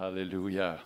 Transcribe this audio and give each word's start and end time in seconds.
Hallelujah. 0.00 0.80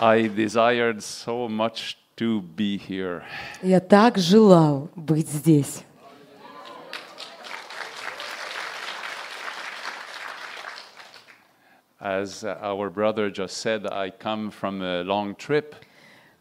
I 0.00 0.26
desired 0.26 1.02
so 1.02 1.48
much 1.48 1.96
to 2.16 2.40
be 2.42 2.76
here. 2.76 3.22
Я 3.62 3.78
так 3.80 4.18
желал 4.18 4.90
быть 4.96 5.28
здесь. 5.28 5.84
As 12.00 12.44
uh, 12.44 12.58
our 12.60 12.90
brother 12.90 13.30
just 13.30 13.58
said, 13.58 13.86
I 13.86 14.10
come 14.10 14.50
from 14.50 14.82
a 14.82 15.02
long 15.04 15.34
trip. 15.36 15.76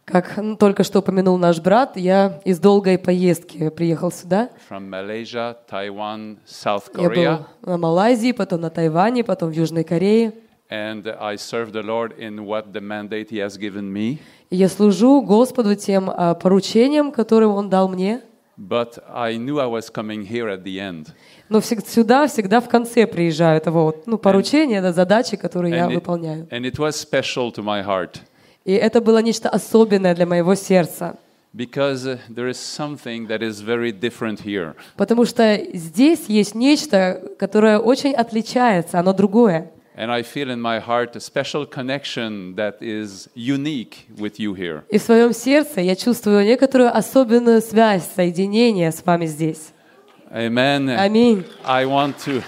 Как 0.05 0.37
ну, 0.39 0.57
только 0.57 0.82
что 0.82 0.98
упомянул 1.01 1.39
наш 1.39 1.61
брат, 1.61 1.96
я 1.96 2.41
из 2.45 2.59
долгой 2.59 2.98
поездки 2.98 3.69
приехал 3.71 4.11
сюда. 4.11 4.51
from 4.69 4.89
Malaysia, 4.89 5.57
Taiwan, 5.71 6.39
South 6.46 6.91
Я 6.96 7.05
Korea, 7.05 7.37
был 7.62 7.71
на 7.73 7.79
Малайзии, 7.79 8.33
потом 8.33 8.62
на 8.62 8.70
Тайване, 8.70 9.23
потом 9.23 9.51
в 9.51 9.52
Южной 9.52 9.84
Корее. 9.84 10.33
and 10.70 11.06
I 11.20 11.37
serve 11.37 11.73
the 11.73 11.83
Lord 11.83 12.12
in 12.19 12.47
what 12.47 12.73
the 12.73 12.80
mandate 12.80 13.28
He 13.30 13.39
has 13.39 13.59
given 13.59 13.92
me. 13.92 14.19
Я 14.51 14.69
служу 14.69 15.20
Господу 15.23 15.75
тем 15.75 16.11
а, 16.11 16.34
поручением, 16.34 17.12
которым 17.12 17.53
Он 17.53 17.69
дал 17.69 17.89
мне. 17.89 18.23
But 18.56 19.03
I 19.09 19.37
knew 19.37 19.59
I 19.59 19.67
was 19.67 19.91
coming 19.91 20.27
here 20.27 20.48
at 20.48 20.64
the 20.64 20.78
end. 20.78 21.09
Но 21.48 21.61
сюда 21.61 22.27
всегда 22.27 22.61
в 22.61 22.69
конце 22.69 23.06
приезжаю 23.06 23.56
этого 23.56 23.84
вот, 23.84 24.06
ну, 24.06 24.19
поручения, 24.19 24.83
да, 24.83 24.92
задачи, 24.92 25.37
которые 25.37 25.75
я 25.75 25.89
выполняю. 25.89 26.47
and 26.51 26.64
it 26.64 26.78
was 26.78 26.92
special 26.92 27.51
to 27.53 27.62
my 27.62 27.83
heart 27.83 28.20
И 28.70 28.73
это 28.73 29.01
было 29.01 29.19
нечто 29.20 29.48
особенное 29.48 30.15
для 30.15 30.27
моего 30.27 30.55
сердца. 30.55 31.16
because 31.52 32.06
uh, 32.06 32.16
there 32.28 32.47
is 32.47 32.56
something 32.56 33.27
that 33.27 33.42
is 33.42 33.61
very 33.61 33.91
different 33.91 34.38
here. 34.38 34.77
Потому 34.97 35.24
что 35.24 35.61
здесь 35.73 36.27
есть 36.28 36.55
нечто, 36.55 37.20
которое 37.41 37.80
очень 37.80 38.12
отличается, 38.12 39.01
оно 39.01 39.12
другое. 39.12 39.73
And 39.97 40.12
I 40.12 40.23
feel 40.23 40.50
in 40.50 40.61
my 40.61 40.78
heart 40.78 41.17
a 41.17 41.20
special 41.20 41.67
connection 41.67 42.55
that 42.55 42.80
is 42.80 43.28
unique 43.34 44.06
with 44.17 44.39
you 44.39 44.55
here. 44.55 44.84
И 44.89 44.98
в 44.98 45.02
своем 45.02 45.33
сердце 45.33 45.80
я 45.80 45.97
чувствую 45.97 46.45
некоторую 46.45 46.97
особенную 46.97 47.61
связь, 47.62 48.05
соединение 48.14 48.92
с 48.92 49.05
вами 49.05 49.27
здесь. 49.27 49.73
Amen. 50.30 50.89
Аминь. 50.97 51.45
I 51.64 51.84
want 51.86 52.14
to 52.25 52.45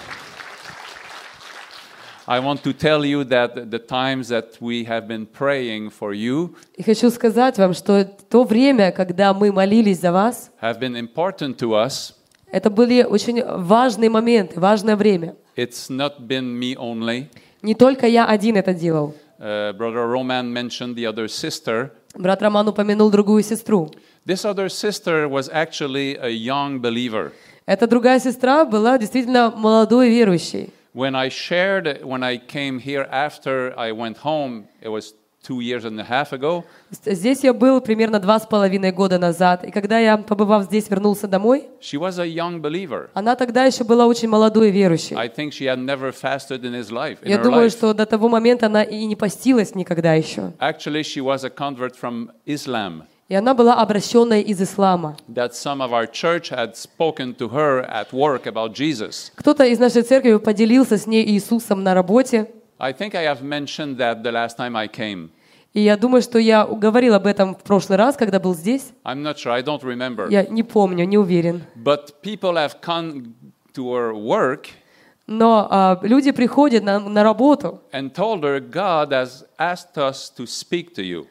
I 2.26 2.40
want 2.40 2.62
to 2.64 2.72
tell 2.72 3.04
you 3.04 3.24
that 3.24 3.70
the 3.70 3.78
times 3.78 4.28
that 4.28 4.60
we 4.60 4.84
have 4.84 5.06
been 5.08 5.26
praying 5.26 5.90
for 5.90 6.12
you 6.12 6.54
И 6.76 6.82
хочу 6.82 7.10
сказать 7.10 7.56
вам, 7.58 7.72
что 7.74 8.04
то 8.04 8.44
время, 8.44 8.92
когда 8.92 9.32
мы 9.32 9.50
молились 9.52 10.00
за 10.00 10.12
вас, 10.12 10.50
have 10.60 10.78
been 10.78 10.94
important 10.96 11.56
to 11.58 11.70
us. 11.74 12.14
это 12.50 12.70
были 12.70 13.02
очень 13.02 13.42
важные 13.44 14.10
моменты, 14.10 14.60
важное 14.60 14.96
время. 14.96 15.36
It's 15.56 15.88
not 15.90 16.20
been 16.20 16.58
me 16.58 16.76
only. 16.76 17.26
Не 17.62 17.74
только 17.74 18.06
я 18.06 18.26
один 18.26 18.56
это 18.56 18.74
делал. 18.74 19.14
Uh, 19.40 19.72
Brother 19.72 20.06
Roman 20.06 20.52
mentioned 20.52 20.94
the 20.96 21.06
other 21.06 21.28
sister. 21.28 21.90
Брат 22.14 22.42
Роман 22.42 22.68
упомянул 22.68 23.10
другую 23.10 23.42
сестру. 23.42 23.90
This 24.26 24.44
other 24.44 24.68
sister 24.68 25.28
was 25.28 25.48
actually 25.48 26.16
a 26.20 26.28
young 26.28 26.80
believer. 26.80 27.32
Эта 27.66 27.86
другая 27.86 28.18
сестра 28.18 28.64
была 28.64 28.98
действительно 28.98 29.50
молодой 29.50 30.08
верующей. 30.10 30.70
When 30.94 31.14
I 31.14 31.28
shared, 31.30 32.02
when 32.02 32.22
I 32.22 32.38
came 32.38 32.80
here 32.80 33.06
after 33.10 33.72
I 33.76 33.92
went 33.92 34.18
home, 34.24 34.64
it 34.82 34.88
was 34.88 35.14
two 35.46 35.60
years 35.60 35.84
and 35.84 35.98
a 36.00 36.04
half 36.04 36.32
ago. 36.32 36.64
Здесь 36.90 37.44
я 37.44 37.52
был 37.54 37.80
примерно 37.80 38.18
два 38.18 38.40
с 38.40 38.46
половиной 38.46 38.90
года 38.90 39.18
назад, 39.18 39.64
и 39.64 39.70
когда 39.70 39.98
я, 39.98 40.16
побывав 40.18 40.64
здесь, 40.64 40.90
вернулся 40.90 41.28
домой, 41.28 41.68
She 41.80 41.98
was 41.98 42.18
a 42.18 42.26
young 42.26 42.60
believer. 42.60 43.08
она 43.14 43.36
тогда 43.36 43.64
еще 43.64 43.84
была 43.84 44.06
очень 44.06 44.28
молодой 44.28 44.70
верующей. 44.70 45.16
I 45.16 45.28
think 45.28 45.52
she 45.52 45.66
had 45.66 45.78
never 45.78 46.10
fasted 46.10 46.64
in 46.64 46.74
his 46.74 46.90
life. 46.90 47.18
In 47.22 47.28
Я 47.30 47.36
her 47.38 47.42
думаю, 47.44 47.66
life. 47.68 47.72
что 47.72 47.94
до 47.94 48.04
того 48.04 48.28
момента 48.28 48.66
она 48.66 48.82
и 48.82 49.04
не 49.06 49.14
постилась 49.14 49.74
никогда 49.76 50.14
еще. 50.14 50.52
Actually, 50.58 51.02
she 51.02 51.20
was 51.22 51.44
a 51.44 51.50
convert 51.50 51.94
from 51.94 52.30
Islam. 52.44 53.04
И 53.29 53.35
она 53.35 53.53
была 53.53 53.75
обращенная 53.75 54.41
из 54.41 54.61
ислама. 54.61 55.15
Кто-то 59.35 59.65
из 59.65 59.79
нашей 59.79 60.01
церкви 60.01 60.35
поделился 60.37 60.97
с 60.97 61.07
ней 61.07 61.25
Иисусом 61.31 61.83
на 61.83 61.93
работе. 61.93 62.51
И 65.73 65.81
я 65.81 65.97
думаю, 65.97 66.21
что 66.21 66.37
я 66.37 66.65
говорил 66.65 67.13
об 67.15 67.25
этом 67.25 67.55
в 67.55 67.63
прошлый 67.63 67.97
раз, 67.97 68.15
когда 68.15 68.39
был 68.39 68.53
здесь. 68.53 68.91
I'm 69.05 69.23
not 69.23 69.37
sure, 69.37 69.51
I 69.51 69.63
don't 69.63 69.81
remember. 69.81 70.29
Я 70.29 70.43
не 70.43 70.61
помню, 70.63 71.05
не 71.05 71.17
уверен. 71.17 71.63
But 71.75 72.21
people 72.21 72.55
have 72.55 72.81
come 72.81 73.33
to 73.73 73.93
her 73.93 74.13
work 74.13 74.67
Но 75.25 75.67
а, 75.69 75.99
люди 76.03 76.31
приходят 76.31 76.83
на, 76.83 76.99
на 76.99 77.23
работу 77.23 77.79
and 77.93 78.13
told 78.13 78.41
her, 78.41 78.59
God 78.59 79.11
has 79.11 79.45
asked 79.57 79.97
us 79.97 80.29
to 80.37 80.45
speak 80.45 80.93
to 80.95 81.01
you. 81.01 81.25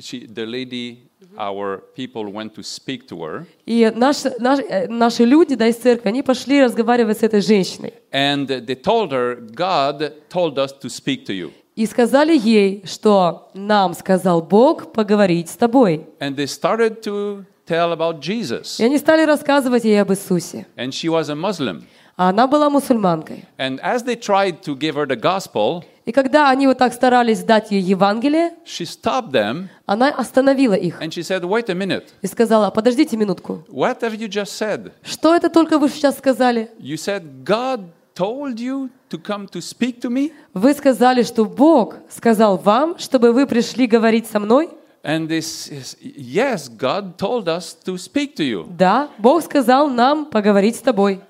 She, 0.00 0.26
the 0.26 0.44
lady, 0.44 1.08
our 1.38 1.78
people 1.94 2.30
went 2.30 2.54
to 2.54 2.62
speak 2.62 3.08
to 3.08 3.22
her. 3.24 3.46
И 3.64 3.90
наши, 3.94 4.30
наш- 4.38 4.60
э, 4.60 4.88
наши 4.88 5.24
люди 5.24 5.54
да, 5.54 5.68
из 5.68 5.76
церкви, 5.76 6.08
они 6.10 6.22
пошли 6.22 6.62
разговаривать 6.62 7.18
с 7.18 7.22
этой 7.22 7.40
женщиной. 7.40 7.94
And 8.12 8.46
they 8.46 8.74
told 8.74 9.10
her, 9.12 9.36
God 9.54 10.12
told 10.28 10.58
us 10.58 10.72
to 10.82 10.90
speak 10.90 11.24
to 11.26 11.32
you. 11.32 11.50
И 11.76 11.86
сказали 11.86 12.36
ей, 12.36 12.82
что 12.86 13.50
нам 13.54 13.94
сказал 13.94 14.42
Бог 14.42 14.92
поговорить 14.92 15.48
с 15.48 15.56
тобой. 15.56 16.06
And 16.20 16.36
they 16.36 16.46
started 16.46 17.00
to 17.02 17.44
tell 17.66 17.92
about 17.92 18.20
Jesus. 18.20 18.78
И 18.78 18.84
они 18.84 18.98
стали 18.98 19.24
рассказывать 19.24 19.84
ей 19.84 20.00
об 20.02 20.10
Иисусе. 20.12 20.66
And 20.76 20.88
she 20.88 21.08
was 21.08 21.30
a 21.30 21.34
Muslim. 21.34 21.84
А 22.18 22.30
она 22.30 22.46
была 22.46 22.70
мусульманкой. 22.70 23.44
And 23.58 23.78
as 23.82 24.04
they 24.04 24.16
tried 24.16 24.62
to 24.62 24.74
give 24.76 24.94
her 24.94 25.06
the 25.06 25.16
gospel, 25.16 25.84
И 26.05 26.11
когда 26.11 26.49
они 26.49 26.65
вот 26.67 26.79
так 26.79 26.93
старались 26.93 27.43
дать 27.43 27.71
ей 27.71 27.81
Евангелие, 27.81 28.53
she 28.65 28.85
stopped 28.85 29.31
them 29.31 29.67
она 29.85 30.09
остановила 30.09 30.73
их 30.73 30.99
and 31.01 31.09
she 31.09 31.21
said, 31.21 31.43
Wait 31.43 31.69
a 31.69 31.75
minute, 31.75 32.05
и 32.21 32.27
сказала, 32.27 32.71
подождите 32.71 33.17
минутку, 33.17 33.63
what 33.69 34.01
have 34.01 34.17
you 34.17 34.27
just 34.27 34.57
said? 34.57 34.91
что 35.03 35.35
это 35.35 35.49
только 35.49 35.77
вы 35.77 35.89
сейчас 35.89 36.17
сказали? 36.17 36.69
You 36.79 36.95
said, 36.95 37.43
God 37.43 37.91
told 38.15 38.59
you 38.59 38.89
to 39.09 39.21
come 39.21 39.47
to 39.49 39.61
speak 39.61 40.01
to 40.01 40.09
me? 40.09 40.31
Вы 40.53 40.73
сказали, 40.73 41.23
что 41.23 41.45
Бог 41.45 41.97
сказал 42.09 42.57
вам, 42.57 42.97
чтобы 42.97 43.31
вы 43.31 43.45
пришли 43.45 43.85
говорить 43.85 44.27
со 44.27 44.39
мной? 44.39 44.69
And 45.03 45.27
this 45.27 45.67
is, 45.71 45.97
yes, 46.01 46.69
God 46.69 47.17
told 47.17 47.47
us 47.47 47.75
to 47.85 47.97
speak 47.97 48.35
to 48.35 48.43
you. 48.43 48.67
Да, 48.69 49.09
Бог 49.17 49.43
сказал 49.43 49.89
нам 49.89 50.25
поговорить 50.25 50.75
с 50.75 50.81
тобой. 50.81 51.21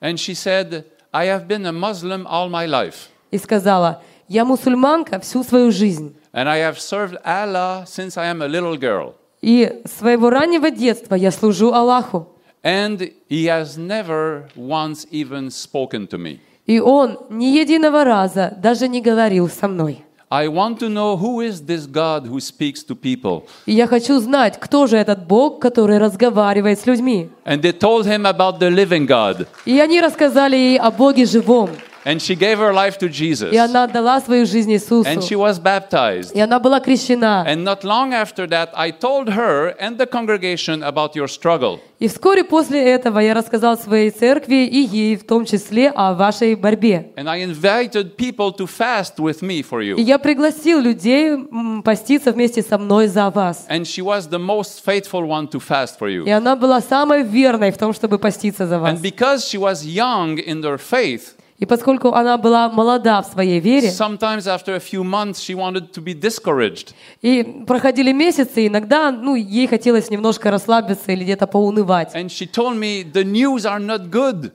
And 0.00 0.14
she 0.18 0.34
said, 0.34 0.84
I 1.12 1.26
have 1.26 1.46
been 1.46 1.66
a 1.66 1.72
Muslim 1.72 2.26
all 2.26 2.48
my 2.48 2.66
life. 2.66 3.08
И 3.30 3.38
сказала, 3.38 4.02
я 4.30 4.44
мусульманка 4.44 5.18
всю 5.18 5.42
свою 5.42 5.72
жизнь. 5.72 6.14
And 6.32 6.48
I 6.48 6.60
have 6.60 6.78
served 6.78 7.16
Allah 7.24 7.84
since 7.84 8.16
I 8.16 8.30
am 8.30 8.40
a 8.40 8.46
little 8.46 8.78
girl. 8.78 9.14
И 9.42 9.82
с 9.84 9.98
своего 9.98 10.30
раннего 10.30 10.70
детства 10.70 11.16
я 11.16 11.32
служу 11.32 11.72
Аллаху. 11.72 12.28
And 12.62 13.12
He 13.28 13.46
has 13.46 13.76
never 13.76 14.48
once 14.54 15.06
even 15.10 15.50
spoken 15.50 16.06
to 16.08 16.18
me. 16.18 16.38
И 16.66 16.78
Он 16.78 17.18
ни 17.28 17.46
единого 17.46 18.04
раза 18.04 18.56
даже 18.56 18.86
не 18.86 19.02
говорил 19.02 19.48
со 19.48 19.66
мной. 19.66 20.04
I 20.32 20.46
want 20.46 20.78
to 20.78 20.88
know 20.88 21.16
who 21.16 21.40
is 21.40 21.66
this 21.66 21.88
God 21.88 22.28
who 22.28 22.38
speaks 22.38 22.84
to 22.86 22.94
people. 22.94 23.42
И 23.66 23.72
я 23.72 23.88
хочу 23.88 24.20
знать, 24.20 24.60
кто 24.60 24.86
же 24.86 24.96
этот 24.96 25.26
Бог, 25.26 25.60
который 25.60 25.98
разговаривает 25.98 26.78
с 26.78 26.86
людьми. 26.86 27.30
And 27.44 27.62
they 27.62 27.76
told 27.76 28.06
him 28.06 28.24
about 28.26 28.60
the 28.60 28.70
living 28.70 29.08
God. 29.08 29.48
И 29.64 29.80
они 29.80 30.00
рассказали 30.00 30.54
ей 30.54 30.78
о 30.78 30.92
Боге 30.92 31.26
живом. 31.26 31.70
And 32.05 32.21
she 32.21 32.35
gave 32.35 32.59
her 32.59 32.71
life 32.71 32.99
to 32.99 33.09
Jesus. 33.09 33.51
И 33.51 33.57
она 33.57 33.85
отдала 33.85 34.21
свою 34.21 34.45
жизнь 34.45 34.71
Иисусу. 34.71 35.09
And 35.09 35.21
she 35.23 35.35
was 35.35 35.59
baptized. 35.59 36.33
И 36.35 36.39
она 36.39 36.59
была 36.59 36.79
крещена. 36.79 37.45
And 37.47 37.63
not 37.63 37.83
long 37.83 38.13
after 38.13 38.47
that, 38.49 38.69
I 38.75 38.91
told 38.91 39.29
her 39.29 39.75
and 39.79 39.97
the 39.97 40.05
congregation 40.05 40.83
about 40.83 41.15
your 41.15 41.27
struggle. 41.27 41.79
И 41.97 42.07
вскоре 42.07 42.43
после 42.43 42.83
этого 42.93 43.19
я 43.19 43.33
рассказал 43.33 43.77
своей 43.77 44.11
церкви 44.11 44.65
и 44.67 44.79
ей 44.85 45.15
в 45.15 45.25
том 45.25 45.45
числе 45.45 45.89
о 45.89 46.13
вашей 46.13 46.53
борьбе. 46.55 47.11
And 47.15 47.27
I 47.29 47.39
invited 47.43 48.17
people 48.17 48.51
to 48.57 48.67
fast 48.67 49.17
with 49.17 49.41
me 49.41 49.63
for 49.63 49.81
И 49.81 49.87
you. 49.93 49.99
я 50.01 50.19
пригласил 50.19 50.79
людей 50.79 51.29
м, 51.31 51.81
поститься 51.83 52.31
вместе 52.33 52.61
со 52.61 52.77
мной 52.77 53.07
за 53.07 53.29
вас. 53.31 53.65
And 53.69 53.81
she 53.85 54.03
was 54.03 54.27
the 54.29 54.37
most 54.37 54.83
faithful 54.85 55.25
one 55.25 55.47
to 55.49 55.59
fast 55.59 55.97
for 55.99 56.07
you. 56.09 56.25
И 56.25 56.29
она 56.29 56.55
была 56.55 56.81
самой 56.81 57.23
верной 57.23 57.71
в 57.71 57.77
том, 57.79 57.93
чтобы 57.93 58.19
поститься 58.19 58.67
за 58.67 58.77
вас. 58.77 58.91
And 58.91 59.01
because 59.01 59.39
she 59.49 59.57
was 59.57 59.83
young 59.85 60.37
in 60.37 60.61
their 60.61 60.77
faith, 60.77 61.33
И 61.60 61.66
поскольку 61.66 62.14
она 62.14 62.38
была 62.38 62.70
молода 62.70 63.20
в 63.20 63.26
своей 63.26 63.60
вере, 63.60 63.88
sometimes 63.88 64.46
after 64.46 64.74
a 64.74 64.80
few 64.80 65.04
months 65.04 65.40
she 65.40 65.54
wanted 65.54 65.92
to 65.92 66.02
be 66.02 66.14
discouraged. 66.14 66.94
и 67.20 67.64
проходили 67.66 68.12
месяцы, 68.12 68.66
иногда 68.66 69.12
ну, 69.12 69.34
ей 69.34 69.66
хотелось 69.66 70.08
немножко 70.08 70.50
расслабиться 70.50 71.12
или 71.12 71.22
где-то 71.22 71.46
поунывать. 71.46 72.14
And 72.14 72.28
she 72.30 72.50
told 72.50 72.78
me, 72.78 73.04
The 73.04 73.24
news 73.24 73.66
are 73.66 73.78
not 73.78 74.08
good. 74.08 74.52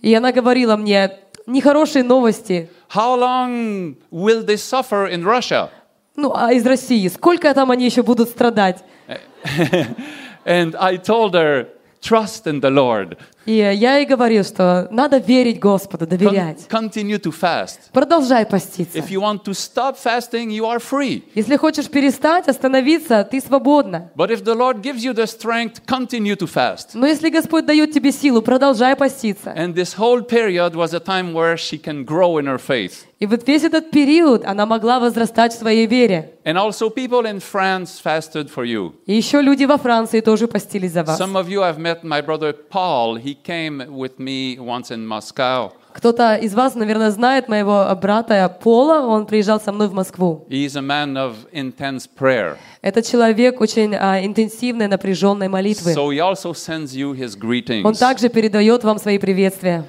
И 0.00 0.12
она 0.12 0.32
говорила 0.32 0.76
мне, 0.76 1.12
нехорошие 1.46 2.02
новости. 2.02 2.68
How 2.92 3.16
long 3.16 3.96
will 4.10 4.44
they 4.44 4.56
suffer 4.56 5.08
in 5.08 5.22
Russia? 5.24 5.70
Ну, 6.16 6.32
а 6.34 6.52
из 6.52 6.66
России, 6.66 7.06
сколько 7.06 7.54
там 7.54 7.70
они 7.70 7.84
еще 7.84 8.02
будут 8.02 8.30
страдать? 8.30 8.82
And 10.44 10.74
I 10.76 10.96
told 10.96 11.34
her, 11.34 11.68
Trust 12.00 12.46
in 12.46 12.60
the 12.60 12.70
Lord. 12.70 13.16
И 13.48 13.54
я 13.54 13.96
ей 13.96 14.04
говорил, 14.04 14.44
что 14.44 14.88
надо 14.90 15.16
верить 15.16 15.58
Господу, 15.58 16.06
доверять. 16.06 16.66
continue 16.68 17.18
to 17.18 17.32
fast. 17.32 17.78
Продолжай 17.94 18.44
поститься. 18.44 18.98
If 18.98 19.08
you 19.08 19.22
want 19.22 19.42
to 19.44 19.54
stop 19.54 19.96
fasting, 19.96 20.50
you 20.50 20.66
are 20.66 20.78
free. 20.78 21.22
Если 21.34 21.56
хочешь 21.56 21.88
перестать, 21.88 22.46
остановиться, 22.46 23.24
ты 23.24 23.40
свободна. 23.40 24.10
But 24.14 24.30
if 24.30 24.44
the 24.44 24.54
Lord 24.54 24.82
gives 24.82 25.02
you 25.02 25.14
the 25.14 25.26
strength, 25.26 25.80
continue 25.86 26.36
to 26.36 26.46
fast. 26.46 26.90
Но 26.92 27.06
если 27.06 27.30
Господь 27.30 27.64
дает 27.64 27.90
тебе 27.90 28.12
силу, 28.12 28.42
продолжай 28.42 28.94
поститься. 28.94 29.54
And 29.56 29.72
this 29.72 29.96
whole 29.96 30.20
period 30.20 30.74
was 30.74 30.92
a 30.92 31.00
time 31.00 31.32
where 31.32 31.56
she 31.56 31.78
can 31.82 32.04
grow 32.04 32.38
in 32.38 32.44
her 32.44 32.58
faith. 32.58 33.06
И 33.18 33.26
вот 33.26 33.48
весь 33.48 33.64
этот 33.64 33.90
период 33.90 34.44
она 34.44 34.64
могла 34.64 35.00
возрастать 35.00 35.52
в 35.52 35.58
своей 35.58 35.86
вере. 35.86 36.34
And 36.44 36.56
also, 36.56 36.88
people 36.88 37.24
in 37.24 37.40
France 37.40 38.00
fasted 38.02 38.48
for 38.48 38.64
you. 38.64 38.92
И 39.06 39.14
еще 39.14 39.42
люди 39.42 39.64
во 39.64 39.76
Франции 39.76 40.20
тоже 40.20 40.46
постились 40.46 40.92
за 40.92 41.02
вас. 41.02 41.18
Some 41.20 41.34
of 41.34 41.48
you 41.48 41.60
have 41.62 41.78
met 41.78 42.04
my 42.04 42.20
brother 42.24 42.52
Paul. 42.52 43.16
He 43.16 43.37
came 43.43 43.85
with 43.89 44.19
me 44.19 44.57
once 44.59 44.91
in 44.91 45.05
Moscow. 45.05 45.71
Кто-то 45.93 46.35
из 46.35 46.55
вас, 46.55 46.73
наверное, 46.73 47.11
знает 47.11 47.47
моего 47.47 47.87
брата 48.01 48.49
Пола, 48.63 49.05
он 49.05 49.27
приезжал 49.27 49.61
со 49.61 49.71
мной 49.71 49.87
в 49.87 49.93
Москву. 49.93 50.45
He's 50.49 50.75
a 50.75 50.81
man 50.81 51.15
of 51.15 51.35
intense 51.51 52.07
prayer. 52.07 52.57
Это 52.81 53.03
человек 53.03 53.61
очень 53.61 53.95
а, 53.95 54.19
интенсивной, 54.25 54.87
напряженной 54.87 55.49
молитвы. 55.49 55.93
So 55.93 56.09
he 56.09 56.19
also 56.19 56.53
sends 56.53 56.95
you 56.95 57.13
his 57.13 57.35
Он 57.35 57.41
greetings. 57.41 57.97
также 57.99 58.29
передает 58.29 58.83
вам 58.83 58.97
свои 58.97 59.19
приветствия. 59.19 59.85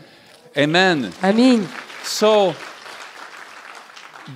Amen. 0.55 1.11
Аминь. 1.23 1.67
So, 2.05 2.55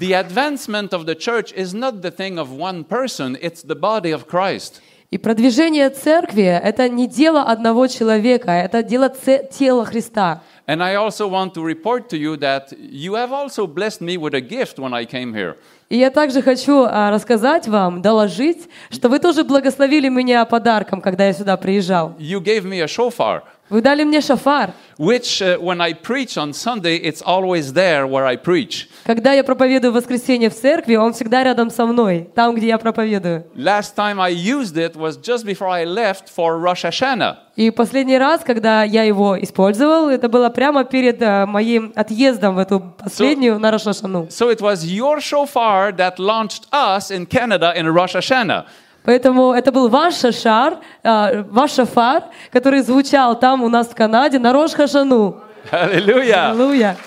the 0.01 0.15
advancement 0.15 0.93
of 0.93 1.05
the 1.05 1.15
church 1.15 1.53
is 1.53 1.75
not 1.75 2.01
the 2.01 2.11
thing 2.11 2.39
of 2.39 2.51
one 2.51 2.85
person, 2.85 3.37
it's 3.43 3.63
the 3.63 3.77
body 3.77 4.11
of 4.11 4.27
Christ. 4.27 4.81
И 5.14 5.20
продвижение 5.20 5.92
церкви– 5.92 6.60
это 6.64 6.90
не 6.90 7.06
дело 7.06 7.44
одного 7.44 7.86
человека, 7.86 8.50
это 8.50 8.82
дело 8.82 9.10
тела 9.10 9.86
Христа. 9.86 10.42
And 10.66 10.82
I 10.82 10.96
also 10.96 11.30
want 11.30 11.54
to 11.54 11.64
report 11.64 12.10
to 12.10 12.18
you 12.18 12.36
that 12.38 12.74
you 12.80 13.14
have 13.14 13.32
also 13.32 13.68
blessed 13.68 14.02
me 14.02 14.18
with 14.18 14.34
a 14.34 14.42
gift 14.42 14.80
when 14.80 14.92
I 14.92 15.06
came 15.06 15.32
here. 15.32 15.56
И 15.90 15.98
я 15.98 16.10
также 16.10 16.42
хочу 16.42 16.88
а, 16.90 17.12
рассказать 17.12 17.68
вам, 17.68 18.02
доложить, 18.02 18.68
что 18.90 19.08
вы 19.08 19.20
тоже 19.20 19.44
благословили 19.44 20.10
меня 20.10 20.44
подарком, 20.46 21.00
когда 21.00 21.28
я 21.28 21.34
сюда 21.34 21.58
приезжал. 21.58 22.16
You 22.18 22.40
gave 22.40 22.64
me 22.64 22.82
a 22.82 22.88
shofar, 22.88 23.44
Вы 23.70 23.82
дали 23.82 24.04
мне 24.04 24.22
шафар. 24.22 24.74
which 24.98 25.42
uh, 25.42 25.58
when 25.58 25.82
I 25.82 25.94
preach 25.94 26.38
on 26.38 26.54
Sunday, 26.54 26.98
it's 26.98 27.22
always 27.22 27.74
there 27.74 28.06
where 28.06 28.26
I 28.26 28.36
preach. 28.36 28.88
Когда 29.06 29.34
я 29.34 29.44
проповедую 29.44 29.92
в 29.92 29.96
воскресенье 29.96 30.50
в 30.50 30.56
церкви, 30.56 30.96
он 30.96 31.14
всегда 31.14 31.44
рядом 31.44 31.70
со 31.70 31.86
мной, 31.86 32.30
там, 32.36 32.56
где 32.56 32.68
я 32.68 32.78
проповедую. 32.78 33.46
Last 33.56 33.96
time 33.96 34.20
I 34.22 34.32
used 34.32 34.78
it 34.78 34.96
was 34.96 35.18
just 35.18 35.46
before 35.46 35.68
I 35.68 35.86
left 35.86 36.30
for 36.30 36.60
Rosh 36.60 36.84
Hashanah. 36.84 37.38
И 37.56 37.70
последний 37.70 38.18
раз, 38.18 38.42
когда 38.44 38.84
я 38.84 39.04
его 39.04 39.42
использовал, 39.42 40.10
это 40.10 40.28
было 40.28 40.50
прямо 40.50 40.84
перед 40.86 41.22
а, 41.22 41.46
моим 41.46 41.94
отъездом 41.96 42.56
в 42.56 42.60
эту 42.60 42.80
последнюю 42.98 43.60
на 43.60 43.72
Рошашану. 43.72 44.28
So 44.30 44.50
it 44.50 44.60
was 44.60 44.86
your 44.86 45.20
shofar 45.20 45.92
that 45.98 46.18
launched 46.18 46.68
us 46.72 47.12
in 47.12 47.26
Canada 47.26 47.74
in 47.76 47.88
Rosh 47.88 48.16
Hashanah. 48.16 48.66
Поэтому 49.06 49.54
это 49.54 49.72
был 49.72 49.90
ваш 49.90 50.16
шашар, 50.16 50.78
а, 51.04 51.44
ваш 51.50 51.72
шафар, 51.74 52.24
который 52.52 52.82
звучал 52.82 53.38
там 53.38 53.62
у 53.64 53.70
нас 53.70 53.88
в 53.88 53.96
Канаде 53.96 54.40
на 54.40 54.54
Рош 54.54 54.72
Хашану. 54.74 55.42
Hallelujah. 55.72 56.52
Аллилуйя. 56.52 56.98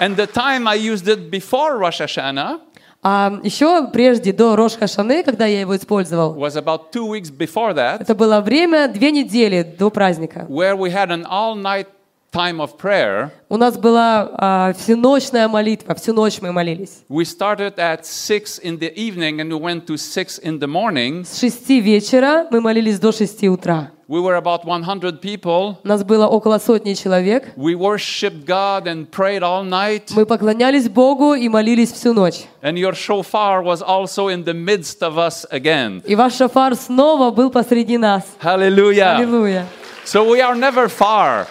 And 0.00 0.16
the 0.16 0.26
time 0.26 0.68
I 0.68 0.76
used 0.76 1.08
it 1.08 1.30
before 1.30 1.78
Rosh 1.78 2.00
Hashanah 2.00 2.60
А 3.02 3.38
еще 3.44 3.86
прежде, 3.92 4.32
до 4.32 4.56
Рош 4.56 4.74
Хашаны, 4.76 5.22
когда 5.22 5.46
я 5.46 5.60
его 5.60 5.76
использовал, 5.76 6.34
was 6.36 6.56
about 6.56 6.90
two 6.92 7.06
weeks 7.08 7.30
before 7.30 7.72
that, 7.74 8.00
это 8.02 8.14
было 8.14 8.40
время 8.40 8.88
две 8.88 9.12
недели 9.12 9.62
до 9.62 9.90
праздника. 9.90 10.46
where 10.48 10.74
we 10.76 10.90
had 10.90 11.10
an 11.10 11.24
all 11.26 11.54
night 11.54 11.86
time 12.33 12.59
of 12.59 12.77
prayer. 12.77 13.29
У 13.47 13.57
нас 13.57 13.77
была 13.77 14.29
а, 14.33 14.73
всеночная 14.73 15.47
молитва, 15.47 15.93
всю 15.95 16.13
ночь 16.13 16.39
мы 16.41 16.51
молились. 16.51 17.03
We 17.07 17.23
started 17.23 17.75
at 17.77 18.05
6 18.05 18.59
in 18.63 18.79
the 18.79 18.91
evening 18.95 19.39
and 19.39 19.49
we 19.49 19.59
went 19.59 19.85
to 19.87 19.97
6 19.97 20.39
in 20.39 20.59
the 20.59 20.67
morning. 20.67 21.23
С 21.23 21.39
шести 21.39 21.79
вечера 21.79 22.47
мы 22.49 22.59
молились 22.59 22.99
до 22.99 23.11
шести 23.11 23.47
утра. 23.47 23.91
We 24.07 24.19
were 24.19 24.35
about 24.35 24.65
100 24.65 25.21
people. 25.21 25.77
У 25.83 25.87
нас 25.87 26.03
было 26.03 26.27
около 26.27 26.57
сотни 26.57 26.93
человек. 26.93 27.53
We 27.55 27.75
worshiped 27.75 28.45
God 28.45 28.85
and 28.85 29.09
prayed 29.09 29.41
all 29.41 29.63
night. 29.63 30.11
Мы 30.15 30.25
поклонялись 30.25 30.89
Богу 30.89 31.35
и 31.35 31.47
молились 31.47 31.91
всю 31.91 32.13
ночь. 32.13 32.45
And 32.61 32.77
your 32.77 32.93
shofar 32.93 33.63
was 33.63 33.81
also 33.81 34.27
in 34.29 34.43
the 34.43 34.53
midst 34.53 35.01
of 35.01 35.17
us 35.17 35.45
again. 35.51 36.01
И 36.05 36.15
ваш 36.15 36.33
шафар 36.33 36.75
снова 36.75 37.31
был 37.31 37.49
посреди 37.51 37.97
нас. 37.97 38.23
Hallelujah. 38.41 39.17
Аллилуйя. 39.17 39.67
So 40.03 40.27
we 40.27 40.41
are 40.41 40.55
never 40.55 40.89
far. 40.89 41.47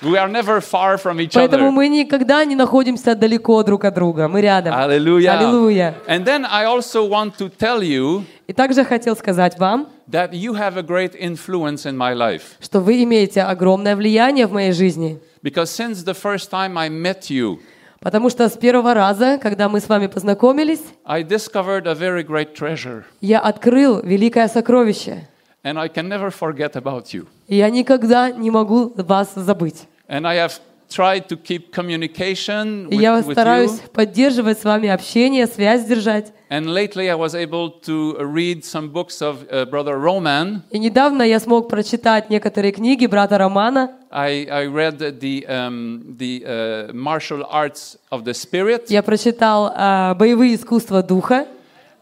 We 0.00 0.16
are 0.16 0.28
never 0.28 0.60
far 0.60 0.96
from 0.96 1.18
each 1.20 1.32
Поэтому 1.34 1.68
other. 1.68 1.72
мы 1.72 1.88
никогда 1.88 2.44
не 2.44 2.54
находимся 2.54 3.16
далеко 3.16 3.62
друг 3.64 3.84
от 3.84 3.94
друга. 3.94 4.28
Мы 4.28 4.40
рядом. 4.42 4.72
Hallelujah. 4.72 5.38
Аллилуйя. 5.38 5.94
And 6.06 6.24
then 6.24 6.46
I 6.48 6.66
also 6.66 7.04
want 7.08 7.36
to 7.38 7.50
tell 7.50 7.82
you 7.82 8.24
И 8.46 8.52
также 8.52 8.84
хотел 8.84 9.16
сказать 9.16 9.58
вам, 9.58 9.88
that 10.08 10.32
you 10.32 10.52
have 10.54 10.76
a 10.76 10.82
great 10.82 11.14
influence 11.18 11.84
in 11.84 11.96
my 11.96 12.14
life. 12.14 12.42
что 12.60 12.80
вы 12.80 13.02
имеете 13.02 13.42
огромное 13.42 13.96
влияние 13.96 14.46
в 14.46 14.52
моей 14.52 14.70
жизни. 14.72 15.18
Because 15.42 15.66
since 15.66 16.04
the 16.04 16.14
first 16.14 16.50
time 16.50 16.78
I 16.78 16.88
met 16.88 17.28
you, 17.28 17.58
Потому 18.00 18.30
что 18.30 18.48
с 18.48 18.52
первого 18.56 18.94
раза, 18.94 19.38
когда 19.42 19.68
мы 19.68 19.80
с 19.80 19.88
вами 19.88 20.06
познакомились, 20.06 20.82
I 21.04 21.24
discovered 21.24 21.88
a 21.88 21.94
very 21.94 22.22
great 22.24 22.54
treasure. 22.54 23.02
я 23.20 23.40
открыл 23.40 24.00
великое 24.02 24.46
сокровище. 24.46 25.26
And 25.64 25.76
I 25.76 25.88
can 25.88 26.06
never 26.08 26.30
forget 26.30 26.74
about 26.76 27.12
you. 27.12 27.26
И 27.48 27.56
я 27.56 27.68
никогда 27.68 28.30
не 28.30 28.52
могу 28.52 28.92
вас 28.96 29.32
забыть. 29.34 29.87
And 30.07 30.27
I 30.27 30.35
have 30.35 30.59
tried 30.89 31.27
to 31.29 31.35
keep 31.37 31.71
communication 31.71 32.87
И 32.89 32.97
with, 32.97 33.01
я 33.01 33.17
with 33.19 33.31
стараюсь 33.31 33.71
you. 33.71 33.91
поддерживать 33.91 34.59
с 34.59 34.63
вами 34.63 34.89
общение, 34.89 35.47
связь 35.47 35.85
держать. 35.85 36.31
And 36.49 36.67
lately 36.67 37.09
I 37.09 37.15
was 37.15 37.33
able 37.33 37.71
to 37.85 38.17
read 38.19 38.63
some 38.63 38.89
books 38.91 39.21
of 39.21 39.47
uh, 39.49 39.65
Brother 39.65 39.97
Roman. 39.97 40.61
И 40.69 40.77
недавно 40.77 41.23
я 41.23 41.39
смог 41.39 41.67
прочитать 41.69 42.29
некоторые 42.29 42.71
книги 42.71 43.07
брата 43.07 43.37
Романа. 43.37 43.91
I, 44.11 44.47
I 44.51 44.67
read 44.67 44.99
the, 45.19 45.47
um, 45.47 46.15
the 46.17 46.43
uh, 46.45 46.93
martial 46.93 47.43
arts 47.49 47.97
of 48.11 48.23
the 48.23 48.33
spirit. 48.33 48.85
Я 48.89 49.01
прочитал 49.01 49.71
а, 49.75 50.13
боевые 50.13 50.55
искусства 50.55 51.01
духа. 51.01 51.47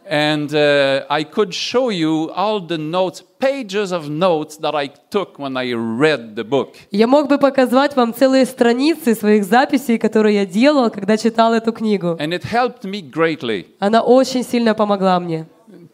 And 0.05 0.53
uh, 0.53 1.05
I 1.09 1.23
could 1.23 1.53
show 1.53 1.89
you 1.89 2.31
all 2.31 2.59
the 2.59 2.77
notes, 2.77 3.23
pages 3.39 3.91
of 3.91 4.09
notes 4.09 4.57
that 4.57 4.75
I 4.75 4.87
took 4.87 5.37
when 5.37 5.55
I 5.55 5.73
read 5.73 6.35
the 6.35 6.43
book. 6.43 6.75
Я 6.89 7.07
мог 7.07 7.29
бы 7.29 7.37
показать 7.37 7.95
вам 7.95 8.13
целые 8.13 8.45
страницы 8.45 9.15
своих 9.15 9.45
записей, 9.45 9.97
которые 9.99 10.35
я 10.35 10.45
делал, 10.45 10.89
когда 10.89 11.17
читал 11.17 11.53
эту 11.53 11.71
книгу. 11.71 12.17
And 12.19 12.33
it 12.33 12.43
helped 12.43 12.83
me 12.83 13.01
greatly. 13.01 13.67
Она 13.79 14.01
очень 14.01 14.43
сильно 14.43 14.73
помогла 14.73 15.19
мне. 15.19 15.45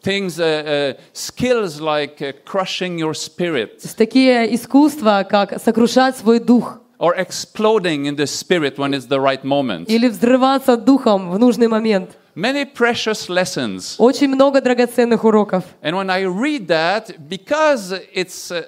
Things, 0.02 0.38
uh, 0.38 0.96
uh, 0.96 0.96
skills 1.12 1.80
like 1.80 2.22
uh, 2.22 2.32
crushing 2.44 2.98
your 2.98 3.14
spirit 3.14 3.78
То 3.80 3.86
есть 3.86 3.96
Такие 3.96 4.54
искусства, 4.54 5.26
как 5.28 5.60
сокрушать 5.62 6.16
свой 6.16 6.40
дух 6.40 6.80
or 6.98 7.14
exploding 7.16 8.06
in 8.06 8.16
the 8.16 8.26
spirit 8.26 8.78
when 8.78 8.92
it's 8.92 9.06
the 9.06 9.20
right 9.20 9.44
moment. 9.44 9.86
или 9.86 10.08
взрываться 10.08 10.76
духом 10.76 11.30
в 11.30 11.38
нужный 11.38 11.68
момент. 11.68 12.16
Many 12.35 12.65
precious 12.65 13.29
lessons. 13.29 13.95
Очень 13.99 14.29
много 14.29 14.59
драгоценных 14.61 15.23
уроков. 15.23 15.63
And 15.81 15.95
when 15.95 16.09
I 16.09 16.23
read 16.23 16.67
that, 16.67 17.29
because 17.29 17.93
it's 18.13 18.51
uh, 18.51 18.63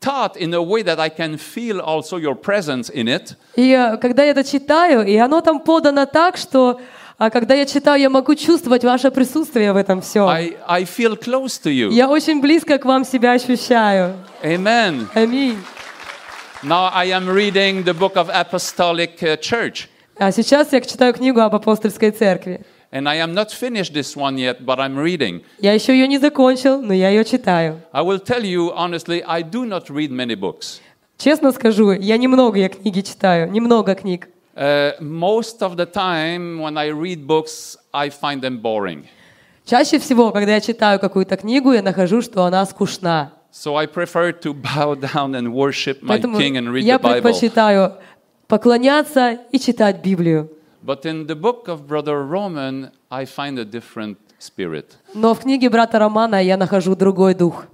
taught 0.00 0.36
in 0.36 0.52
a 0.54 0.62
way 0.62 0.82
that 0.82 1.00
I 1.00 1.08
can 1.08 1.38
feel 1.38 1.80
also 1.80 2.18
your 2.18 2.34
presence 2.34 2.90
in 2.90 3.08
it, 3.08 3.36
И 3.56 3.70
э, 3.72 3.96
когда 3.96 4.24
я 4.24 4.32
это 4.32 4.44
читаю, 4.44 5.06
и 5.06 5.16
оно 5.16 5.40
там 5.40 5.60
подано 5.60 6.04
так, 6.06 6.36
что 6.36 6.80
а, 7.20 7.30
когда 7.30 7.54
я 7.54 7.66
читаю, 7.66 8.00
я 8.00 8.10
могу 8.10 8.34
чувствовать 8.36 8.84
ваше 8.84 9.10
присутствие 9.10 9.72
в 9.72 9.76
этом 9.76 10.02
всем. 10.02 10.28
I, 10.28 10.56
I 10.68 10.84
feel 10.84 11.18
close 11.18 11.60
to 11.64 11.70
you. 11.72 11.90
Я 11.90 12.08
очень 12.08 12.40
близко 12.40 12.78
к 12.78 12.84
вам 12.84 13.04
себя 13.04 13.32
ощущаю. 13.32 14.14
Amen. 14.42 15.08
Аминь. 15.14 15.58
Now 16.62 16.90
I 16.92 17.06
am 17.10 17.26
reading 17.28 17.84
the 17.84 17.94
book 17.94 18.16
of 18.16 18.28
Apostolic 18.28 19.20
uh, 19.22 19.36
Church. 19.40 19.88
А 20.16 20.30
сейчас 20.30 20.72
я 20.72 20.80
читаю 20.80 21.12
книгу 21.14 21.40
об 21.40 21.54
апостольской 21.54 22.10
церкви. 22.10 22.64
And 22.91 23.09
I 23.09 23.15
am 23.15 23.33
not 23.33 23.51
finished 23.51 23.93
this 23.93 24.15
one 24.15 24.37
yet, 24.37 24.65
but 24.65 24.77
I'm 24.77 24.95
reading. 24.95 25.41
Я 25.59 25.73
еще 25.73 25.93
ее 25.93 26.07
не 26.07 26.19
закончил, 26.19 26.79
но 26.81 26.93
я 26.93 27.09
ее 27.09 27.25
читаю. 27.25 27.81
I 27.91 28.03
will 28.03 28.19
tell 28.19 28.43
you 28.43 28.71
honestly, 28.75 29.23
I 29.25 29.41
do 29.41 29.65
not 29.65 29.89
read 29.89 30.11
many 30.11 30.35
books. 30.35 30.79
Честно 31.17 31.51
скажу, 31.51 31.91
я 31.91 32.17
немного 32.17 32.59
я 32.59 32.69
книги 32.69 33.01
читаю, 33.01 33.49
немного 33.51 33.95
книг. 33.95 34.27
Uh, 34.55 34.91
most 34.99 35.61
of 35.61 35.75
the 35.77 35.87
time, 35.87 36.59
when 36.59 36.77
I 36.77 36.91
read 36.91 37.25
books, 37.25 37.75
I 37.91 38.09
find 38.09 38.41
them 38.41 38.61
boring. 38.61 39.05
Чаще 39.65 39.97
всего, 39.97 40.31
когда 40.31 40.53
я 40.53 40.61
читаю 40.61 40.99
какую-то 40.99 41.37
книгу, 41.37 41.71
я 41.71 41.81
нахожу, 41.81 42.21
что 42.21 42.43
она 42.43 42.63
скучна. 42.65 43.31
So 43.51 43.75
I 43.75 43.87
prefer 43.87 44.31
to 44.41 44.53
bow 44.53 44.95
down 44.95 45.33
and 45.35 45.53
worship 45.53 46.01
my 46.03 46.17
Поэтому 46.19 46.37
King 46.39 46.57
and 46.57 46.71
read 46.71 46.81
я 46.81 46.97
the 46.97 47.01
Bible. 47.01 47.21
предпочитаю 47.21 47.93
поклоняться 48.47 49.39
и 49.51 49.59
читать 49.59 50.03
Библию. 50.03 50.49
But 50.85 51.05
in 51.05 51.27
the 51.27 51.35
book 51.35 51.69
of 51.69 51.87
Brother 51.87 52.23
Roman, 52.23 52.91
I 53.09 53.25
find 53.25 53.57
a 53.57 53.65
different 53.65 54.17
spirit. 54.37 54.97
Но 55.13 55.33
в 55.33 55.39
книге 55.39 55.69
брата 55.69 55.97
Романа 55.97 56.43
я 56.43 56.57
нахожу 56.57 56.95
другой 56.95 57.33
дух. 57.33 57.65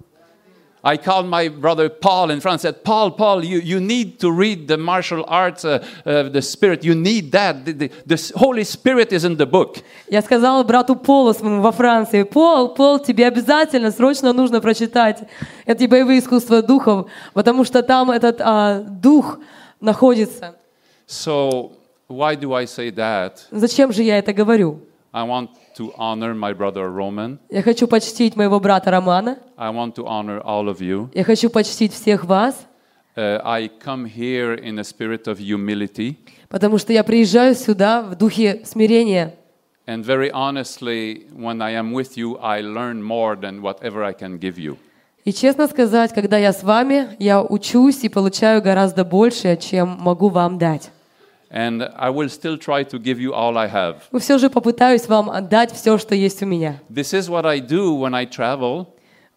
I 0.82 0.96
called 0.96 1.28
my 1.28 1.50
brother 1.50 1.90
Paul 1.90 2.30
in 2.32 2.40
France. 2.40 2.62
Said, 2.62 2.84
Paul, 2.86 3.12
Paul, 3.12 3.44
you, 3.44 3.60
you 3.60 3.82
need 3.82 4.20
to 4.22 4.32
read 4.32 4.68
the 4.70 4.78
martial 4.78 5.26
arts, 5.28 5.66
uh, 5.66 5.84
uh, 6.06 6.30
the 6.30 6.42
spirit. 6.42 6.86
You 6.86 6.96
need 6.96 7.34
that. 7.34 7.66
The, 7.66 7.74
the, 7.74 7.92
the 8.06 8.32
Holy 8.36 8.64
Spirit 8.64 9.12
is 9.12 9.26
in 9.26 9.36
the 9.36 9.46
book. 9.46 9.84
Я 10.08 10.22
сказала 10.22 10.64
брату 10.64 10.96
Полу 10.96 11.34
своему 11.34 11.62
во 11.62 11.72
Франции, 11.72 12.24
Пол, 12.24 12.76
Пол, 12.76 13.00
тебе 13.00 13.28
обязательно, 13.28 13.92
срочно 13.92 14.32
нужно 14.32 14.62
прочитать 14.62 15.28
эти 15.66 15.86
боевые 15.86 16.20
искусства 16.20 16.62
духов, 16.62 17.10
потому 17.34 17.66
что 17.66 17.84
там 17.84 18.10
этот 18.10 18.40
а, 18.40 18.80
дух 18.80 19.40
находится. 19.82 20.56
So 21.08 21.74
why 22.08 22.36
do 22.36 22.54
I 22.54 22.66
say 22.66 22.90
that? 22.92 23.34
Зачем 23.52 23.92
же 23.92 24.04
я 24.04 24.18
это 24.18 24.34
говорю? 24.34 24.82
I 25.12 25.26
want 25.28 25.50
to 25.78 25.92
honor 25.98 26.34
my 26.36 26.54
brother 26.54 26.88
Roman. 26.90 27.40
Я 27.50 27.62
хочу 27.64 27.88
почтить 27.88 28.36
моего 28.36 28.60
брата 28.60 28.92
Романа. 28.92 29.38
I 29.58 29.72
want 29.72 29.96
to 29.96 30.06
honor 30.06 30.42
all 30.44 30.68
of 30.68 30.80
you. 30.82 31.10
Я 31.14 31.24
хочу 31.24 31.50
почтить 31.50 31.94
всех 31.94 32.26
вас, 32.26 32.66
Uh, 33.16 33.42
I 33.44 33.70
come 33.84 34.06
here 34.06 34.54
in 34.54 34.80
a 34.80 34.84
spirit 34.84 35.28
of 35.28 35.40
humility. 35.40 36.16
потому 36.48 36.78
что 36.78 36.94
я 36.94 37.04
приезжаю 37.04 37.54
сюда 37.56 38.02
в 38.04 38.16
духе 38.16 38.62
смирения. 38.64 39.34
And 39.88 40.06
very 40.06 40.32
honestly, 40.32 41.26
when 41.36 41.62
I 41.62 41.74
am 41.74 41.92
with 41.92 42.16
you, 42.16 42.38
I 42.40 42.62
learn 42.62 43.02
more 43.02 43.36
than 43.36 43.62
whatever 43.62 44.04
I 44.04 44.14
can 44.14 44.40
give 44.40 44.58
you. 44.58 44.78
И 45.26 45.34
честно 45.34 45.68
сказать, 45.68 46.14
когда 46.14 46.38
я 46.38 46.54
с 46.54 46.64
вами, 46.64 47.10
я 47.20 47.42
учусь 47.42 48.04
и 48.04 48.10
получаю 48.10 48.62
гораздо 48.62 49.04
больше, 49.04 49.58
чем 49.58 49.98
могу 50.00 50.30
вам 50.30 50.58
дать. 50.58 50.92
And 51.52 51.82
I 51.98 52.12
will 52.12 52.30
still 52.30 52.60
try 52.60 52.84
to 52.84 53.00
give 53.00 53.20
you 53.20 53.34
all 53.34 53.58
I 53.58 53.68
have. 53.68 53.96
Но 54.12 54.20
все 54.20 54.38
же 54.38 54.50
попытаюсь 54.52 55.08
вам 55.08 55.32
отдать 55.32 55.72
все, 55.72 55.98
что 55.98 56.14
есть 56.14 56.44
у 56.44 56.46
меня. 56.46 56.80
This 56.90 57.12
is 57.14 57.28
what 57.28 57.46
I 57.46 57.60
do 57.60 57.98
when 57.98 58.14
I 58.14 58.26
travel. 58.28 58.88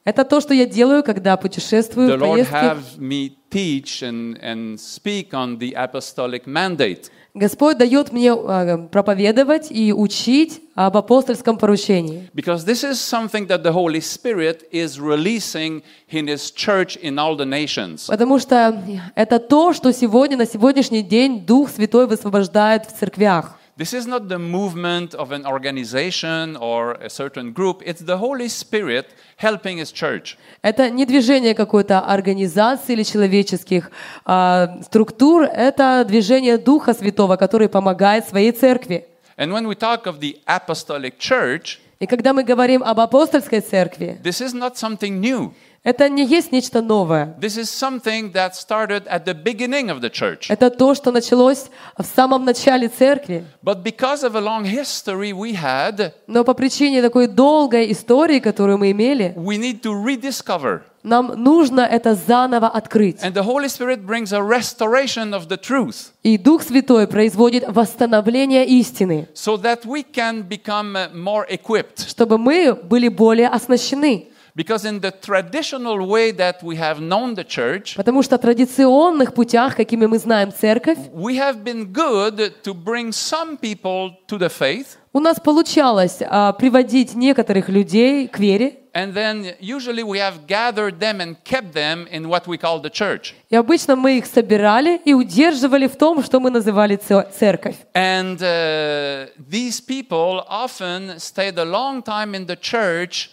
Это 0.05 0.25
то, 0.25 0.41
что 0.41 0.53
я 0.53 0.67
делаю, 0.67 1.03
когда 1.05 1.37
путешествую 1.37 2.09
The 2.11 2.17
в 2.19 2.21
Lord 2.23 2.31
поездке. 2.33 2.55
have 2.55 2.99
me 2.99 3.33
teach 3.51 4.03
and, 4.03 4.37
and 4.43 4.79
speak 4.79 5.31
on 5.33 5.59
the 5.59 5.73
apostolic 5.75 6.45
mandate. 6.47 7.09
Господь 7.38 7.78
дает 7.78 8.12
мне 8.12 8.34
э, 8.36 8.78
проповедовать 8.92 9.68
и 9.70 9.94
учить 9.94 10.62
об 10.76 10.98
апостольском 10.98 11.58
поручении. 11.58 12.30
Because 12.34 12.66
this 12.66 12.84
is 12.84 13.00
something 13.00 13.48
that 13.48 13.64
the 13.64 13.72
Holy 13.72 14.02
Spirit 14.02 14.68
is 14.72 15.00
releasing 15.00 15.84
in 16.12 16.28
His 16.28 16.52
church 16.52 16.98
in 17.02 17.18
all 17.18 17.38
the 17.38 17.46
nations. 17.46 18.08
Потому 18.08 18.40
что 18.40 18.82
это 19.16 19.40
то, 19.40 19.74
что 19.74 19.94
сегодня, 19.94 20.38
на 20.38 20.46
сегодняшний 20.46 21.04
день 21.04 21.46
Дух 21.46 21.70
Святой 21.70 22.08
высвобождает 22.08 22.86
в 22.86 22.98
церквях. 23.00 23.58
This 23.78 23.94
is 23.94 24.08
not 24.08 24.28
the 24.28 24.40
movement 24.40 25.14
of 25.14 25.32
an 25.32 25.46
organization 25.46 26.56
or 26.56 26.94
a 26.94 27.12
certain 27.12 27.54
group, 27.54 27.84
it's 27.86 28.02
the 28.02 28.18
Holy 28.18 28.50
Spirit 28.50 29.06
helping 29.36 29.78
His 29.78 29.92
church. 29.92 30.36
Это 30.64 30.90
не 30.90 31.06
движение 31.06 31.54
какой-то 31.54 32.00
организации 32.00 32.94
или 32.94 33.04
человеческих 33.04 33.92
а, 34.26 34.80
структур, 34.82 35.44
это 35.44 36.04
движение 36.08 36.58
Духа 36.58 36.96
Святого, 36.96 37.36
который 37.36 37.70
помогает 37.70 38.28
своей 38.28 38.52
церкви. 38.52 39.06
And 39.38 39.52
when 39.54 39.68
we 39.68 39.76
talk 39.76 40.08
of 40.08 40.20
the 40.20 40.40
apostolic 40.48 41.20
church, 41.20 41.78
И 42.00 42.08
когда 42.08 42.34
мы 42.34 42.44
говорим 42.44 42.84
об 42.84 43.00
апостольской 43.00 43.62
церкви, 43.62 44.20
this 44.24 44.42
is 44.42 44.56
not 44.56 44.76
something 44.76 45.20
new. 45.20 45.54
Это 45.84 46.10
не 46.10 46.26
есть 46.26 46.52
нечто 46.52 46.82
новое. 46.82 47.36
This 47.40 47.58
is 47.58 47.70
something 47.70 48.32
that 48.34 48.56
started 48.56 49.08
at 49.08 49.26
the 49.26 49.34
beginning 49.34 49.90
of 49.90 50.02
the 50.02 50.10
church. 50.10 50.48
Это 50.50 50.70
то, 50.70 50.94
что 50.96 51.12
началось 51.12 51.68
в 51.98 52.04
самом 52.04 52.46
начале 52.46 52.88
церкви. 52.90 53.46
But 53.64 53.84
because 53.84 54.24
of 54.24 54.36
a 54.36 54.42
long 54.42 54.66
history 54.66 55.32
we 55.32 55.54
had, 55.54 56.14
Но 56.28 56.44
по 56.44 56.54
причине 56.54 57.02
такой 57.02 57.28
долгой 57.28 57.92
истории, 57.92 58.40
которую 58.40 58.78
мы 58.78 58.92
имели, 58.92 59.34
we 59.38 59.58
need 59.58 59.82
to 59.82 59.94
rediscover. 60.04 60.82
нам 61.04 61.28
нужно 61.42 61.82
это 61.82 62.16
заново 62.16 62.68
открыть. 62.68 63.24
And 63.24 63.34
the 63.34 63.44
Holy 63.44 63.70
Spirit 63.70 64.06
brings 64.06 64.34
a 64.34 64.42
restoration 64.42 65.34
of 65.34 65.48
the 65.48 65.58
truth 65.58 66.12
И 66.24 66.38
Дух 66.38 66.64
Святой 66.64 67.08
производит 67.08 67.64
восстановление 67.68 68.66
истины, 68.68 69.30
so 69.34 69.56
that 69.62 69.86
we 69.86 70.04
can 70.04 70.42
become 70.46 70.96
uh, 70.98 71.10
more 71.14 71.46
equipped. 71.50 72.06
чтобы 72.10 72.38
мы 72.38 72.74
были 72.74 73.08
более 73.08 73.48
оснащены. 73.48 74.28
Because 74.57 74.85
in 74.85 75.01
the 75.01 75.11
traditional 75.11 76.07
way 76.07 76.31
that 76.33 76.63
we 76.63 76.77
have 76.77 77.01
known 77.01 77.35
the 77.35 77.45
church, 77.45 77.95
Потому 77.97 78.23
что 78.23 78.37
в 78.37 78.41
традиционных 78.41 79.35
путях, 79.35 79.77
какими 79.77 80.07
мы 80.07 80.19
знаем 80.19 80.53
церковь, 80.53 80.99
we 81.15 81.37
have 81.39 81.63
been 81.65 81.93
good 81.93 82.53
to 82.63 82.75
bring 82.75 83.11
some 83.13 83.57
people 83.59 84.13
to 84.29 84.39
the 84.39 84.49
faith, 84.51 84.99
у 85.15 85.21
нас 85.21 85.39
получалось 85.41 86.19
а, 86.27 86.53
приводить 86.55 87.15
некоторых 87.15 87.69
людей 87.69 88.27
к 88.29 88.39
вере, 88.39 88.79
and 88.95 89.13
then 89.15 89.55
usually 89.61 90.03
we 90.03 90.19
have 90.19 90.47
gathered 90.47 90.99
them 91.01 91.21
and 91.21 91.37
kept 91.45 91.73
them 91.75 92.07
in 92.11 92.29
what 92.29 92.47
we 92.47 92.57
call 92.59 92.79
the 92.81 92.91
church. 92.91 93.35
и 93.51 93.57
обычно 93.57 93.95
мы 93.97 94.19
их 94.19 94.27
собирали 94.27 95.01
и 95.05 95.13
удерживали 95.13 95.87
в 95.87 95.97
том, 95.97 96.23
что 96.23 96.41
мы 96.41 96.51
называли 96.51 96.97
ц- 96.97 97.27
церковь. 97.39 97.77
And 97.95 98.39
uh, 98.41 99.29
these 99.51 99.81
people 99.81 100.45
often 100.49 101.19
stayed 101.19 101.59
a 101.59 101.65
long 101.65 102.03
time 102.03 102.35
in 102.35 102.47
the 102.47 102.57
church 102.57 103.31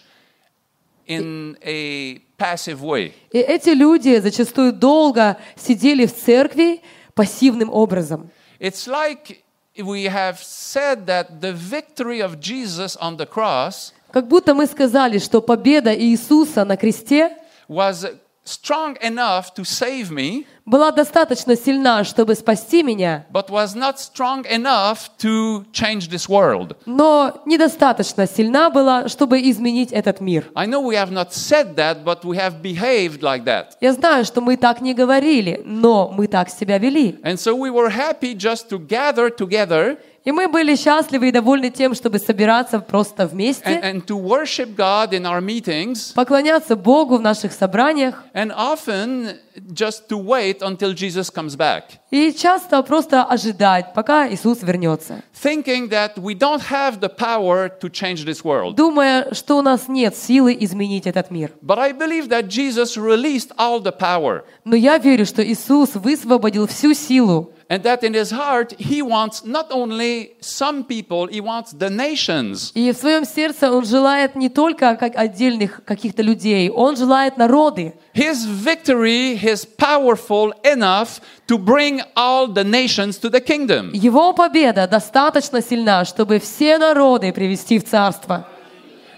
in 1.07 1.57
a 1.63 2.19
passive 2.37 2.81
way. 2.81 3.13
И 3.31 3.39
эти 3.39 3.69
люди 3.69 4.17
зачастую 4.19 4.73
долго 4.73 5.37
сидели 5.55 6.05
в 6.05 6.15
церкви 6.15 6.81
пассивным 7.13 7.69
образом. 7.69 8.29
It's 8.59 8.87
like 8.87 9.43
we 9.77 10.05
have 10.05 10.37
said 10.41 11.05
that 11.05 11.41
the 11.41 11.53
victory 11.53 12.21
of 12.21 12.39
Jesus 12.39 12.97
on 12.97 13.17
the 13.17 13.27
cross 13.27 13.93
Как 14.11 14.27
будто 14.27 14.53
мы 14.53 14.65
сказали, 14.65 15.17
что 15.17 15.41
победа 15.41 15.93
Иисуса 15.93 16.63
на 16.63 16.77
кресте 16.77 17.37
was 17.67 18.17
strong 18.44 18.96
enough 19.02 19.54
to 19.54 19.64
save 19.64 20.10
me, 20.10 20.46
была 20.66 20.90
достаточно 20.92 21.56
сильна, 21.56 22.04
чтобы 22.04 22.34
спасти 22.34 22.82
меня, 22.82 23.26
but 23.32 23.48
was 23.48 23.74
not 23.74 23.98
strong 23.98 24.44
enough 24.50 25.10
to 25.18 25.64
change 25.72 26.08
this 26.08 26.28
world. 26.28 26.76
но 26.86 27.42
недостаточно 27.46 28.26
сильна 28.26 28.70
была, 28.70 29.08
чтобы 29.08 29.40
изменить 29.40 29.92
этот 29.92 30.20
мир. 30.20 30.50
I 30.54 30.66
know 30.66 30.80
we 30.80 30.94
have 30.94 31.10
not 31.10 31.32
said 31.32 31.76
that, 31.76 32.04
but 32.04 32.24
we 32.24 32.36
have 32.36 32.62
behaved 32.62 33.22
like 33.22 33.44
that. 33.44 33.76
Я 33.80 33.92
знаю, 33.92 34.24
что 34.24 34.40
мы 34.40 34.56
так 34.56 34.80
не 34.80 34.94
говорили, 34.94 35.60
но 35.64 36.08
мы 36.08 36.26
так 36.26 36.48
себя 36.48 36.78
вели. 36.78 37.20
And 37.22 37.34
so 37.34 37.54
we 37.54 37.70
were 37.70 37.90
happy 37.90 38.34
just 38.34 38.68
to 38.70 38.78
gather 38.78 39.30
together 39.30 39.98
И 40.25 40.31
мы 40.31 40.47
были 40.47 40.75
счастливы 40.75 41.29
и 41.29 41.31
довольны 41.31 41.69
тем, 41.69 41.93
чтобы 41.93 42.17
собираться 42.17 42.79
просто 42.79 43.23
and, 43.23 43.29
вместе, 43.29 43.79
and 43.83 44.03
to 44.07 44.17
worship 44.17 44.75
God 44.75 45.11
in 45.11 45.23
our 45.23 45.39
meetings, 45.39 46.13
поклоняться 46.15 46.75
Богу 46.75 47.17
в 47.17 47.21
наших 47.21 47.53
собраниях 47.53 48.23
and 48.33 48.51
often 48.51 49.37
just 49.71 50.09
to 50.09 50.17
wait 50.17 50.61
until 50.61 50.93
Jesus 50.93 51.29
comes 51.29 51.55
back, 51.55 51.83
и 52.09 52.33
часто 52.33 52.81
просто 52.81 53.23
ожидать, 53.23 53.93
пока 53.93 54.27
Иисус 54.27 54.63
вернется, 54.63 55.21
thinking 55.33 55.89
that 55.89 56.17
we 56.17 56.33
don't 56.33 56.61
have 56.71 56.99
the 56.99 57.09
power 57.15 57.69
to 57.79 57.91
change 57.91 58.25
this 58.25 58.43
world. 58.43 58.75
думая, 58.75 59.31
что 59.31 59.59
у 59.59 59.61
нас 59.61 59.87
нет 59.87 60.15
силы 60.17 60.57
изменить 60.59 61.05
этот 61.05 61.29
мир. 61.29 61.51
But 61.61 61.77
I 61.77 61.93
believe 61.93 62.29
that 62.29 62.47
Jesus 62.47 62.97
released 62.97 63.51
all 63.57 63.79
the 63.79 63.95
power. 63.95 64.41
Но 64.63 64.75
я 64.75 64.97
верю, 64.97 65.27
что 65.27 65.45
Иисус 65.45 65.93
высвободил 65.93 66.65
всю 66.65 66.95
силу, 66.95 67.51
And 67.68 67.84
that 67.84 68.02
in 68.02 68.14
his 68.14 68.32
heart, 68.32 68.74
he 68.78 69.00
wants 69.00 69.44
not 69.44 69.70
only 69.70 70.32
some 70.40 70.82
people, 70.84 71.28
he 71.28 71.40
wants 71.40 71.72
the 71.72 71.88
nations. 71.88 72.72
и 72.74 72.90
в 72.92 72.96
своем 72.96 73.24
сердце 73.24 73.70
Он 73.70 73.84
желает 73.84 74.34
не 74.34 74.48
только 74.48 74.96
как 74.96 75.16
отдельных 75.16 75.84
каких-то 75.84 76.22
людей, 76.22 76.68
Он 76.70 76.96
желает 76.96 77.36
народы. 77.36 77.94
His 78.12 78.44
victory 78.44 79.38
is 79.40 79.64
powerful 79.64 80.52
enough 80.64 81.20
to 81.46 81.58
bring 81.58 82.00
all 82.16 82.48
the 82.48 82.64
nations 82.64 83.18
to 83.20 83.30
the 83.30 83.40
kingdom. 83.40 83.92
Его 83.92 84.32
победа 84.32 84.88
достаточно 84.88 85.62
сильна, 85.62 86.04
чтобы 86.04 86.40
все 86.40 86.76
народы 86.78 87.32
привести 87.32 87.78
в 87.78 87.84
царство. 87.84 88.46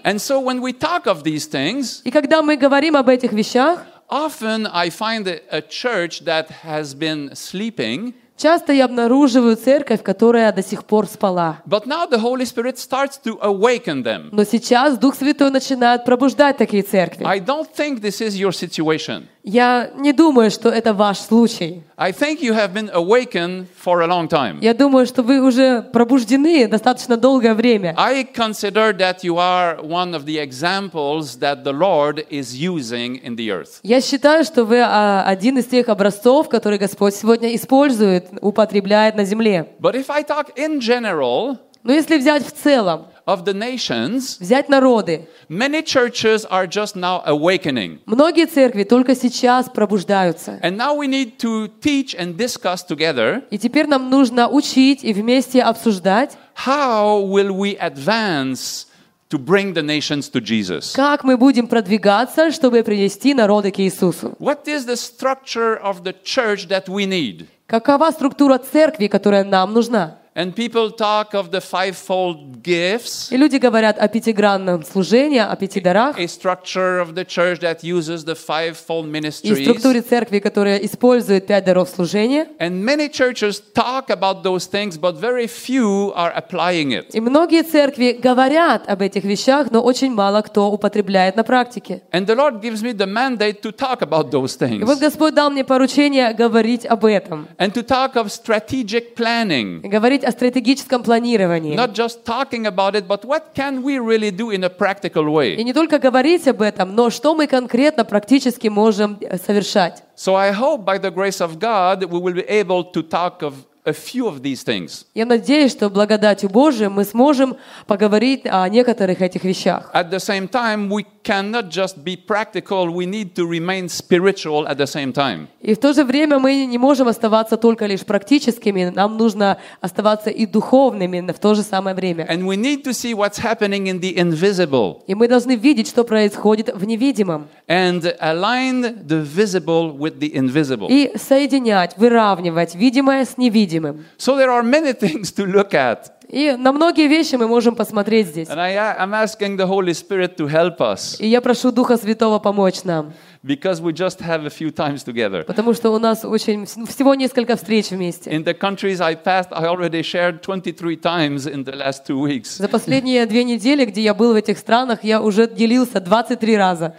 And 0.05 0.21
so 0.21 0.41
when 0.41 0.61
we 0.61 0.73
talk 0.73 1.07
of 1.07 1.23
these 1.23 1.47
things, 1.47 2.03
И 2.05 2.11
когда 2.11 2.43
мы 2.43 2.57
говорим 2.57 2.97
об 2.97 3.09
этих 3.09 3.33
вещах, 3.33 3.87
often 4.11 4.69
I 4.71 4.91
find 4.91 5.27
a 5.27 5.41
a 5.51 5.63
church 5.63 6.25
that 6.25 6.49
has 6.65 6.93
been 6.95 7.35
sleeping, 7.35 8.13
Часто 8.38 8.72
я 8.72 8.86
обнаруживаю 8.86 9.56
церковь, 9.58 10.04
которая 10.04 10.52
до 10.54 10.64
сих 10.64 10.86
пор 10.86 11.08
спала. 11.08 11.62
but 11.66 11.86
now 11.86 12.06
the 12.10 12.20
Holy 12.22 12.46
Spirit 12.46 12.78
starts 12.78 13.18
to 13.24 13.38
awaken 13.42 14.04
them. 14.04 14.30
Но 14.32 14.44
сейчас 14.44 14.98
Дух 14.98 15.16
Святой 15.16 15.52
начинает 15.52 16.06
пробуждать 16.06 16.58
такие 16.58 16.84
церкви. 16.84 17.26
I 17.26 17.40
don't 17.40 17.68
think 17.76 18.00
this 18.02 18.22
is 18.22 18.36
your 18.38 18.52
situation. 18.52 19.24
Я 19.44 19.92
не 19.96 20.12
думаю, 20.12 20.52
что 20.52 20.68
это 20.70 20.94
ваш 20.94 21.20
случай. 21.20 21.82
I 21.96 22.12
think 22.12 22.42
you 22.42 22.54
have 22.54 22.74
been 22.74 22.90
awakened 22.94 23.68
for 23.84 24.02
a 24.02 24.06
long 24.08 24.28
time. 24.28 24.58
Я 24.62 24.74
думаю, 24.74 25.06
что 25.06 25.24
вы 25.24 25.40
уже 25.40 25.82
пробуждены 25.94 26.68
достаточно 26.68 27.16
долгое 27.16 27.54
время. 27.54 27.94
I 27.98 28.24
consider 28.26 28.92
that 28.98 29.24
you 29.24 29.38
are 29.38 29.80
one 29.82 30.14
of 30.14 30.26
the 30.26 30.38
examples 30.38 31.40
that 31.40 31.64
the 31.64 31.72
Lord 31.72 32.26
is 32.30 32.56
using 32.56 33.22
in 33.24 33.36
the 33.38 33.50
earth. 33.50 33.80
Я 33.84 34.02
считаю, 34.02 34.44
что 34.44 34.66
вы 34.66 34.82
а, 34.82 35.24
один 35.26 35.58
из 35.58 35.66
тех 35.66 35.88
образцов, 35.88 36.50
которые 36.50 36.78
Господь 36.78 37.16
сегодня 37.16 37.56
использует, 37.56 38.27
употребляет 38.42 39.16
на 39.16 39.24
земле. 39.26 39.70
But 39.80 39.96
if 39.96 40.10
I 40.10 40.24
talk 40.24 40.56
in 40.56 40.80
general, 40.80 41.58
Но 41.84 41.94
если 41.94 42.18
взять 42.18 42.46
в 42.46 42.52
целом, 42.52 43.08
of 43.26 43.44
the 43.46 43.54
nations, 43.54 44.38
взять 44.40 44.68
народы, 44.70 45.28
many 45.50 45.82
churches 45.84 46.46
are 46.50 46.66
just 46.68 46.96
now 46.96 47.22
awakening. 47.26 48.00
многие 48.06 48.46
церкви 48.46 48.84
только 48.84 49.16
сейчас 49.16 49.70
пробуждаются. 49.70 50.60
And 50.64 50.78
now 50.78 50.96
we 50.98 51.08
need 51.08 51.38
to 51.40 51.70
teach 51.82 52.16
and 52.18 52.36
discuss 52.36 52.84
together 52.86 53.44
И 53.52 53.58
теперь 53.58 53.88
нам 53.88 54.10
нужно 54.10 54.50
учить 54.50 55.04
и 55.04 55.14
вместе 55.14 55.62
обсуждать, 55.62 56.38
how 56.66 57.22
will 57.22 57.52
we 57.52 57.78
advance 57.80 58.86
to 59.30 59.38
bring 59.38 59.74
the 59.74 59.84
nations 59.84 60.30
to 60.32 60.40
Jesus. 60.42 60.94
как 60.94 61.24
мы 61.26 61.38
будем 61.38 61.68
продвигаться, 61.68 62.52
чтобы 62.52 62.82
привести 62.84 63.34
народы 63.34 63.72
к 63.72 63.80
Иисусу. 63.80 64.36
What 64.40 64.66
is 64.68 64.86
the 64.86 64.96
structure 64.96 65.78
of 65.82 66.04
the 66.04 66.14
church 66.24 66.68
that 66.70 66.88
we 66.88 67.06
need? 67.06 67.48
Какова 67.68 68.12
структура 68.12 68.58
церкви, 68.60 69.08
которая 69.08 69.44
нам 69.44 69.74
нужна? 69.74 70.20
And 70.38 70.56
people 70.56 70.92
talk 70.92 71.34
of 71.34 71.50
the 71.50 71.60
fivefold 71.60 72.62
gifts, 72.62 73.32
И 73.32 73.38
люди 73.38 73.56
говорят 73.56 73.98
о 73.98 74.08
пятигранном 74.08 74.84
служении, 74.84 75.40
о 75.40 75.56
пяти 75.56 75.82
дарах, 75.82 76.20
a 76.20 76.28
structure 76.28 77.02
of 77.02 77.16
the 77.16 77.26
church 77.26 77.60
that 77.62 77.80
uses 77.82 78.24
the 78.24 78.36
fivefold 78.36 79.08
и 79.08 79.64
структуре 79.64 80.04
церкви, 80.04 80.38
которая 80.38 80.78
использует 80.78 81.48
пять 81.48 81.66
даров 81.66 81.90
служения. 81.90 82.50
And 82.60 82.84
many 82.86 83.10
churches 83.10 83.60
talk 83.74 84.12
about 84.12 84.44
those 84.44 84.68
things, 84.68 85.00
but 85.00 85.18
very 85.20 85.48
few 85.48 86.14
are 86.14 86.32
applying 86.36 86.92
it. 86.92 87.08
И 87.14 87.20
многие 87.20 87.64
церкви 87.64 88.16
говорят 88.22 88.88
об 88.88 89.02
этих 89.02 89.24
вещах, 89.24 89.72
но 89.72 89.82
очень 89.82 90.14
мало 90.14 90.44
кто 90.44 90.70
употребляет 90.70 91.36
на 91.36 91.44
практике. 91.44 92.04
And 92.12 92.28
the 92.28 92.36
Lord 92.36 92.62
gives 92.62 92.84
me 92.84 92.94
the 92.94 93.08
mandate 93.08 93.62
to 93.64 93.72
talk 93.72 94.02
about 94.02 94.30
those 94.30 94.56
И 94.62 94.84
вот 94.84 95.00
Господь 95.00 95.34
дал 95.34 95.50
мне 95.50 95.64
поручение 95.64 96.32
говорить 96.34 96.86
об 96.86 97.06
этом, 97.06 97.48
and 97.58 97.74
to 97.74 97.84
talk 97.84 98.14
of 98.14 98.28
strategic 98.30 99.16
planning. 99.16 99.82
говорить 99.82 100.27
о 100.28 100.32
стратегическом 100.32 101.04
планировании. 101.04 101.76
Not 101.76 101.94
just 101.94 102.26
talking 102.26 102.66
about 102.66 102.96
it, 102.96 103.08
but 103.08 103.24
what 103.24 103.54
can 103.56 103.82
we 103.82 103.98
really 103.98 104.32
do 104.32 104.52
in 104.52 104.64
a 104.64 104.70
practical 104.70 105.26
И 105.56 105.64
не 105.64 105.74
только 105.74 106.00
говорить 106.00 106.48
об 106.48 106.62
этом, 106.62 106.96
но 106.96 107.10
что 107.10 107.34
мы 107.34 107.48
конкретно 107.48 108.04
практически 108.04 108.68
можем 108.68 109.18
э, 109.22 109.38
совершать. 109.38 110.04
So 110.16 110.36
I 110.36 110.52
hope 110.52 110.84
by 110.84 111.00
the 111.00 111.12
grace 111.12 111.40
of 111.40 111.60
God 111.60 112.04
we 112.10 112.20
will 112.20 112.34
be 112.34 112.46
able 112.50 112.84
to 112.92 113.02
talk 113.02 113.42
of 113.42 113.54
a 113.88 113.94
few 113.94 114.28
of 114.28 114.42
these 114.42 114.64
things. 114.64 115.06
Я 115.16 115.26
надеюсь, 115.26 115.72
что 115.72 115.90
благодатью 115.90 116.50
Божией 116.50 116.90
мы 116.90 117.04
сможем 117.06 117.56
поговорить 117.88 118.42
о 118.46 118.68
некоторых 118.68 119.22
этих 119.22 119.44
вещах. 119.44 119.90
At 119.94 120.10
the 120.12 120.20
same 120.20 120.48
time, 120.50 120.90
we 120.90 121.06
cannot 121.24 121.70
just 121.70 122.04
be 122.04 122.16
practical, 122.18 122.88
we 122.90 123.06
need 123.06 123.34
to 123.36 123.46
remain 123.46 123.88
spiritual 123.90 124.66
at 124.68 124.78
the 124.78 124.86
same 124.86 125.14
time. 125.14 125.48
И 125.62 125.74
в 125.74 125.78
то 125.80 125.94
же 125.94 126.04
время 126.04 126.40
мы 126.40 126.66
не 126.66 126.78
можем 126.78 127.08
оставаться 127.08 127.58
только 127.58 127.86
лишь 127.86 128.06
практическими, 128.06 128.92
нам 128.94 129.18
нужно 129.18 129.58
оставаться 129.82 130.30
и 130.30 130.46
духовными 130.46 131.32
в 131.32 131.40
то 131.40 131.54
же 131.56 131.64
самое 131.64 131.96
время. 131.96 132.26
And 132.30 132.44
we 132.46 132.56
need 132.56 132.84
to 132.84 132.92
see 132.94 133.14
what's 133.14 133.40
happening 133.40 133.88
in 133.88 134.00
the 134.00 134.16
invisible 134.16 135.02
И 135.08 135.16
мы 135.16 135.28
должны 135.28 135.56
видеть, 135.56 135.88
что 135.88 136.04
происходит 136.04 136.74
в 136.74 136.84
невидимом. 136.86 137.48
and 137.68 138.04
align 138.22 139.06
the 139.06 139.22
visible 139.22 139.92
with 139.98 140.20
the 140.20 140.34
invisible. 140.34 140.88
И 140.90 141.12
соединять, 141.18 141.98
выравнивать 141.98 142.76
видимое 142.76 143.26
с 143.26 143.38
невидимым. 143.38 143.77
So 144.18 144.36
there 144.36 144.50
are 144.52 144.64
many 144.64 144.94
things 144.94 145.32
to 145.34 145.46
look 145.46 145.74
at. 145.74 146.12
И 146.30 146.52
на 146.58 146.74
многие 146.74 147.08
вещи 147.08 147.36
мы 147.36 147.48
можем 147.48 147.74
посмотреть 147.76 148.28
здесь. 148.28 148.50
And 148.50 148.60
I, 148.60 148.76
I'm 148.76 149.14
asking 149.14 149.56
the 149.56 149.66
Holy 149.66 149.94
Spirit 149.94 150.36
to 150.36 150.46
help 150.50 150.80
us 150.80 151.16
И 151.20 151.28
я 151.28 151.40
прошу 151.40 151.72
Духа 151.72 151.96
Святого 151.96 152.40
помочь 152.40 152.84
нам, 152.84 153.14
because 153.42 153.80
we 153.82 153.94
just 153.94 154.20
have 154.20 154.46
a 154.46 154.50
few 154.50 154.70
times 154.70 155.06
together. 155.06 155.46
потому 155.46 155.74
что 155.74 155.90
у 155.92 156.00
нас 156.00 156.26
очень 156.26 156.66
всего 156.66 157.16
несколько 157.16 157.56
встреч 157.56 157.92
вместе. 157.92 158.30
In 158.30 158.44
the 158.44 158.54
countries 158.54 159.00
I 159.00 159.16
passed, 159.16 159.54
I 159.54 159.68
already 159.68 160.02
shared 160.02 160.42
23 160.42 160.98
times 160.98 161.48
in 161.48 161.64
the 161.64 161.78
last 161.78 162.06
two 162.06 162.20
weeks. 162.20 162.58
За 162.58 162.68
последние 162.68 163.26
две 163.26 163.46
недели, 163.46 163.86
где 163.86 164.02
я 164.02 164.14
был 164.14 164.34
в 164.34 164.36
этих 164.36 164.58
странах, 164.58 165.06
я 165.06 165.22
уже 165.22 165.48
делился 165.48 166.02
23 166.02 166.58
раза. 166.58 166.96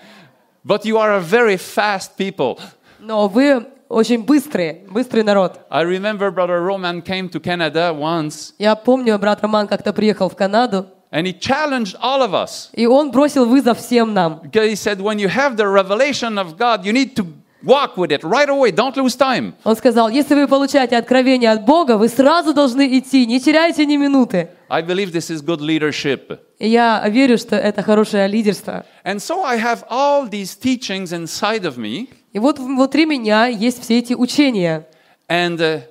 But 0.65 0.87
you 0.87 0.97
are 0.97 1.19
a 1.19 1.21
very 1.21 1.59
fast 1.59 2.13
people. 2.19 2.59
Но 2.99 3.29
вы 3.29 3.67
очень 3.89 4.25
быстрые, 4.25 4.85
быстрый 4.91 5.23
народ. 5.23 5.61
I 5.71 5.85
remember 5.85 6.31
Brother 6.31 6.61
Roman 6.63 7.03
came 7.03 7.29
to 7.31 7.41
Canada 7.41 7.93
once 7.93 8.53
Я 8.59 8.75
помню, 8.77 9.19
брат 9.19 9.41
Роман 9.43 9.67
как-то 9.67 9.93
приехал 9.93 10.29
в 10.29 10.37
Канаду, 10.37 10.87
and 11.11 11.25
he 11.27 11.33
challenged 11.33 11.97
all 12.03 12.23
of 12.23 12.33
us. 12.35 12.69
и 12.75 12.87
он 12.87 13.11
бросил 13.11 13.47
вызов 13.47 13.79
всем 13.79 14.13
нам. 14.13 14.41
Because 14.45 14.69
he 14.71 14.77
said, 14.77 15.01
when 15.01 15.19
you 15.19 15.29
have 15.29 15.57
the 15.57 15.67
revelation 15.67 16.39
of 16.39 16.57
God, 16.59 16.85
you 16.85 16.93
need 16.93 17.17
to 17.17 17.27
walk 17.65 17.97
with 17.97 18.13
it 18.13 18.23
right 18.23 18.49
away. 18.49 18.71
Don't 18.71 18.95
lose 18.97 19.17
time. 19.17 19.55
Он 19.65 19.75
сказал, 19.75 20.09
если 20.11 20.35
вы 20.35 20.47
получаете 20.47 20.97
откровение 20.97 21.51
от 21.51 21.65
Бога, 21.65 21.97
вы 21.97 22.09
сразу 22.09 22.53
должны 22.53 22.99
идти, 22.99 23.27
не 23.27 23.41
теряйте 23.41 23.87
ни 23.87 23.97
минуты. 23.97 24.51
I 24.69 24.83
believe 24.83 25.13
this 25.13 25.31
is 25.31 25.41
good 25.43 25.61
leadership. 25.61 26.39
Я 26.59 27.03
верю, 27.09 27.39
что 27.39 27.57
это 27.57 27.83
хорошее 27.83 28.29
лидерство. 28.29 28.85
And 29.03 29.17
so 29.17 29.43
I 29.45 29.57
have 29.59 29.85
all 29.89 30.29
these 30.29 30.55
teachings 30.55 31.11
inside 31.13 31.65
of 31.65 31.79
me. 31.79 32.11
И 32.33 32.39
вот 32.39 32.59
внутри 32.59 33.07
меня 33.07 33.47
есть 33.47 33.83
все 33.83 33.99
эти 33.99 34.15
учения. 34.15 34.87
And 35.29 35.59
uh, 35.59 35.83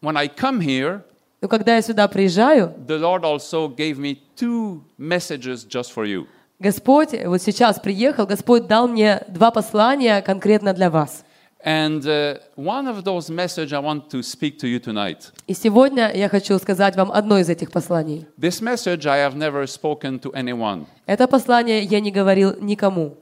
when 0.00 0.16
I 0.16 0.28
come 0.28 0.60
here, 0.60 1.02
Но 1.40 1.48
когда 1.48 1.74
я 1.74 1.82
сюда 1.82 2.06
приезжаю, 2.06 2.72
the 2.86 2.98
Lord 2.98 3.24
also 3.24 3.68
gave 3.68 3.98
me 3.98 4.18
two 4.36 4.80
messages 4.96 5.64
just 5.64 5.92
for 5.92 6.06
you. 6.06 6.26
Господь, 6.60 7.10
вот 7.24 7.42
сейчас 7.42 7.80
приехал, 7.80 8.24
Господь 8.24 8.68
дал 8.68 8.86
мне 8.86 9.22
два 9.26 9.50
послания 9.50 10.22
конкретно 10.22 10.72
для 10.72 10.90
вас. 10.90 11.24
And 11.64 12.04
uh, 12.06 12.40
one 12.56 12.88
of 12.88 13.04
those 13.04 13.30
messages 13.30 13.72
I 13.72 13.78
want 13.78 14.08
to 14.10 14.22
speak 14.22 14.58
to 14.60 14.68
you 14.68 14.80
tonight. 14.80 15.32
И 15.46 15.54
сегодня 15.54 16.12
я 16.14 16.28
хочу 16.28 16.58
сказать 16.58 16.96
вам 16.96 17.10
одно 17.12 17.38
из 17.38 17.48
этих 17.48 17.70
посланий. 17.72 18.26
This 18.36 18.60
message 18.60 19.06
I 19.06 19.18
have 19.18 19.34
never 19.34 19.66
spoken 19.66 20.20
to 20.20 20.32
anyone. 20.32 20.86
Это 21.06 21.26
послание 21.26 21.82
я 21.82 22.00
не 22.00 22.12
говорил 22.12 22.56
никому. 22.60 23.16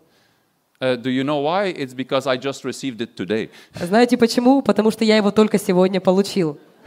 Uh, 0.82 0.96
do 0.96 1.10
you 1.10 1.24
know 1.24 1.38
why? 1.38 1.68
It's 1.68 1.94
because 1.94 2.28
I 2.28 2.38
just 2.38 2.66
received 2.66 3.02
it 3.02 3.16
today. 3.16 3.50
Знаете 3.74 4.18
почему? 4.18 4.62
Потому 4.62 4.92
что 4.92 5.06
я 5.06 5.18
его 5.18 5.32
только 5.32 5.58
сегодня 5.58 6.02
получил. 6.02 6.58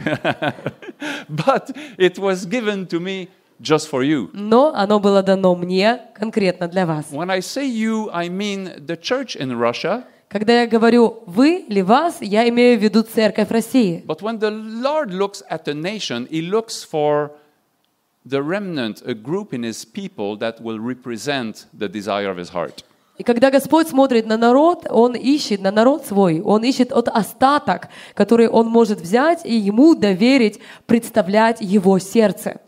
but 1.29 1.75
it 1.97 2.17
was 2.17 2.45
given 2.45 2.87
to 2.87 2.99
me 2.99 3.27
just 3.61 3.89
for 3.89 4.03
you. 4.03 4.29
Но 4.33 4.73
оно 4.75 4.99
было 4.99 5.23
дано 5.23 5.55
мне 5.55 6.01
конкретно 6.13 6.67
для 6.67 6.85
вас. 6.85 7.07
When 7.11 7.31
I 7.31 7.39
say 7.39 7.65
you, 7.65 8.09
I 8.13 8.29
mean 8.29 8.85
the 8.85 8.95
church 8.95 9.35
in 9.35 9.57
Russia. 9.57 10.03
Когда 10.29 10.61
я 10.61 10.67
говорю 10.67 11.23
«вы» 11.25 11.65
или 11.67 11.81
«вас», 11.81 12.17
я 12.21 12.47
имею 12.49 12.77
в 12.77 12.83
виду 12.83 13.01
церковь 13.01 13.49
России. 13.49 14.03
But 14.05 14.21
when 14.21 14.37
the 14.37 14.51
Lord 14.51 15.11
looks 15.11 15.41
at 15.49 15.65
the 15.65 15.73
nation, 15.73 16.27
He 16.29 16.47
looks 16.47 16.83
for 16.83 17.31
the 18.23 18.43
remnant, 18.43 19.01
a 19.07 19.15
group 19.15 19.53
in 19.53 19.63
His 19.63 19.85
people 19.85 20.37
that 20.37 20.61
will 20.61 20.79
represent 20.79 21.65
the 21.73 21.89
desire 21.89 22.29
of 22.29 22.37
His 22.37 22.49
heart. 22.49 22.83
И 23.16 23.22
когда 23.22 23.50
Господь 23.50 23.88
смотрит 23.88 24.26
на 24.26 24.36
народ, 24.36 24.86
Он 24.90 25.14
ищет 25.14 25.60
на 25.60 25.70
народ 25.70 26.04
свой, 26.04 26.40
Он 26.40 26.64
ищет 26.64 26.90
от 26.92 27.08
остаток, 27.08 27.88
который 28.14 28.48
Он 28.48 28.66
может 28.66 29.00
взять 29.00 29.46
и 29.46 29.54
Ему 29.54 29.94
доверить 29.94 30.58
представлять 30.86 31.60
Его 31.60 31.98
сердце. 31.98 32.60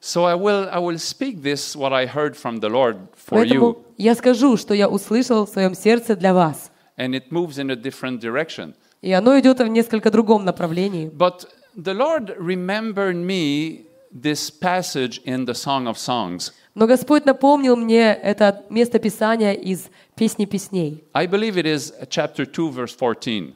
So 0.00 0.24
I 0.24 0.34
will, 0.34 0.68
I 0.72 0.80
will 0.80 0.98
speak 0.98 1.42
this, 1.42 1.76
what 1.76 1.92
I 1.92 2.06
heard 2.06 2.34
from 2.36 2.58
the 2.58 2.68
Lord 2.68 2.96
for 3.14 3.36
Поэтому 3.38 3.66
you, 3.70 3.76
я 3.98 4.14
скажу, 4.16 4.56
что 4.56 4.74
я 4.74 4.88
услышал 4.88 5.46
в 5.46 5.50
своем 5.50 5.74
сердце 5.74 6.16
для 6.16 6.32
вас. 6.34 6.70
and 6.98 7.14
it 7.14 7.30
moves 7.30 7.58
in 7.58 7.70
a 7.70 7.76
different 7.76 8.20
direction. 8.20 8.74
И 9.02 9.12
оно 9.12 9.38
идет 9.38 9.60
в 9.60 9.66
несколько 9.66 10.10
другом 10.10 10.44
направлении. 10.44 11.08
But 11.08 11.46
the 11.76 11.94
Lord 11.94 12.34
remembered 12.38 13.16
me 13.16 13.86
this 14.12 14.50
passage 14.50 15.20
in 15.24 15.44
the 15.44 15.54
Song 15.54 15.86
of 15.86 15.96
Songs. 15.98 16.52
Но 16.74 16.86
Господь 16.86 17.26
напомнил 17.26 17.76
мне 17.76 18.12
это 18.14 18.64
место 18.70 18.98
Писания 18.98 19.52
из 19.52 19.88
«Песни 20.16 20.46
песней». 20.46 21.04
I 21.12 21.26
believe 21.26 21.56
it 21.56 21.66
is 21.66 21.92
chapter 22.08 22.46
2, 22.46 22.70
verse 22.70 22.96
14, 22.96 23.54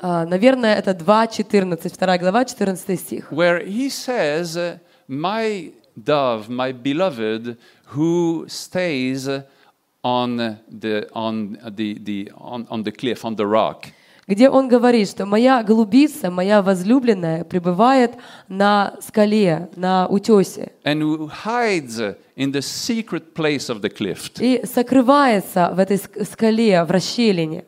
А, 0.00 0.24
Наверное, 0.26 0.74
это 0.76 0.92
2.14, 0.92 1.98
2 1.98 2.18
глава, 2.18 2.44
14 2.44 2.98
стих. 3.00 3.30
where 3.32 3.64
he 3.64 3.88
says, 3.88 4.56
uh, 4.56 4.78
My 5.08 5.72
dove, 5.96 6.48
my 6.48 6.72
beloved, 6.72 7.56
who 7.94 8.46
stays 8.48 9.28
on 10.04 10.36
the, 10.68 11.08
on 11.12 11.58
the, 11.76 11.98
the, 11.98 12.30
on, 12.36 12.66
on 12.70 12.82
the 12.84 12.92
cliff, 12.92 13.24
on 13.24 13.36
the 13.36 13.46
rock. 13.46 13.86
где 14.28 14.48
он 14.48 14.68
говорит, 14.68 15.08
что 15.10 15.26
моя 15.26 15.62
голубица, 15.64 16.30
моя 16.30 16.62
возлюбленная, 16.62 17.42
пребывает 17.44 18.12
на 18.48 18.94
скале, 19.00 19.68
на 19.76 20.06
утесе, 20.08 20.72
and 20.84 21.28
hides 21.44 22.16
in 22.35 22.51
the 22.51 22.61
secret 22.61 23.33
place 23.33 23.69
of 23.69 23.81
the 23.81 23.89
cliff. 23.89 24.31
и 24.39 24.65
сокрывается 24.65 25.71
в 25.73 25.79
этой 25.79 25.97
ск- 25.97 26.23
скале, 26.31 26.83
в 26.83 26.91
расщелине. 26.91 27.65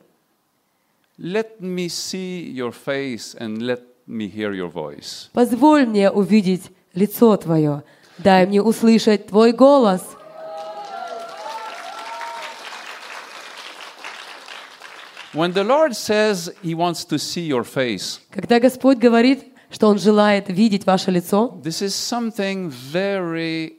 Let 1.17 1.59
me 1.59 1.87
see 1.89 2.49
your 2.53 2.71
face 2.71 3.35
and 3.37 3.57
let 3.61 3.81
me 4.07 4.27
hear 4.33 4.53
your 4.53 4.71
voice. 4.71 5.29
Позволь 5.33 5.85
мне 5.85 6.09
увидеть 6.09 6.71
лицо 6.93 7.35
Твое, 7.37 7.83
дай 8.17 8.45
мне 8.47 8.61
услышать 8.61 9.27
Твой 9.27 9.51
голос. 9.51 10.01
When 15.33 15.53
the 15.53 15.63
Lord 15.63 15.95
says 15.95 16.49
He 16.63 16.73
wants 16.73 17.05
to 17.05 17.19
see 17.19 17.45
your 17.45 17.63
face, 17.63 18.19
Когда 18.31 18.59
Господь 18.59 18.97
говорит, 18.97 19.43
что 19.69 19.87
Он 19.87 19.99
желает 19.99 20.49
видеть 20.49 20.85
ваше 20.85 21.11
лицо. 21.11 21.59
This 21.63 21.81
is 21.83 21.93
something 21.93 22.71
very 22.91 23.73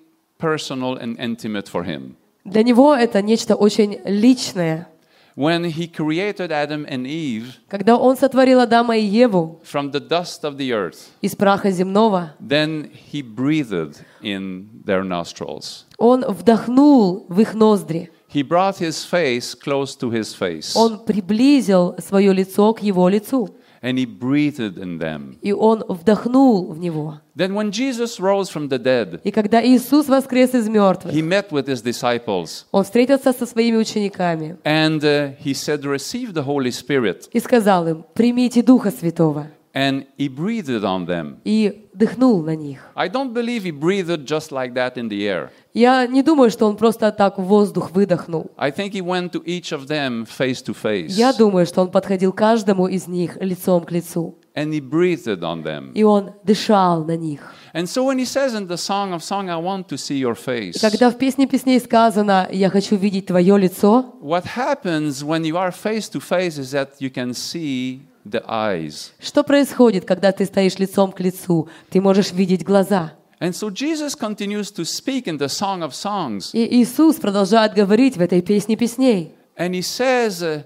personal 0.44 0.96
and 0.96 1.18
intimate 1.18 1.68
for 1.68 1.84
him. 1.84 2.16
Для 2.44 2.62
Него 2.62 2.94
это 2.94 3.22
нечто 3.22 3.54
очень 3.54 4.00
личное. 4.04 4.88
When 5.36 5.64
he 5.64 5.86
created 5.86 6.50
Adam 6.50 6.84
and 6.86 7.06
Eve 7.06 7.54
Когда 7.68 7.96
Он 7.96 8.16
сотворил 8.16 8.60
Адама 8.60 8.96
и 8.96 9.02
Еву 9.04 9.60
from 9.62 9.90
the 9.92 10.00
dust 10.00 10.42
of 10.42 10.56
the 10.56 10.70
earth, 10.72 11.08
из 11.22 11.36
праха 11.36 11.70
земного, 11.70 12.34
then 12.40 12.90
he 13.12 13.22
breathed 13.22 13.96
in 14.22 14.68
their 14.84 15.04
nostrils. 15.04 15.84
Он 15.98 16.24
вдохнул 16.24 17.26
в 17.28 17.40
их 17.40 17.54
ноздри. 17.54 18.10
He 18.32 18.42
brought 18.42 18.78
his 18.78 19.04
face 19.04 19.54
close 19.54 19.96
to 19.96 20.10
his 20.10 20.34
face, 20.34 20.72
Он 20.74 21.04
приблизил 21.04 21.94
свое 21.98 22.32
лицо 22.32 22.72
к 22.74 22.82
Его 22.82 23.08
лицу. 23.08 23.54
And 23.85 23.99
he 23.99 24.05
breathed 24.05 24.79
in 24.79 24.97
them. 24.97 25.37
И 25.43 25.53
Он 25.53 25.83
вдохнул 25.87 26.73
в 26.73 26.79
него. 26.79 27.19
Then, 27.37 27.53
when 27.53 27.69
Jesus 27.71 28.19
rose 28.19 28.49
from 28.49 28.67
the 28.67 28.79
dead, 28.79 29.21
И 29.23 29.29
когда 29.29 29.63
Иисус 29.63 30.07
воскрес 30.07 30.55
из 30.55 30.67
мертвых, 30.67 31.13
he 31.13 31.21
met 31.21 31.51
with 31.51 31.67
his 31.67 31.83
disciples 31.83 32.65
Он 32.71 32.83
встретился 32.83 33.31
со 33.31 33.45
своими 33.45 33.77
учениками 33.77 34.57
and 34.63 35.03
uh, 35.03 35.35
he 35.39 35.53
said, 35.53 35.85
Receive 35.85 36.33
the 36.33 36.43
Holy 36.43 36.71
Spirit. 36.71 37.29
и 37.31 37.39
сказал 37.39 37.87
им, 37.87 38.05
примите 38.15 38.63
Духа 38.63 38.89
Святого. 38.89 39.47
And 39.75 40.05
he 40.17 40.29
breathed 40.29 40.83
on 40.83 41.05
them. 41.05 41.37
И 41.43 41.84
дыхнул 41.94 42.42
на 42.42 42.56
них. 42.56 42.80
I 42.94 43.08
don't 43.08 43.32
believe 43.32 43.62
he 43.62 43.70
breathed 43.70 44.24
just 44.24 44.50
like 44.50 44.74
that 44.74 44.96
in 44.96 45.08
the 45.08 45.22
air. 45.26 45.50
Я 45.72 46.06
не 46.06 46.22
думаю, 46.22 46.50
что 46.50 46.66
он 46.66 46.76
просто 46.76 47.12
так 47.12 47.38
в 47.38 47.42
воздух 47.42 47.90
выдохнул. 47.92 48.50
I 48.56 48.70
think 48.70 48.92
he 48.92 49.00
went 49.00 49.32
to 49.32 49.42
each 49.44 49.72
of 49.72 49.86
them 49.86 50.26
face 50.26 50.62
to 50.62 50.74
face. 50.74 51.10
Я 51.10 51.32
думаю, 51.32 51.66
что 51.66 51.82
он 51.82 51.90
подходил 51.90 52.32
к 52.32 52.36
каждому 52.36 52.86
из 52.86 53.06
них 53.06 53.36
лицом 53.40 53.84
к 53.84 53.90
лицу. 53.92 54.36
And 54.54 54.72
he 54.72 54.80
breathed 54.80 55.42
on 55.42 55.62
them. 55.62 55.92
И 55.94 56.02
он 56.02 56.32
дышал 56.44 57.04
на 57.04 57.16
них. 57.16 57.54
And 57.72 57.86
so 57.88 58.04
when 58.04 58.18
he 58.18 58.24
says 58.24 58.52
in 58.54 58.66
the 58.66 58.76
Song 58.76 59.12
of 59.12 59.22
Song, 59.22 59.48
I 59.48 59.56
want 59.56 59.86
to 59.88 59.96
see 59.96 60.18
your 60.18 60.34
И 60.34 60.72
face, 60.72 60.80
когда 60.80 61.10
в 61.10 61.18
песне 61.18 61.46
песней 61.46 61.78
сказано 61.78 62.48
«Я 62.50 62.68
хочу 62.68 62.96
видеть 62.96 63.26
твое 63.26 63.56
лицо», 63.56 64.16
what 64.20 64.44
happens 64.56 65.22
when 65.22 65.44
you 65.44 65.56
are 65.56 65.70
face 65.70 66.08
to 66.08 66.20
face 66.20 66.58
is 66.58 66.72
that 66.72 66.94
you 66.98 67.10
can 67.10 67.32
see 67.32 68.00
the 68.25 68.43
eyes. 68.47 69.11
что 69.19 69.43
происходит, 69.43 70.05
когда 70.05 70.31
ты 70.31 70.45
стоишь 70.45 70.77
лицом 70.79 71.11
к 71.11 71.19
лицу? 71.19 71.69
Ты 71.89 72.01
можешь 72.01 72.31
видеть 72.31 72.63
глаза. 72.63 73.13
And 73.39 73.53
so 73.53 73.69
Jesus 73.69 74.15
continues 74.15 74.71
to 74.71 74.83
speak 74.85 75.27
in 75.27 75.37
the 75.37 75.47
Song 75.49 75.81
of 75.81 75.91
Songs. 75.93 76.51
И 76.53 76.81
Иисус 76.81 77.17
продолжает 77.17 77.73
говорить 77.73 78.17
в 78.17 78.21
этой 78.21 78.41
песне 78.41 78.75
песней. 78.75 79.31
And 79.57 79.71
he 79.71 79.81
says, 79.81 80.41
uh, 80.41 80.63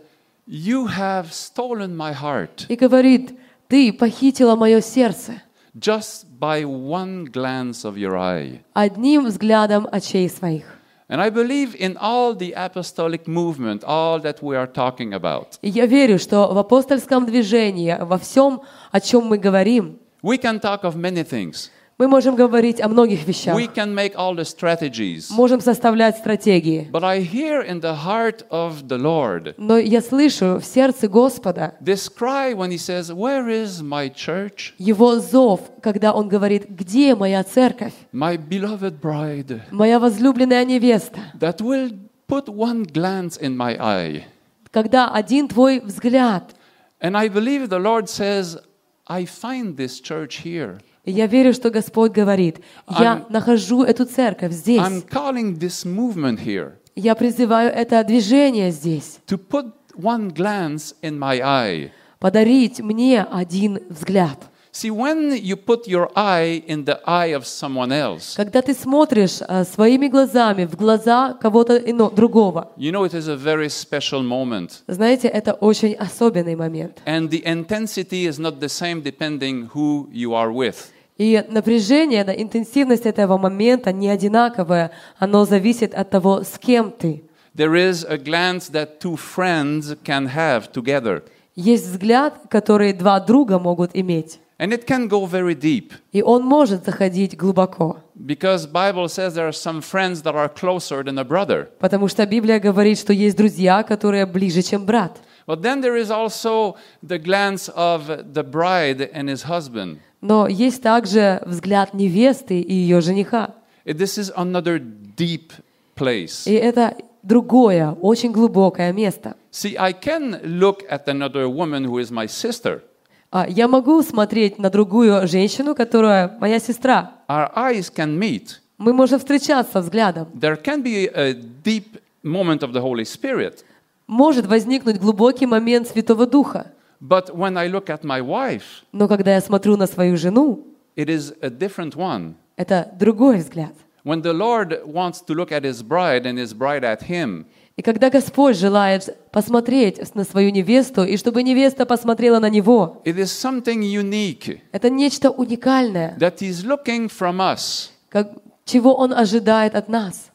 You 0.47 0.87
have 0.87 1.31
stolen 1.31 1.95
my 1.95 2.13
heart 2.13 2.65
И 2.69 2.75
говорит, 2.75 3.37
ты 3.67 3.93
похитила 3.93 4.55
мое 4.55 4.81
сердце 4.81 5.41
just 5.75 6.25
by 6.39 6.63
one 6.65 7.25
glance 7.31 7.83
of 7.83 7.95
your 7.97 8.17
eye. 8.17 8.61
одним 8.73 9.25
взглядом 9.25 9.87
очей 9.91 10.27
своих. 10.29 10.78
And 11.08 11.20
I 11.20 11.28
believe 11.30 11.76
in 11.78 11.98
all 11.98 12.34
the 12.34 12.54
apostolic 12.56 13.28
movement, 13.28 13.84
all 13.84 14.18
that 14.20 14.42
we 14.42 14.56
are 14.56 14.66
talking 14.66 15.12
about. 15.12 15.58
И 15.60 15.68
я 15.68 15.86
верю, 15.86 16.18
что 16.18 16.52
в 16.52 16.58
апостольском 16.58 17.26
движении, 17.26 17.94
во 18.00 18.16
всем, 18.16 18.62
о 18.90 19.00
чем 19.00 19.26
мы 19.26 19.38
говорим, 19.38 19.98
We 20.22 20.38
can 20.38 20.58
talk 20.58 20.84
of 20.84 20.96
many 20.96 21.22
things. 21.22 21.70
мы 21.98 22.08
можем 22.08 22.34
говорить 22.34 22.80
о 22.80 22.88
многих 22.88 23.24
вещах, 23.24 23.54
We 23.56 23.68
can 23.72 23.94
make 23.94 24.14
all 24.16 24.34
the 24.34 24.44
strategies. 24.44 25.26
можем 25.30 25.60
составлять 25.60 26.16
стратегии. 26.18 26.88
But 26.90 27.04
I 27.04 27.20
hear 27.20 27.62
in 27.62 27.80
the 27.80 27.94
heart 28.04 28.44
of 28.50 28.88
the 28.88 28.98
Lord 28.98 29.54
Но 29.58 29.78
я 29.78 30.00
слышу 30.00 30.58
в 30.58 30.64
сердце 30.64 31.06
Господа 31.06 31.74
this 31.80 32.08
cry 32.08 32.52
when 32.52 32.70
He 32.70 32.78
says, 32.78 33.12
Where 33.12 33.48
is 33.48 33.80
my 33.80 34.08
church, 34.12 34.74
Его 34.78 35.20
зов, 35.20 35.60
когда 35.80 36.12
Он 36.12 36.28
говорит, 36.28 36.68
где 36.68 37.14
моя 37.14 37.44
церковь, 37.44 37.92
my 38.12 38.36
beloved 38.36 39.00
bride, 39.00 39.60
моя 39.70 40.00
возлюбленная 40.00 40.64
невеста, 40.64 41.20
that 41.38 41.60
will 41.60 41.96
put 42.26 42.48
one 42.48 42.82
glance 42.84 43.38
in 43.40 43.56
my 43.56 43.76
eye? 43.78 44.24
когда 44.72 45.08
один 45.12 45.46
твой 45.46 45.78
взгляд, 45.78 46.56
And 47.00 47.16
I 47.16 47.28
believe 47.28 47.68
the 47.68 47.78
Lord 47.78 48.08
says, 48.08 48.58
I 49.06 49.26
find 49.26 49.76
this 49.76 50.00
church 50.00 50.42
here. 50.42 50.80
И 51.05 51.11
я 51.11 51.27
верю, 51.27 51.53
что 51.53 51.69
Господь 51.69 52.11
говорит, 52.11 52.61
я 52.99 53.25
нахожу 53.29 53.83
эту 53.83 54.05
церковь 54.05 54.53
здесь, 54.53 54.81
I'm 54.81 55.07
calling 55.07 55.57
this 55.57 55.85
movement 55.85 56.43
here 56.45 56.73
я 56.99 57.15
призываю 57.15 57.71
это 57.71 58.03
движение 58.03 58.71
здесь, 58.71 59.19
to 59.27 59.37
put 59.37 59.71
one 59.95 60.33
glance 60.33 60.93
in 61.01 61.17
my 61.17 61.39
eye. 61.39 61.91
подарить 62.19 62.81
мне 62.81 63.23
один 63.23 63.79
взгляд. 63.89 64.48
See, 64.72 64.90
when 64.90 65.30
you 65.40 65.54
put 65.56 65.86
your 65.86 66.10
eye 66.16 66.60
in 66.66 66.84
the 66.84 66.98
eye 67.06 67.28
of 67.32 67.44
someone 67.46 67.92
else, 67.92 68.34
Когда 68.36 68.60
ты 68.60 68.74
смотришь 68.74 69.38
а, 69.46 69.64
своими 69.64 70.08
глазами 70.08 70.64
в 70.64 70.74
глаза 70.74 71.34
кого-то 71.40 71.76
ино- 71.76 72.10
другого, 72.10 72.72
you 72.76 72.90
know 72.90 73.04
it 73.06 73.14
is 73.14 73.28
a 73.28 73.36
very 73.36 73.68
special 73.68 74.22
moment. 74.22 74.82
знаете, 74.88 75.28
это 75.28 75.52
очень 75.52 75.94
особенный 75.94 76.56
момент. 76.56 76.98
And 77.06 77.28
the 77.30 77.44
intensity 77.44 78.26
is 78.26 78.40
not 78.40 78.58
the 78.58 78.68
same 78.68 79.00
depending 79.02 79.68
who 79.72 80.08
you 80.12 80.32
are 80.34 80.50
with. 80.52 80.90
И 81.18 81.44
напряжение, 81.48 82.24
да, 82.24 82.34
интенсивность 82.34 83.06
этого 83.06 83.38
момента 83.38 83.92
не 83.92 84.08
одинаковая, 84.08 84.90
оно 85.20 85.44
зависит 85.44 85.94
от 85.94 86.10
того, 86.10 86.42
с 86.42 86.58
кем 86.58 86.90
ты. 86.90 87.22
There 87.54 87.74
is 87.76 88.04
a 88.08 88.16
glance 88.18 88.68
that 88.72 88.98
two 88.98 89.16
friends 89.16 89.96
can 90.04 90.26
have 90.34 90.72
together. 90.72 91.22
Есть 91.54 91.86
взгляд, 91.86 92.34
который 92.50 92.92
два 92.92 93.20
друга 93.20 93.60
могут 93.60 93.92
иметь. 93.94 94.40
And 94.58 94.72
it 94.72 94.86
can 94.86 95.08
go 95.08 95.26
very 95.26 95.54
deep 95.56 95.92
И 96.12 96.22
он 96.22 96.44
может 96.44 96.84
заходить 96.84 97.36
глубоко. 97.36 97.98
because 98.14 98.66
Bible 98.66 99.08
says 99.08 99.34
there 99.34 99.48
are 99.48 99.52
some 99.52 99.80
friends 99.80 100.22
that 100.22 100.34
are 100.36 100.48
closer 100.48 101.02
than 101.02 101.18
a 101.18 101.24
brother. 101.24 101.68
Потому 101.80 102.06
что 102.08 102.24
Библия 102.24 102.60
говорит, 102.60 102.98
что 102.98 103.12
есть 103.12 103.36
друзья, 103.36 103.82
которые 103.82 104.26
ближе, 104.26 104.62
чем 104.62 104.86
брат. 104.86 105.18
But 105.46 105.60
then 105.62 105.82
there 105.82 105.96
is 105.96 106.10
also 106.10 106.76
the 107.02 107.18
glance 107.18 107.68
of 107.74 108.06
the 108.32 108.42
bride 108.44 109.10
and 109.12 109.28
his 109.28 109.42
husband. 109.44 109.98
Но 110.20 110.46
есть 110.48 110.80
также 110.82 111.42
взгляд 111.44 111.92
невесты 111.92 112.60
и 112.60 112.72
ее 112.72 113.00
жениха. 113.00 113.54
It- 113.84 113.98
This 113.98 114.16
is 114.18 114.32
another 114.36 114.78
deep 114.78 115.52
place. 115.96 116.46
И 116.46 116.54
это 116.54 116.96
другое, 117.22 117.90
очень 118.00 118.30
глубокое 118.32 118.92
место. 118.92 119.34
See, 119.52 119.76
I 119.76 119.92
can 119.92 120.40
look 120.44 120.82
at 120.88 121.06
another 121.08 121.48
woman 121.48 121.84
who 121.84 121.98
is 121.98 122.10
my 122.10 122.26
sister. 122.26 122.82
А, 123.31 123.45
Я 123.47 123.67
могу 123.67 124.01
смотреть 124.01 124.57
на 124.57 124.69
другую 124.69 125.27
женщину, 125.27 125.75
которая 125.75 126.35
моя 126.39 126.59
сестра. 126.59 127.11
Our 127.27 127.53
eyes 127.55 127.91
can 127.95 128.17
meet. 128.17 128.57
Мы 128.77 128.93
можем 128.93 129.19
встречаться 129.19 129.81
взглядом. 129.81 130.27
There 130.33 130.59
can 130.61 130.81
be 130.81 131.07
a 131.13 131.33
deep 131.33 131.99
moment 132.23 132.61
of 132.61 132.71
the 132.73 132.81
Holy 132.81 133.03
Spirit. 133.05 133.63
Может 134.07 134.47
возникнуть 134.47 134.97
глубокий 134.99 135.45
момент 135.45 135.87
Святого 135.87 136.25
Духа. 136.25 136.71
But 136.99 137.29
when 137.35 137.55
I 137.57 137.67
look 137.69 137.87
at 137.89 138.01
my 138.03 138.21
wife, 138.21 138.83
Но 138.91 139.07
когда 139.07 139.35
я 139.35 139.41
смотрю 139.41 139.77
на 139.77 139.85
свою 139.85 140.17
жену, 140.17 140.65
it 140.95 141.07
is 141.07 141.33
a 141.41 141.49
different 141.49 141.95
one. 141.95 142.33
это 142.57 142.89
другой 142.99 143.37
взгляд. 143.37 143.73
When 144.03 144.21
the 144.23 144.33
Lord 144.33 144.81
wants 144.85 145.21
to 145.27 145.35
look 145.35 145.51
at 145.51 145.63
his 145.63 145.83
bride 145.83 146.25
and 146.25 146.37
his 146.39 146.53
bride 146.53 146.83
at 146.83 147.03
him, 147.03 147.45
И 147.79 147.81
когда 147.81 148.09
Господь 148.09 148.57
желает 148.57 149.17
посмотреть 149.31 150.13
на 150.13 150.25
свою 150.25 150.51
невесту, 150.51 151.05
и 151.05 151.15
чтобы 151.15 151.43
невеста 151.43 151.85
посмотрела 151.85 152.39
на 152.39 152.49
него, 152.49 153.01
это 153.05 154.89
нечто 154.89 155.29
уникальное, 155.31 156.17
that 156.19 156.39
he's 156.39 156.65
looking 156.65 157.09
from 157.09 157.37
us. 157.37 157.91
как- 158.09 158.33
чего 158.65 158.95
Он 158.95 159.13
ожидает 159.13 159.75
от 159.75 159.87
нас. 159.87 160.29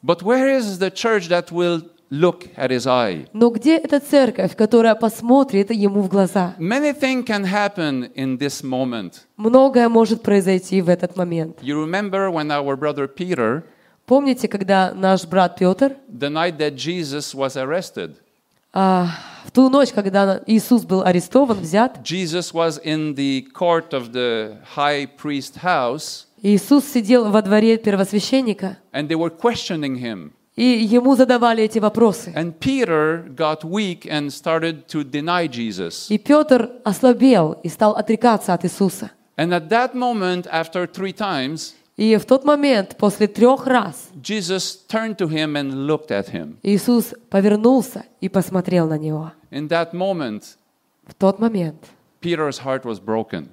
Look 2.11 2.55
at 2.57 2.71
his 2.71 2.87
eye? 2.87 3.27
Но 3.33 3.51
где 3.51 3.77
эта 3.77 3.99
церковь, 4.01 4.57
которая 4.57 4.95
посмотрит 4.95 5.71
ему 5.71 6.01
в 6.01 6.09
глаза? 6.09 6.55
Many 6.59 6.93
things 6.99 7.27
can 7.27 7.45
happen 7.45 8.11
in 8.15 8.39
this 8.39 8.63
moment. 8.63 9.23
Многое 9.37 9.89
может 9.91 10.23
произойти 10.23 10.81
в 10.81 10.89
этот 10.89 11.17
момент. 11.17 11.59
You 11.61 11.85
remember 11.85 12.31
when 12.31 12.49
our 12.49 12.77
brother 12.79 13.07
Peter, 13.07 13.65
Помните, 14.07 14.49
когда 14.49 14.93
наш 14.95 15.27
брат 15.27 15.57
Петр, 15.57 15.97
the 16.09 16.29
night 16.31 16.59
that 16.59 16.75
Jesus 16.75 17.35
was 17.35 17.57
arrested, 17.57 18.17
а, 18.73 19.09
в 19.45 19.51
ту 19.51 19.71
ночь, 19.71 19.93
когда 19.93 20.43
Иисус 20.47 20.85
был 20.85 21.03
арестован, 21.03 21.61
взят, 21.61 22.01
Jesus 22.03 22.53
was 22.53 22.79
in 22.85 23.15
the 23.15 23.47
court 23.55 23.93
of 23.93 24.13
the 24.13 24.59
high 24.77 25.07
priest 25.07 25.63
house, 25.63 26.27
Иисус 26.43 26.85
сидел 26.85 27.31
во 27.31 27.41
дворе 27.41 27.79
первосвященника, 27.79 28.77
and 28.93 29.09
they 29.09 29.17
were 29.17 29.31
questioning 29.31 29.97
him. 29.97 30.33
и 30.57 30.63
ему 30.63 31.17
задавали 31.17 31.65
эти 31.65 31.79
вопросы. 31.79 32.33
And 32.35 32.55
Peter 32.59 33.25
got 33.35 33.65
weak 33.65 34.07
and 34.07 34.31
started 34.31 34.87
to 34.89 35.03
deny 35.03 35.49
Jesus. 35.49 36.07
И 36.11 36.19
Петр 36.19 36.71
ослабел 36.85 37.53
и 37.63 37.69
стал 37.69 37.93
отрекаться 37.93 38.55
от 38.55 38.65
Иисуса. 38.65 39.11
And 39.37 39.53
at 39.53 39.69
that 39.71 39.95
moment, 39.95 40.47
after 40.47 40.87
three 40.87 41.13
times, 41.13 41.75
И 41.97 42.17
в 42.17 42.25
тот 42.25 42.45
момент, 42.45 42.97
после 42.99 43.29
трех 43.29 43.67
раз, 43.69 44.11
Jesus 44.21 44.81
turned 44.89 45.17
to 45.17 45.29
him 45.29 45.55
and 45.55 45.87
looked 45.87 46.09
at 46.11 46.29
him. 46.33 46.57
Иисус 46.63 47.15
повернулся 47.31 48.05
и 48.21 48.29
посмотрел 48.29 48.89
на 48.89 48.99
него. 48.99 49.33
In 49.51 49.69
that 49.69 49.93
moment, 49.93 50.43
В 51.07 51.15
тот 51.15 51.39
момент 51.39 51.77
Peter's 52.21 52.65
heart 52.65 52.83
was 52.85 52.99
broken. 52.99 53.49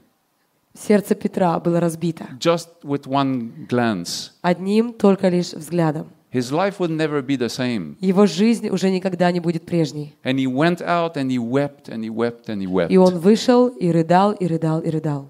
Сердце 0.74 1.16
Петра 1.16 1.60
было 1.60 1.80
разбито 1.80 2.30
just 2.40 2.70
with 2.84 3.06
one 3.06 3.68
glance. 3.68 4.32
одним 4.42 4.94
только 4.94 5.28
лишь 5.28 5.54
взглядом. 5.54 6.08
His 6.34 6.50
life 6.50 6.80
would 6.80 6.92
never 6.92 7.22
be 7.22 7.36
the 7.38 7.50
same. 7.50 7.98
Его 8.00 8.26
жизнь 8.26 8.70
уже 8.70 8.90
никогда 8.90 9.32
не 9.34 9.42
будет 9.42 9.66
прежней. 9.66 10.16
And 10.24 10.38
he 10.40 10.48
went 10.48 10.80
out 10.82 11.16
and 11.16 11.30
he 11.30 11.38
wept 11.38 11.90
and 11.90 12.04
he 12.04 12.10
wept 12.10 12.48
and 12.48 12.60
he 12.62 12.68
wept. 12.68 12.90
И 12.90 12.98
он 12.98 13.20
вышел 13.20 13.68
и 13.68 13.92
рыдал, 13.92 14.32
и 14.32 14.48
рыдал, 14.48 14.80
и 14.80 14.90
рыдал. 14.90 15.30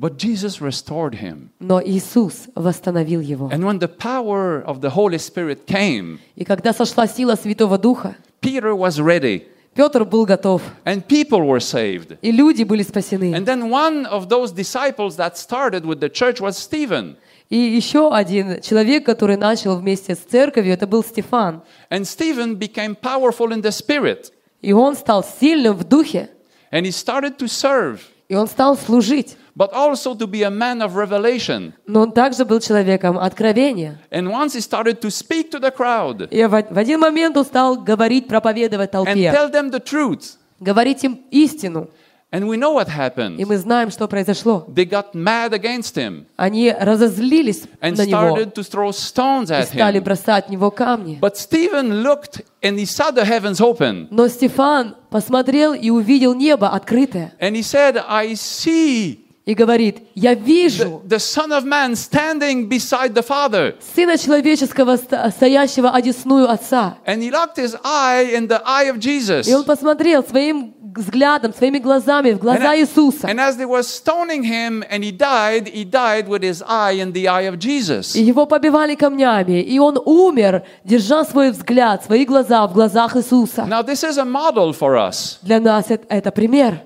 But 0.00 0.16
Jesus 0.16 0.60
restored 0.60 1.16
him. 1.16 1.50
Но 1.58 1.82
Иисус 1.82 2.48
восстановил 2.54 3.20
его. 3.20 3.50
And 3.50 3.64
when 3.64 3.80
the 3.80 3.88
power 3.88 4.62
of 4.64 4.80
the 4.80 4.90
Holy 4.94 5.18
Spirit 5.18 5.66
came, 5.66 6.18
И 6.36 6.44
когда 6.44 6.72
сошла 6.72 7.08
сила 7.08 7.34
Святого 7.34 7.78
Духа, 7.78 8.16
Peter 8.40 8.74
was 8.74 9.00
ready 9.00 9.42
Петр 9.74 10.04
был 10.04 10.24
готов, 10.24 10.62
and 10.84 11.04
people 11.06 11.40
were 11.42 11.60
saved. 11.60 12.16
и 12.22 12.30
люди 12.32 12.62
были 12.62 12.82
спасены. 12.82 13.32
And 13.34 13.44
then 13.44 13.70
one 13.70 14.06
of 14.06 14.28
those 14.28 14.52
disciples 14.52 15.16
that 15.16 15.36
started 15.36 15.84
with 15.84 16.00
the 16.00 16.08
church 16.08 16.40
was 16.40 16.56
Stephen. 16.56 17.16
И 17.50 17.56
еще 17.56 18.12
один 18.14 18.60
человек, 18.60 19.04
который 19.06 19.36
начал 19.36 19.76
вместе 19.76 20.14
с 20.14 20.18
церковью, 20.18 20.74
это 20.74 20.86
был 20.86 21.02
Стефан. 21.02 21.62
And 21.90 22.04
Stephen 22.04 22.56
became 22.56 22.94
powerful 22.94 23.52
in 23.52 23.62
the 23.62 23.72
spirit. 23.72 24.32
И 24.60 24.72
он 24.72 24.96
стал 24.96 25.24
сильным 25.24 25.74
в 25.76 25.84
духе, 25.84 26.30
And 26.70 26.82
he 26.84 26.90
started 26.92 27.36
to 27.38 27.46
serve, 27.46 28.00
и 28.28 28.34
он 28.34 28.46
стал 28.46 28.76
служить. 28.76 29.36
but 29.56 29.72
also 29.72 30.14
to 30.14 30.26
be 30.26 30.42
a 30.42 30.50
man 30.50 30.80
of 30.80 30.94
revelation. 30.94 31.72
Но 31.86 32.02
он 32.02 32.12
также 32.12 32.44
был 32.44 32.60
человеком 32.60 33.18
откровения. 33.18 33.98
And 34.10 34.28
once 34.30 34.54
he 34.54 34.60
started 34.60 35.00
to 35.00 35.10
speak 35.10 35.50
to 35.50 35.60
the 35.60 35.70
crowd 35.74 36.28
И 36.30 36.44
в 36.44 36.50
в 36.50 36.78
один 36.78 37.00
момент 37.00 37.36
он 37.36 37.44
стал 37.44 37.76
говорить, 37.76 38.28
проповедовать 38.28 38.90
and 38.90 39.04
толпе, 39.04 39.32
tell 39.32 39.50
them 39.50 39.70
the 39.70 39.80
truth. 39.82 40.36
говорить 40.60 41.02
им 41.04 41.20
истину. 41.30 41.88
And 42.30 42.46
we 42.46 42.58
know 42.58 42.74
what 42.74 42.88
И 42.88 42.90
happened. 42.90 43.42
мы 43.46 43.56
знаем, 43.56 43.90
что 43.90 44.06
произошло. 44.06 44.66
They 44.68 44.84
got 44.84 45.14
mad 45.14 45.54
against 45.54 45.94
him 45.96 46.26
Они 46.36 46.70
разозлились 46.70 47.62
and 47.80 47.96
на 47.96 48.04
него 48.04 48.36
started 48.36 48.52
to 48.52 48.62
throw 48.62 48.90
stones 48.92 49.48
и 49.50 49.54
at 49.54 49.68
стали 49.68 49.98
him. 49.98 50.04
бросать 50.04 50.48
в 50.48 50.50
него 50.50 50.70
камни. 50.70 51.18
But 51.22 51.38
Stephen 51.38 52.02
looked 52.02 52.42
and 52.62 52.78
he 52.78 52.84
saw 52.84 53.10
the 53.10 53.24
heavens 53.24 53.62
open. 53.62 54.08
Но 54.10 54.28
Стефан 54.28 54.94
посмотрел 55.08 55.72
и 55.72 55.88
увидел 55.88 56.34
небо 56.34 56.68
открытое. 56.68 57.32
And 57.40 57.52
he 57.56 57.62
said, 57.62 57.96
I 58.06 58.34
see 58.34 59.20
И 59.45 59.55
говорит, 59.55 59.97
я 60.15 60.35
вижу 60.35 61.01
the, 61.05 61.17
the 61.17 61.19
Son 61.19 61.51
of 61.51 61.65
Man 61.65 61.95
standing 61.95 62.69
beside 62.69 63.13
the 63.13 63.21
Father. 63.21 63.75
Сына 63.93 64.17
Человеческого, 64.17 64.95
стоящего 64.95 65.91
одесную 65.91 66.49
Отца. 66.49 66.95
And 67.05 67.21
he 67.21 67.29
locked 67.29 67.57
his 67.57 67.75
eye 67.83 68.23
in 68.33 68.47
the 68.47 68.61
eye 68.65 68.89
of 68.89 68.99
Jesus. 68.99 69.45
И 69.45 69.53
он 69.53 69.65
посмотрел 69.65 70.23
своим 70.23 70.73
взглядом, 70.95 71.53
своими 71.53 71.79
глазами 71.79 72.31
в 72.31 72.39
глаза 72.39 72.73
And, 72.73 72.79
Иисуса. 72.79 73.27
and 73.27 73.39
as 73.41 73.57
they 73.57 73.65
were 73.65 73.83
stoning 73.83 74.43
him 74.43 74.81
and 74.89 75.03
he 75.03 75.11
died, 75.11 75.67
he 75.67 75.83
died 75.83 76.29
with 76.29 76.41
his 76.41 76.63
eye 76.65 76.93
in 76.93 77.11
the 77.11 77.27
eye 77.27 77.49
of 77.49 77.57
Jesus. 77.59 78.15
И 78.15 78.21
его 78.23 78.45
побивали 78.45 78.95
камнями, 78.95 79.59
и 79.61 79.77
он 79.77 79.97
умер, 80.05 80.63
держа 80.85 81.25
свой 81.25 81.51
взгляд, 81.51 82.05
свои 82.05 82.25
глаза 82.25 82.65
в 82.65 82.73
глазах 82.73 83.17
Иисуса. 83.17 83.65
Now, 83.67 83.81
this 83.83 84.03
is 84.03 84.17
a 84.17 84.23
model 84.23 84.71
for 84.71 84.95
us. 84.95 85.39
Для 85.41 85.59
нас 85.59 85.87
это, 85.89 86.05
это 86.07 86.31
пример. 86.31 86.79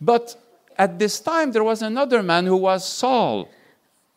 But 0.00 0.36
at 0.77 0.97
this 0.99 1.19
time, 1.19 1.51
there 1.51 1.63
was 1.63 1.81
another 1.81 2.21
man 2.23 2.45
who 2.45 2.57
was 2.57 2.85
Saul. 2.85 3.47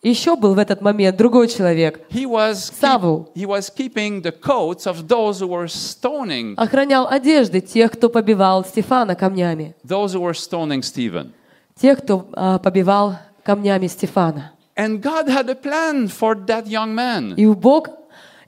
Еще 0.02 0.34
был 0.34 0.54
в 0.54 0.58
этот 0.58 0.80
момент 0.80 1.16
другой 1.18 1.46
человек, 1.48 2.00
He 2.10 2.24
was, 2.24 2.70
keep- 2.70 2.80
Saul. 2.80 3.28
he 3.34 3.44
was 3.44 3.68
keeping 3.68 4.22
the 4.22 4.32
coats 4.32 4.86
of 4.86 5.06
those 5.08 5.40
who 5.40 5.48
were 5.48 5.68
stoning, 5.68 6.54
охранял 6.56 7.06
одежды 7.06 7.60
тех, 7.60 7.92
кто 7.92 8.08
побивал 8.08 8.64
Стефана 8.64 9.14
камнями, 9.14 9.74
those 9.86 10.14
who 10.14 10.20
were 10.22 10.32
stoning 10.34 10.80
Stephen. 10.82 11.32
тех, 11.78 11.98
кто 11.98 12.26
а, 12.32 12.58
побивал 12.58 13.16
камнями 13.44 13.88
Стефана. 13.88 14.52
And 14.74 15.02
God 15.02 15.28
had 15.28 15.50
a 15.50 15.54
plan 15.54 16.08
for 16.08 16.34
that 16.46 16.66
young 16.66 16.94
man. 16.94 17.34
И 17.36 17.44
Бог 17.46 17.88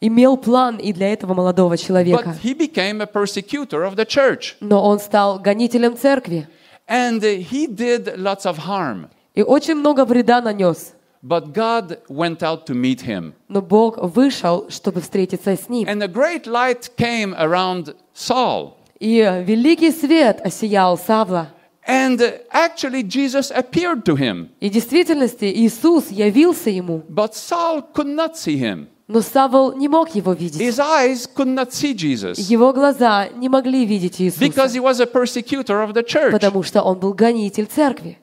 имел 0.00 0.38
план 0.38 0.76
и 0.78 0.94
для 0.94 1.12
этого 1.12 1.34
молодого 1.34 1.76
человека. 1.76 2.30
But 2.30 2.42
he 2.42 2.54
became 2.54 3.02
a 3.02 3.06
persecutor 3.06 3.84
of 3.84 3.96
the 3.96 4.06
church. 4.06 4.56
Но 4.60 4.82
он 4.82 4.98
стал 5.00 5.38
гонителем 5.38 5.98
церкви 5.98 6.48
And 6.88 7.22
uh, 7.22 7.28
he 7.28 7.66
did 7.66 8.18
lots 8.18 8.44
of 8.46 8.58
harm. 8.58 9.08
и 9.34 9.42
очень 9.42 9.76
много 9.76 10.04
вреда 10.04 10.40
нанес. 10.40 10.94
But 11.22 11.52
God 11.52 12.00
went 12.08 12.42
out 12.42 12.66
to 12.66 12.74
meet 12.74 13.00
him. 13.02 13.34
Но 13.48 13.62
Бог 13.62 13.96
вышел, 13.98 14.68
чтобы 14.68 15.00
встретиться 15.00 15.56
с 15.56 15.68
ним. 15.68 15.86
And 15.88 16.02
a 16.02 16.08
great 16.08 16.46
light 16.46 16.90
came 16.96 17.34
around 17.34 17.94
Saul. 18.12 18.74
И 18.98 19.20
великий 19.46 19.92
свет 19.92 20.40
осиял 20.44 20.98
Савла. 20.98 21.48
And 21.86 22.20
uh, 22.20 22.38
actually, 22.50 23.02
Jesus 23.04 23.50
appeared 23.50 24.04
to 24.04 24.16
him. 24.16 24.50
И 24.60 24.68
в 24.68 24.72
действительности 24.72 25.44
Иисус 25.44 26.10
явился 26.10 26.70
ему. 26.70 27.02
But 27.08 27.34
Saul 27.34 27.82
could 27.92 28.08
not 28.08 28.36
see 28.36 28.56
him. 28.56 28.88
Но 29.08 29.20
Савл 29.20 29.74
не 29.74 29.88
мог 29.88 30.14
его 30.14 30.32
видеть. 30.32 30.60
His 30.60 30.78
eyes 30.78 31.26
could 31.34 31.52
not 31.54 31.72
see 31.72 31.94
Jesus 31.94 32.38
Его 32.38 32.72
глаза 32.72 33.28
не 33.28 33.48
могли 33.48 33.84
видеть 33.84 34.18
because 34.20 34.74
Иисуса, 34.74 34.78
he 34.78 34.80
was 34.80 35.00
a 35.00 35.06
persecutor 35.06 35.82
of 35.82 35.92
the 35.92 36.02
church. 36.02 36.32
потому 36.32 36.62
что 36.62 36.82
он 36.82 36.98
был 36.98 37.12
гонитель 37.12 37.66
церкви. 37.66 38.18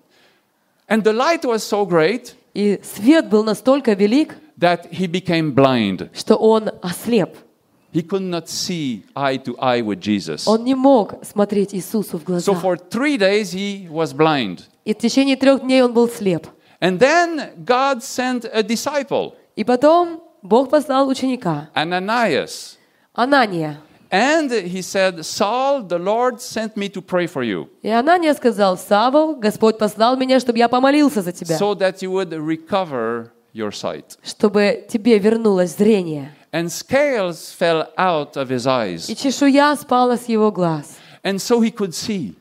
And 0.88 1.04
the 1.04 1.14
light 1.14 1.44
was 1.44 1.60
so 1.60 1.86
great 1.86 2.34
И 2.56 2.80
свет 2.84 3.30
был 3.30 3.44
настолько 3.44 3.94
велик, 3.94 4.36
that 4.58 4.90
he 4.92 5.08
became 5.08 5.54
blind. 5.54 6.10
что 6.14 6.36
он 6.36 6.70
ослеп. 6.82 7.36
He 7.92 8.02
could 8.04 8.22
not 8.22 8.48
see 8.48 9.04
eye 9.16 9.38
to 9.38 9.56
eye 9.60 9.82
with 9.82 10.00
Jesus. 10.00 10.48
Он 10.48 10.64
не 10.64 10.76
мог 10.76 11.16
смотреть 11.24 11.74
Иисусу 11.74 12.18
в 12.20 12.24
глаза. 12.24 12.52
So 12.52 12.56
for 12.60 12.78
three 12.78 13.18
days 13.18 13.52
he 13.54 13.88
was 13.90 14.14
blind. 14.14 14.62
И 14.86 14.94
в 14.94 14.98
течение 14.98 15.36
трех 15.36 15.62
дней 15.62 15.82
он 15.84 15.94
был 15.94 16.08
слеп. 16.08 16.48
And 16.82 16.98
then 17.00 17.52
God 17.66 18.02
sent 18.02 18.46
a 18.52 18.64
disciple, 18.64 19.34
И 19.56 19.64
потом 19.64 20.22
Бог 20.45 20.69
послал 20.69 21.09
ученика, 21.09 21.71
Ananias. 21.75 22.77
Анания. 23.17 23.79
And 24.11 24.51
he 24.51 24.83
said, 24.83 25.25
Saul, 25.25 25.83
the 25.83 25.99
Lord 25.99 26.39
sent 26.41 26.77
me 26.77 26.89
to 26.91 27.01
pray 27.01 27.27
for 27.27 27.43
you 27.43 27.69
И 27.83 27.89
Анания 27.89 28.35
сказал, 28.35 28.77
Савол, 28.77 29.37
Господь 29.37 29.79
послал 29.79 30.17
меня, 30.17 30.39
чтобы 30.39 30.59
я 30.59 30.69
помолился 30.69 31.23
за 31.23 31.33
тебя, 31.33 31.57
so 31.59 31.75
that 31.75 32.03
you 32.03 32.11
would 32.11 32.31
recover 32.33 33.31
your 33.55 33.71
sight. 33.71 34.19
чтобы 34.23 34.87
тебе 34.87 35.19
вернулось 35.19 35.77
зрение. 35.77 36.31
And 36.53 36.71
scales 36.71 37.51
fell 37.51 37.89
out 37.97 38.37
of 38.37 38.51
his 38.51 38.67
eyes. 38.67 39.09
И 39.09 39.17
чешуя 39.17 39.75
спала 39.77 40.19
с 40.19 40.29
его 40.29 40.53
глаз. 40.53 40.99
And 41.23 41.41
so 41.41 41.63
he 41.63 41.71
could 41.71 41.95
see. 41.95 42.35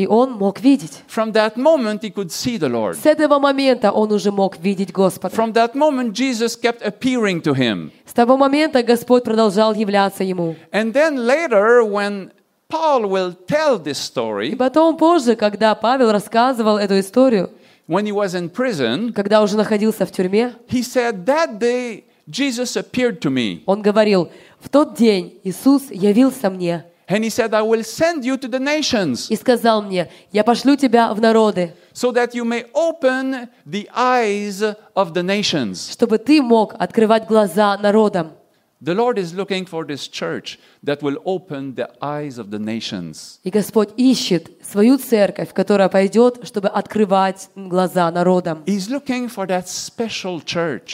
И 0.00 0.06
он 0.06 0.32
мог 0.32 0.60
видеть. 0.60 1.02
From 1.14 1.30
that 1.32 1.56
moment, 1.56 2.00
he 2.00 2.10
could 2.10 2.30
see 2.30 2.56
the 2.56 2.70
Lord. 2.70 2.94
С 2.94 3.04
этого 3.04 3.38
момента 3.38 3.92
он 3.92 4.10
уже 4.12 4.32
мог 4.32 4.56
видеть 4.58 4.92
Господа. 4.92 5.36
From 5.36 5.52
that 5.52 5.74
moment, 5.74 6.12
Jesus 6.14 6.56
kept 6.56 6.80
appearing 6.80 7.42
to 7.42 7.52
him. 7.54 7.90
С 8.06 8.14
того 8.14 8.38
момента 8.38 8.82
Господь 8.82 9.24
продолжал 9.24 9.74
являться 9.74 10.24
ему. 10.24 10.56
And 10.72 10.94
then 10.94 11.26
later, 11.26 11.84
when 11.84 12.30
Paul 12.70 13.10
will 13.10 13.34
tell 13.46 13.78
this 13.78 13.98
И 13.98 14.10
story, 14.10 14.56
потом 14.56 14.96
позже, 14.96 15.36
когда 15.36 15.74
Павел 15.74 16.10
рассказывал 16.12 16.78
эту 16.78 16.98
историю, 16.98 17.50
when 17.86 18.06
he 18.06 18.12
was 18.12 18.34
in 18.34 18.48
prison, 18.48 19.12
когда 19.12 19.42
уже 19.42 19.58
находился 19.58 20.06
в 20.06 20.12
тюрьме, 20.12 20.54
he 20.70 20.80
said, 20.80 21.26
That 21.26 21.58
day, 21.58 22.04
Jesus 22.26 22.74
appeared 22.74 23.20
to 23.20 23.28
me. 23.30 23.60
он 23.66 23.82
говорил, 23.82 24.30
в 24.60 24.70
тот 24.70 24.94
день 24.94 25.38
Иисус 25.44 25.90
явился 25.90 26.48
мне 26.48 26.86
And 27.09 27.23
he 27.23 27.29
said, 27.29 27.53
I 27.53 27.61
will 27.61 27.83
send 27.83 28.25
you 28.25 28.35
to 28.37 28.47
the 28.47 28.59
nations 28.59 29.27
и 29.29 29.35
сказал 29.35 29.83
мне, 29.83 30.09
я 30.31 30.43
пошлю 30.43 30.75
тебя 30.75 31.13
в 31.13 31.21
народы, 31.21 31.73
so 31.93 32.11
that 32.11 32.33
you 32.33 32.43
may 32.43 32.65
open 32.73 33.47
the 33.65 33.87
eyes 33.95 34.63
of 34.95 35.13
the 35.13 35.21
nations. 35.21 35.91
чтобы 35.91 36.17
ты 36.17 36.41
мог 36.41 36.73
открывать 36.79 37.27
глаза 37.27 37.77
народам. 37.77 38.33
The 38.81 38.93
Lord 38.93 39.17
is 39.17 39.33
looking 39.33 39.65
for 39.65 39.85
this 39.85 40.07
church 40.07 40.59
that 40.83 41.01
will 41.01 41.17
open 41.25 41.75
the 41.75 41.89
eyes 42.01 42.37
of 42.37 42.49
the 42.49 42.59
nations. 42.59 43.39
И 43.43 43.49
Господь 43.51 43.89
ищет 43.97 44.51
свою 44.70 44.98
церковь, 44.98 45.52
которая 45.52 45.88
пойдет, 45.88 46.40
чтобы 46.44 46.68
открывать 46.68 47.48
глаза 47.56 48.10
народам. 48.10 48.62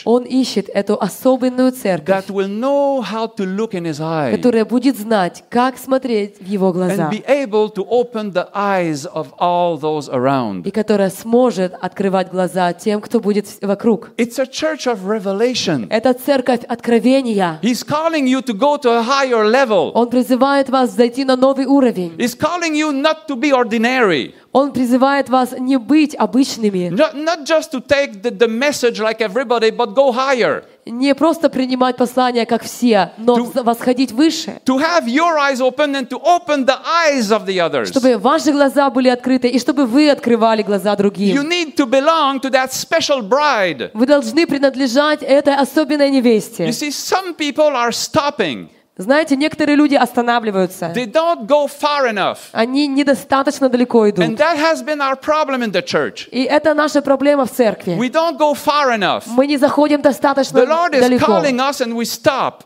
Он 0.05 0.23
ищет 0.23 0.69
эту 0.73 0.99
особенную 0.99 1.71
церковь, 1.71 2.25
которая 4.31 4.65
будет 4.65 4.97
знать, 4.97 5.43
как 5.49 5.77
смотреть 5.77 6.41
в 6.41 6.45
Его 6.45 6.71
глаза, 6.73 7.11
и 10.63 10.71
которая 10.71 11.09
сможет 11.09 11.73
открывать 11.79 12.31
глаза 12.31 12.73
тем, 12.73 13.01
кто 13.01 13.19
будет 13.19 13.45
вокруг. 13.61 14.11
Это 15.89 16.13
церковь 16.13 16.63
откровения. 16.67 17.59
You 18.27 18.41
to 18.41 18.53
go 18.53 18.77
to 18.77 18.89
a 18.89 19.03
higher 19.03 19.43
level. 19.43 19.91
Он 19.93 20.09
призывает 20.09 20.69
вас 20.69 20.91
зайти 20.91 21.25
на 21.25 21.35
новый 21.35 21.65
уровень. 21.65 22.13
You 23.67 23.79
ordinary, 23.79 24.33
Он 24.53 24.71
призывает 24.71 25.29
вас 25.29 25.51
не 25.59 25.77
быть 25.77 26.15
обычными, 26.15 26.89
not, 26.89 27.13
not 27.13 27.43
just 27.45 27.71
to 27.71 27.79
take 27.79 28.21
the, 28.23 28.31
the 28.31 28.47
message 28.47 28.99
like 28.99 29.19
everybody, 29.21 29.69
but 29.69 29.93
go 29.93 30.11
higher. 30.11 30.63
не 30.85 31.13
просто 31.13 31.49
принимать 31.49 31.97
послания, 31.97 32.45
как 32.45 32.63
все, 32.63 33.11
но 33.17 33.35
To- 33.35 33.63
восходить 33.63 34.11
выше, 34.13 34.59
To 34.65 34.77
have 34.79 35.05
your 35.07 35.37
eyes 35.37 35.59
open 35.61 35.93
and 35.95 36.07
to 36.09 36.17
open 36.23 36.65
the 36.65 36.77
eyes 36.85 37.29
of 37.31 37.45
the 37.45 37.59
others. 37.59 37.89
чтобы 37.91 38.17
ваши 38.17 38.51
глаза 38.51 38.89
были 38.89 39.09
открыты 39.09 39.49
и 39.49 39.59
чтобы 39.59 39.85
вы 39.85 40.09
открывали 40.09 40.63
глаза 40.63 40.93
You 40.93 40.97
другим. 40.97 41.49
need 41.49 41.75
to 41.75 41.85
belong 41.85 42.39
to 42.41 42.49
that 42.51 42.71
special 42.71 43.21
bride. 43.21 43.91
Вы 43.93 44.05
должны 44.07 44.47
принадлежать 44.47 45.21
этой 45.21 45.55
особенной 45.55 46.07
You 46.09 46.13
невесте. 46.21 46.67
see, 46.69 46.89
some 46.89 47.35
people 47.35 47.75
are 47.75 47.91
stopping. 47.91 48.69
Знаете, 48.99 49.35
некоторые 49.35 49.75
люди 49.75 49.93
останавливаются. 49.93 50.91
They 50.95 51.05
don't 51.05 51.45
go 51.45 51.67
far 51.67 52.09
enough. 52.11 52.37
Они 52.51 52.87
недостаточно 52.87 53.69
далеко 53.69 54.07
And 54.07 54.09
идут. 54.09 54.37
that 54.39 54.57
has 54.57 54.83
been 54.83 54.99
our 55.01 55.15
problem 55.15 55.61
in 55.63 55.71
the 55.71 55.83
church. 55.83 56.27
И 56.31 56.43
это 56.43 56.73
наша 56.73 57.01
проблема 57.03 57.45
в 57.45 57.51
церкви. 57.51 57.93
We 57.95 58.09
don't 58.11 58.37
go 58.39 58.53
far 58.55 58.89
enough. 58.97 59.23
Мы 59.27 59.45
не 59.45 59.57
заходим 59.57 60.01
достаточно 60.01 60.57
The 60.59 60.67
Lord 60.67 60.93
is 60.95 61.01
далеко. 61.01 61.25
calling 61.27 61.59
us 61.59 61.79
and 61.79 61.93
we 61.95 62.05
stop. 62.05 62.63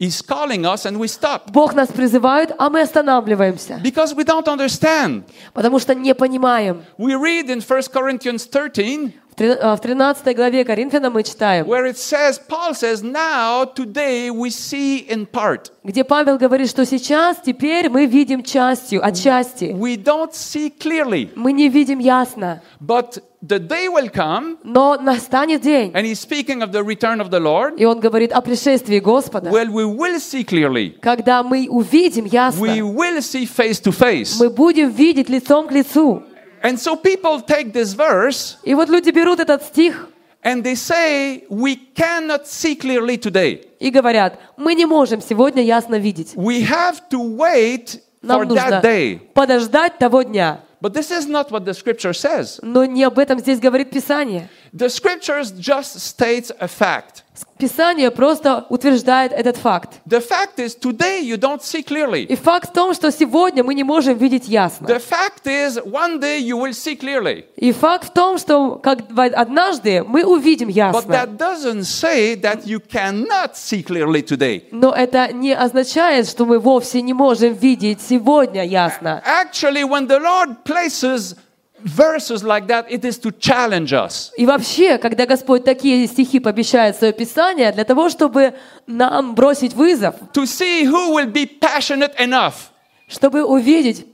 He's 0.00 0.22
calling 0.22 0.64
us 0.64 0.86
and 0.86 0.96
we 0.98 1.06
stop. 1.08 1.50
Бог 1.52 1.74
нас 1.74 1.88
призывает, 1.88 2.54
а 2.56 2.70
мы 2.70 2.80
останавливаемся, 2.80 3.78
Because 3.84 4.14
we 4.16 4.24
don't 4.24 4.46
understand. 4.46 5.24
потому 5.52 5.78
что 5.78 5.94
не 5.94 6.14
понимаем. 6.14 6.82
We 6.96 7.12
read 7.14 7.50
in 7.50 7.60
1 7.60 7.82
Corinthians 7.92 8.46
13 8.46 9.12
В 9.40 9.58
а, 9.58 9.74
в 9.74 9.80
13 9.80 10.36
главе 10.36 10.66
Коринфянам 10.66 11.14
мы 11.14 11.22
читаем, 11.22 11.66
where 11.66 11.86
it 11.86 11.96
says, 11.96 12.38
Paul 12.38 12.74
says, 12.74 13.02
Now, 13.02 13.64
today, 13.64 14.28
we 14.28 14.50
see 14.50 14.98
in 15.08 15.26
part. 15.26 15.72
где 15.82 16.04
Павел 16.04 16.36
говорит, 16.36 16.68
что 16.68 16.84
сейчас, 16.84 17.38
теперь 17.42 17.88
мы 17.88 18.04
видим 18.04 18.42
частью, 18.42 19.02
отчасти. 19.02 19.72
We 19.72 19.96
don't 19.96 20.32
see 20.32 20.70
clearly. 20.70 21.30
Мы 21.36 21.52
не 21.52 21.70
видим 21.70 22.00
ясно. 22.00 22.60
But 22.80 23.22
the 23.42 23.58
day 23.58 23.88
will 23.88 24.10
come, 24.10 24.58
Но 24.62 24.98
настанет 25.00 25.62
день, 25.62 25.92
and 25.94 26.04
he's 26.04 26.20
speaking 26.20 26.60
of 26.60 26.70
the 26.70 26.82
return 26.84 27.22
of 27.22 27.30
the 27.30 27.40
Lord, 27.40 27.76
и 27.78 27.86
он 27.86 27.98
говорит 27.98 28.32
о 28.32 28.42
пришествии 28.42 28.98
Господа, 28.98 29.48
well, 29.48 29.68
we 29.68 29.86
will 29.86 30.18
see 30.20 30.44
clearly. 30.44 30.98
когда 31.00 31.42
мы 31.42 31.66
увидим 31.70 32.24
We 32.24 32.30
ясно, 32.30 32.66
will 32.66 33.20
see 33.22 33.46
face 33.46 33.80
to 33.80 33.90
face. 33.90 34.36
мы 34.38 34.50
будем 34.50 34.90
видеть 34.90 35.30
лицом 35.30 35.66
к 35.66 35.72
лицу. 35.72 36.24
And 36.63 36.79
so 36.79 36.95
people 36.95 37.41
take 37.41 37.71
this 37.73 37.93
verse 37.93 38.57
И 38.63 38.73
вот 38.73 38.89
люди 38.89 39.11
берут 39.11 39.39
этот 39.39 39.63
стих 39.63 40.09
and 40.43 40.63
they 40.63 40.75
say, 40.75 41.43
We 41.49 41.75
cannot 41.95 42.47
see 42.47 42.75
clearly 42.75 43.17
today. 43.17 43.65
и 43.79 43.89
говорят, 43.91 44.39
мы 44.57 44.73
не 44.73 44.85
можем 44.85 45.21
сегодня 45.21 45.63
ясно 45.63 45.95
видеть. 45.95 46.33
We 46.35 46.61
have 46.67 47.01
to 47.11 47.19
wait 47.19 47.99
for 48.21 48.27
Нам 48.27 48.47
нужно 48.47 48.69
that 48.69 48.83
day. 48.83 49.19
подождать 49.33 49.97
того 49.99 50.23
дня. 50.23 50.61
But 50.81 50.93
this 50.93 51.09
is 51.09 51.25
not 51.27 51.49
what 51.51 51.65
the 51.65 51.73
scripture 51.73 52.13
says. 52.13 52.59
Но 52.61 52.85
не 52.85 53.03
об 53.03 53.17
этом 53.17 53.39
здесь 53.39 53.59
говорит 53.59 53.89
Писание. 53.91 54.49
The 54.73 54.89
scriptures 54.89 55.51
just 55.57 55.99
states 55.99 56.51
a 56.59 56.67
fact. 56.67 57.23
Писание 57.57 58.11
просто 58.11 58.65
утверждает 58.69 59.31
этот 59.31 59.55
факт. 59.55 60.01
The 60.05 60.19
fact 60.21 60.57
is 60.57 60.75
today 60.77 61.21
you 61.21 61.37
don't 61.37 61.61
see 61.61 61.81
clearly. 61.85 62.23
И 62.25 62.35
факт 62.35 62.69
в 62.69 62.73
том, 62.73 62.93
что 62.93 63.11
сегодня 63.11 63.63
мы 63.63 63.73
не 63.73 63.83
можем 63.85 64.17
видеть 64.17 64.47
ясно. 64.49 64.85
The 64.87 65.01
fact 65.01 65.45
is 65.45 65.77
one 65.85 66.19
day 66.19 66.39
you 66.39 66.57
will 66.57 66.73
see 66.73 66.97
clearly. 66.99 67.45
И 67.55 67.71
факт 67.71 68.09
в 68.09 68.13
том, 68.13 68.37
что 68.37 68.75
как 68.75 69.09
в- 69.09 69.21
однажды 69.33 70.03
мы 70.03 70.25
увидим 70.25 70.67
But 70.67 70.73
ясно. 70.73 71.11
that 71.13 71.37
doesn't 71.37 71.83
say 71.85 72.35
that 72.41 72.65
you 72.65 72.79
cannot 72.79 73.55
see 73.55 73.83
clearly 73.85 74.21
today. 74.21 74.63
Но 74.71 74.91
это 74.93 75.31
не 75.33 75.53
означает, 75.55 76.27
что 76.29 76.45
мы 76.45 76.59
вовсе 76.59 77.01
не 77.01 77.13
можем 77.13 77.53
видеть 77.53 78.01
сегодня 78.01 78.65
ясно. 78.65 79.23
Actually, 79.25 79.83
when 79.83 80.07
the 80.07 80.19
Lord 80.19 80.63
places 80.65 81.35
verses 81.83 82.43
like 82.43 82.67
that, 82.67 82.85
it 82.89 83.05
is 83.05 83.19
to 83.19 83.31
challenge 83.31 83.93
us. 83.93 84.31
И 84.37 84.45
вообще, 84.45 84.97
когда 84.97 85.25
Господь 85.25 85.63
такие 85.63 86.07
стихи 86.07 86.39
помещает 86.39 86.95
в 86.95 86.99
свое 86.99 87.13
Писание, 87.13 87.71
для 87.71 87.83
того, 87.83 88.09
чтобы 88.09 88.53
нам 88.87 89.35
бросить 89.35 89.73
вызов, 89.73 90.15
To 90.33 90.45
see 90.45 90.85
who 90.85 91.13
will 91.13 91.31
be 91.31 91.45
passionate 91.45 92.15
enough 92.17 92.71
чтобы 93.07 93.43
увидеть, 93.45 94.05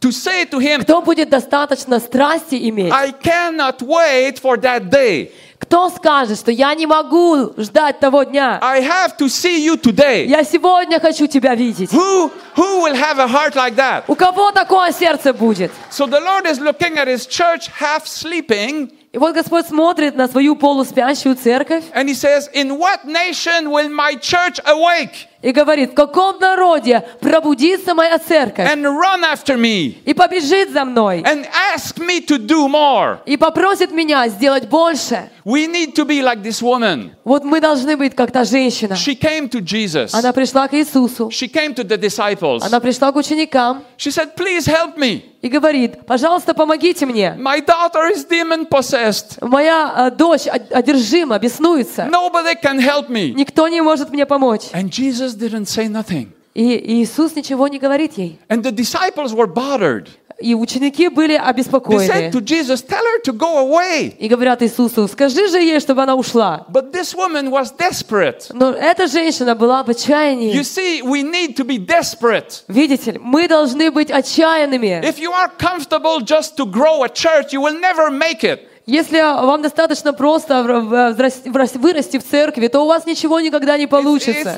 to 0.00 0.10
say 0.10 0.44
to 0.46 0.58
Him, 0.58 0.82
кто 0.82 1.02
будет 1.02 1.30
достаточно 1.30 1.98
страсти 2.00 2.68
иметь, 2.68 2.92
I 2.92 3.12
cannot 3.12 3.82
wait 3.82 4.38
for 4.40 4.56
that 4.56 4.90
day. 4.90 5.30
Кто 5.69 5.89
скажет, 5.91 6.39
что 6.39 6.51
я 6.51 6.73
не 6.73 6.87
могу 6.87 7.53
ждать 7.55 7.99
того 7.99 8.23
дня, 8.23 8.57
I 8.59 8.81
have 8.81 9.15
to 9.19 9.27
see 9.27 9.63
you 9.63 9.79
today. 9.79 10.25
я 10.25 10.43
сегодня 10.43 10.99
хочу 10.99 11.27
тебя 11.27 11.53
видеть. 11.53 11.91
Who, 11.93 12.31
who 12.55 12.81
will 12.81 12.95
have 12.95 13.19
a 13.19 13.27
heart 13.27 13.53
like 13.53 13.75
that? 13.75 14.05
У 14.07 14.15
кого 14.15 14.51
такое 14.51 14.91
сердце 14.91 15.31
будет? 15.31 15.71
So 15.91 16.07
the 16.07 16.19
Lord 16.19 16.47
is 16.47 16.59
looking 16.59 16.97
at 16.97 17.07
His 17.07 17.27
church 17.27 17.69
half 17.79 18.07
sleeping, 18.07 18.89
И 19.11 19.17
вот 19.19 19.35
Господь 19.35 19.67
смотрит 19.67 20.15
на 20.15 20.27
свою 20.27 20.55
полуспящую 20.55 21.35
церковь 21.35 21.83
and 21.93 22.09
He 22.09 22.15
says, 22.15 22.49
In 22.51 22.79
what 22.79 23.05
nation 23.05 23.69
will 23.69 23.89
my 23.89 24.15
church 24.15 24.59
awake 24.65 25.27
и 25.41 25.51
говорит, 25.51 25.91
в 25.91 25.93
каком 25.93 26.37
народе 26.39 27.03
пробудится 27.21 27.93
моя 27.93 28.17
церковь 28.19 28.69
and 28.69 28.83
run 28.83 29.23
after 29.23 29.55
me 29.57 29.95
и 30.05 30.13
побежит 30.13 30.71
за 30.71 30.83
мной 30.85 31.21
and 31.21 31.45
ask 31.75 31.97
me 31.97 32.19
to 32.25 32.37
do 32.37 32.67
more? 32.67 33.19
и 33.25 33.37
попросит 33.37 33.91
меня 33.91 34.27
сделать 34.27 34.67
больше. 34.67 35.29
We 35.45 35.65
need 35.67 35.95
to 35.95 36.05
be 36.05 36.21
like 36.21 36.43
this 36.43 36.61
woman. 36.61 37.11
Вот 37.23 37.43
мы 37.43 37.59
должны 37.61 37.95
быть 37.97 38.13
как 38.15 38.31
та 38.31 38.43
женщина. 38.43 38.93
She 38.93 39.15
came 39.19 39.49
to 39.49 39.61
Jesus. 39.61 40.09
Она 40.13 40.33
пришла 40.33 40.67
к 40.67 40.73
Иисусу, 40.73 41.29
She 41.29 41.47
came 41.51 41.73
to 41.73 41.83
the 41.83 41.97
disciples. 41.97 42.59
она 42.65 42.79
пришла 42.79 43.11
к 43.11 43.15
ученикам 43.15 43.83
She 43.97 44.11
said, 44.11 44.35
Please 44.35 44.67
help 44.67 44.97
me. 44.97 45.23
и 45.41 45.47
говорит, 45.47 46.05
пожалуйста, 46.05 46.53
помогите 46.53 47.05
мне. 47.05 47.33
My 47.39 47.61
daughter 47.65 48.11
is 48.13 48.27
demon 48.29 48.67
possessed. 48.67 49.37
Моя 49.41 49.93
э, 49.97 50.11
дочь 50.11 50.47
од- 50.47 50.69
одержима, 50.71 51.39
беснуется. 51.39 52.09
Nobody 52.11 52.55
can 52.61 52.77
help 52.77 53.07
me. 53.09 53.31
Никто 53.33 53.67
не 53.69 53.81
может 53.81 54.09
мне 54.11 54.25
помочь. 54.25 54.63
And 54.73 54.89
Jesus 54.89 55.28
didn't 55.28 55.66
say 55.66 55.88
nothing. 55.88 56.28
И 56.54 57.02
Иисус 57.02 57.34
ничего 57.34 57.66
не 57.68 57.78
говорит 57.78 58.12
ей. 58.16 58.38
And 58.48 58.62
the 58.62 58.70
disciples 58.70 59.32
were 59.34 59.46
bothered. 59.52 60.08
И 60.40 60.52
ученики 60.54 61.08
были 61.08 61.36
They 61.36 61.40
said 61.40 61.54
обеспокоены. 61.54 62.30
to 62.32 62.40
Jesus, 62.40 62.82
Tell 62.82 63.02
her 63.04 63.20
to 63.24 63.32
go 63.32 63.58
away. 63.58 64.16
И 64.18 64.28
говорят 64.28 64.62
Иисусу, 64.62 65.06
скажи 65.08 65.48
же 65.48 65.58
ей, 65.58 65.78
чтобы 65.80 66.02
она 66.02 66.14
ушла. 66.16 66.66
But 66.72 66.92
this 66.92 67.14
woman 67.14 67.50
was 67.50 67.70
desperate. 67.76 68.50
Но 68.52 68.70
эта 68.72 69.06
женщина 69.06 69.54
была 69.54 69.82
в 69.84 69.88
You 69.88 69.92
отчаянии. 69.94 70.60
see, 70.62 71.02
we 71.02 71.22
need 71.22 71.56
to 71.56 71.64
be 71.64 71.78
desperate. 71.78 72.62
Видите 72.68 73.12
ли, 73.12 73.18
мы 73.22 73.46
должны 73.48 73.90
быть 73.92 74.10
отчаянными. 74.10 75.00
If 75.04 75.18
you 75.18 75.32
are 75.32 75.50
comfortable 75.58 76.20
just 76.20 76.56
to 76.56 76.66
grow 76.66 77.04
a 77.04 77.08
church, 77.08 77.52
you 77.52 77.60
will 77.60 77.78
never 77.80 78.10
make 78.10 78.42
it. 78.42 78.67
Если 78.89 79.21
вам 79.21 79.61
достаточно 79.61 80.13
просто 80.13 80.63
вырасти 80.63 82.17
в 82.17 82.23
церкви, 82.23 82.67
то 82.67 82.81
у 82.81 82.87
вас 82.87 83.05
ничего 83.05 83.39
никогда 83.39 83.77
не 83.77 83.85
получится. 83.85 84.57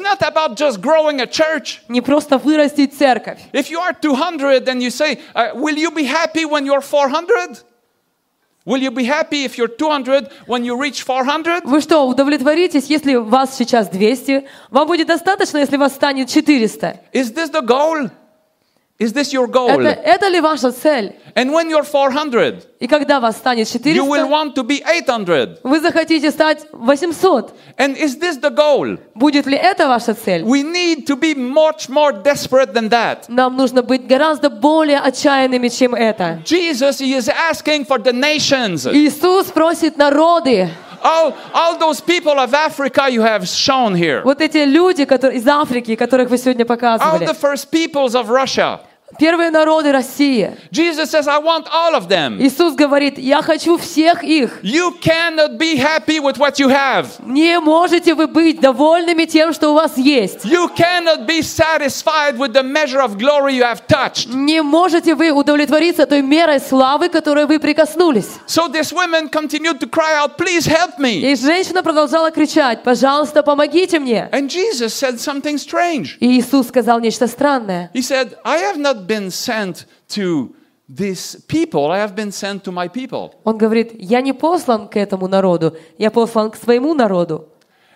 Не 1.90 2.02
просто 2.02 2.38
вырастить 2.38 2.98
церковь. 2.98 3.40
If 3.52 3.70
you 3.70 3.80
are 3.80 3.94
200 3.94 4.70
and 4.70 4.82
you 4.82 4.90
say, 4.90 5.20
uh, 5.36 5.54
Will 5.54 5.76
you 5.76 5.92
be 5.92 6.06
happy 6.06 6.46
when 6.46 6.66
you're 6.66 6.82
400? 6.82 7.66
Will 8.64 8.82
you 8.82 8.92
be 8.92 9.04
happy 9.04 9.44
if 9.44 9.58
you're 9.58 9.68
200 9.68 10.30
when 10.48 10.64
you 10.64 10.80
reach 10.80 11.04
400? 11.06 11.64
Вы 11.66 11.82
что, 11.82 12.08
удовлетворитесь, 12.08 12.86
если 12.86 13.16
вас 13.16 13.58
сейчас 13.58 13.90
200? 13.90 14.46
Вам 14.70 14.88
будет 14.88 15.08
достаточно, 15.08 15.58
если 15.58 15.76
вас 15.76 15.94
станет 15.94 16.30
400? 16.30 17.02
Is 17.12 17.34
this 17.34 17.52
the 17.52 17.62
goal? 17.62 18.10
Is 19.01 19.13
this 19.13 19.31
your 19.31 19.47
goal? 19.47 19.69
Это, 19.69 19.91
это 19.91 20.29
ли 20.29 20.41
ваша 20.41 20.73
цель? 20.73 21.15
And 21.35 21.53
when 21.53 21.69
you're 21.69 21.85
400, 21.85 22.65
И 22.81 22.87
когда 22.87 23.21
вас 23.21 23.37
станет 23.37 23.67
you 23.85 24.05
will 24.07 24.27
400, 24.27 24.31
want 24.31 24.55
to 24.55 24.63
be 24.63 24.83
800. 24.83 25.61
вы 25.65 25.81
захотите 25.81 26.31
стать 26.31 26.65
800. 26.73 27.53
And 27.77 27.95
is 27.95 28.17
this 28.19 28.39
the 28.41 28.49
goal? 28.49 28.99
Будет 29.15 29.47
ли 29.47 29.55
это 29.59 29.87
ваша 29.87 30.15
цель? 30.15 30.45
We 30.45 30.63
need 30.63 31.07
to 31.09 31.17
be 31.17 31.35
much 31.35 31.91
more 31.91 32.13
desperate 32.13 32.73
than 32.73 32.89
that. 32.89 33.27
Нам 33.29 33.55
нужно 33.55 33.83
быть 33.83 34.07
гораздо 34.07 34.49
более 34.49 35.01
отчаянными, 35.01 35.69
чем 35.69 35.95
это. 35.95 36.41
Jesus, 36.47 36.99
He 36.99 37.13
is 37.15 37.29
asking 37.29 37.85
for 37.87 37.99
the 37.99 38.15
nations. 38.15 38.87
Иисус 38.91 39.49
просит 39.49 39.99
народы, 39.99 40.71
All, 41.03 41.35
all 41.53 41.79
those 41.79 42.01
people 42.01 42.39
of 42.41 42.53
Africa 42.55 43.09
you 43.09 43.21
have 43.21 43.47
shown 43.47 43.95
here. 43.95 44.23
вот 44.25 44.41
эти 44.41 44.65
люди 44.65 45.05
которые, 45.05 45.39
из 45.39 45.47
Африки, 45.47 45.95
которых 45.95 46.31
вы 46.31 46.39
сегодня 46.39 46.65
All 46.65 46.69
показывали, 46.69 47.27
the 47.27 47.35
first 47.35 47.71
peoples 47.71 48.15
of 48.15 48.29
Russia. 48.31 48.81
Первые 49.18 49.52
народы 49.52 49.92
России. 49.92 50.56
Jesus 50.72 51.12
says, 51.12 51.28
I 51.28 51.40
want 51.40 51.68
all 51.72 51.96
of 51.96 52.08
them. 52.08 52.40
Иисус 52.42 52.76
говорит, 52.76 53.18
я 53.18 53.42
хочу 53.42 53.78
всех 53.78 54.24
их. 54.24 54.60
You 54.64 54.94
cannot 55.02 55.58
be 55.58 55.78
happy 55.78 56.20
with 56.20 56.38
what 56.38 56.60
you 56.60 56.70
have. 56.70 57.08
Не 57.26 57.60
можете 57.60 58.14
вы 58.14 58.28
быть 58.28 58.60
довольными 58.60 59.26
тем, 59.26 59.54
что 59.54 59.70
у 59.70 59.74
вас 59.74 59.98
есть. 59.98 60.46
You 60.46 60.70
cannot 60.76 61.26
be 61.26 61.42
satisfied 61.42 62.38
with 62.38 62.54
the 62.54 62.64
measure 62.64 63.02
of 63.02 63.18
glory 63.18 63.56
you 63.56 63.64
have 63.64 63.86
touched. 63.88 64.34
Не 64.34 64.62
можете 64.62 65.16
вы 65.16 65.32
удовлетвориться 65.32 66.06
той 66.06 66.22
мерой 66.22 66.60
славы, 66.60 67.10
которой 67.10 67.46
вы 67.46 67.60
прикоснулись. 67.60 68.30
So 68.48 68.68
this 68.68 68.92
woman 68.92 69.30
continued 69.30 69.80
to 69.80 69.88
cry 69.88 70.16
out, 70.16 70.38
Please 70.38 70.66
help 70.66 70.98
me. 70.98 71.22
И 71.22 71.36
женщина 71.36 71.84
продолжала 71.84 72.32
кричать, 72.32 72.84
пожалуйста, 72.84 73.44
помогите 73.44 74.00
мне. 74.00 74.30
And 74.32 74.48
Jesus 74.48 74.94
said 74.94 75.20
something 75.20 75.58
strange. 75.58 76.18
И 76.20 76.40
Иисус 76.40 76.68
сказал 76.68 77.00
нечто 77.00 77.28
странное. 77.28 77.90
He 77.94 78.02
said, 78.02 78.36
I 78.44 78.58
have 78.60 78.78
not 78.78 79.01
been 79.07 79.31
sent 79.31 79.87
to 80.11 80.55
these 80.89 81.37
people, 81.49 81.91
I 81.91 81.99
have 81.99 82.15
been 82.15 82.31
sent 82.31 82.63
to 82.65 82.73
my 82.73 82.89
people. 82.89 83.33
Он 83.45 83.59
говорит, 83.59 83.93
я 83.99 84.21
не 84.21 84.33
послан 84.33 84.89
к 84.89 84.97
этому 84.97 85.27
народу, 85.29 85.77
я 85.99 86.11
послан 86.11 86.51
к 86.51 86.57
своему 86.57 86.95
народу. 86.95 87.49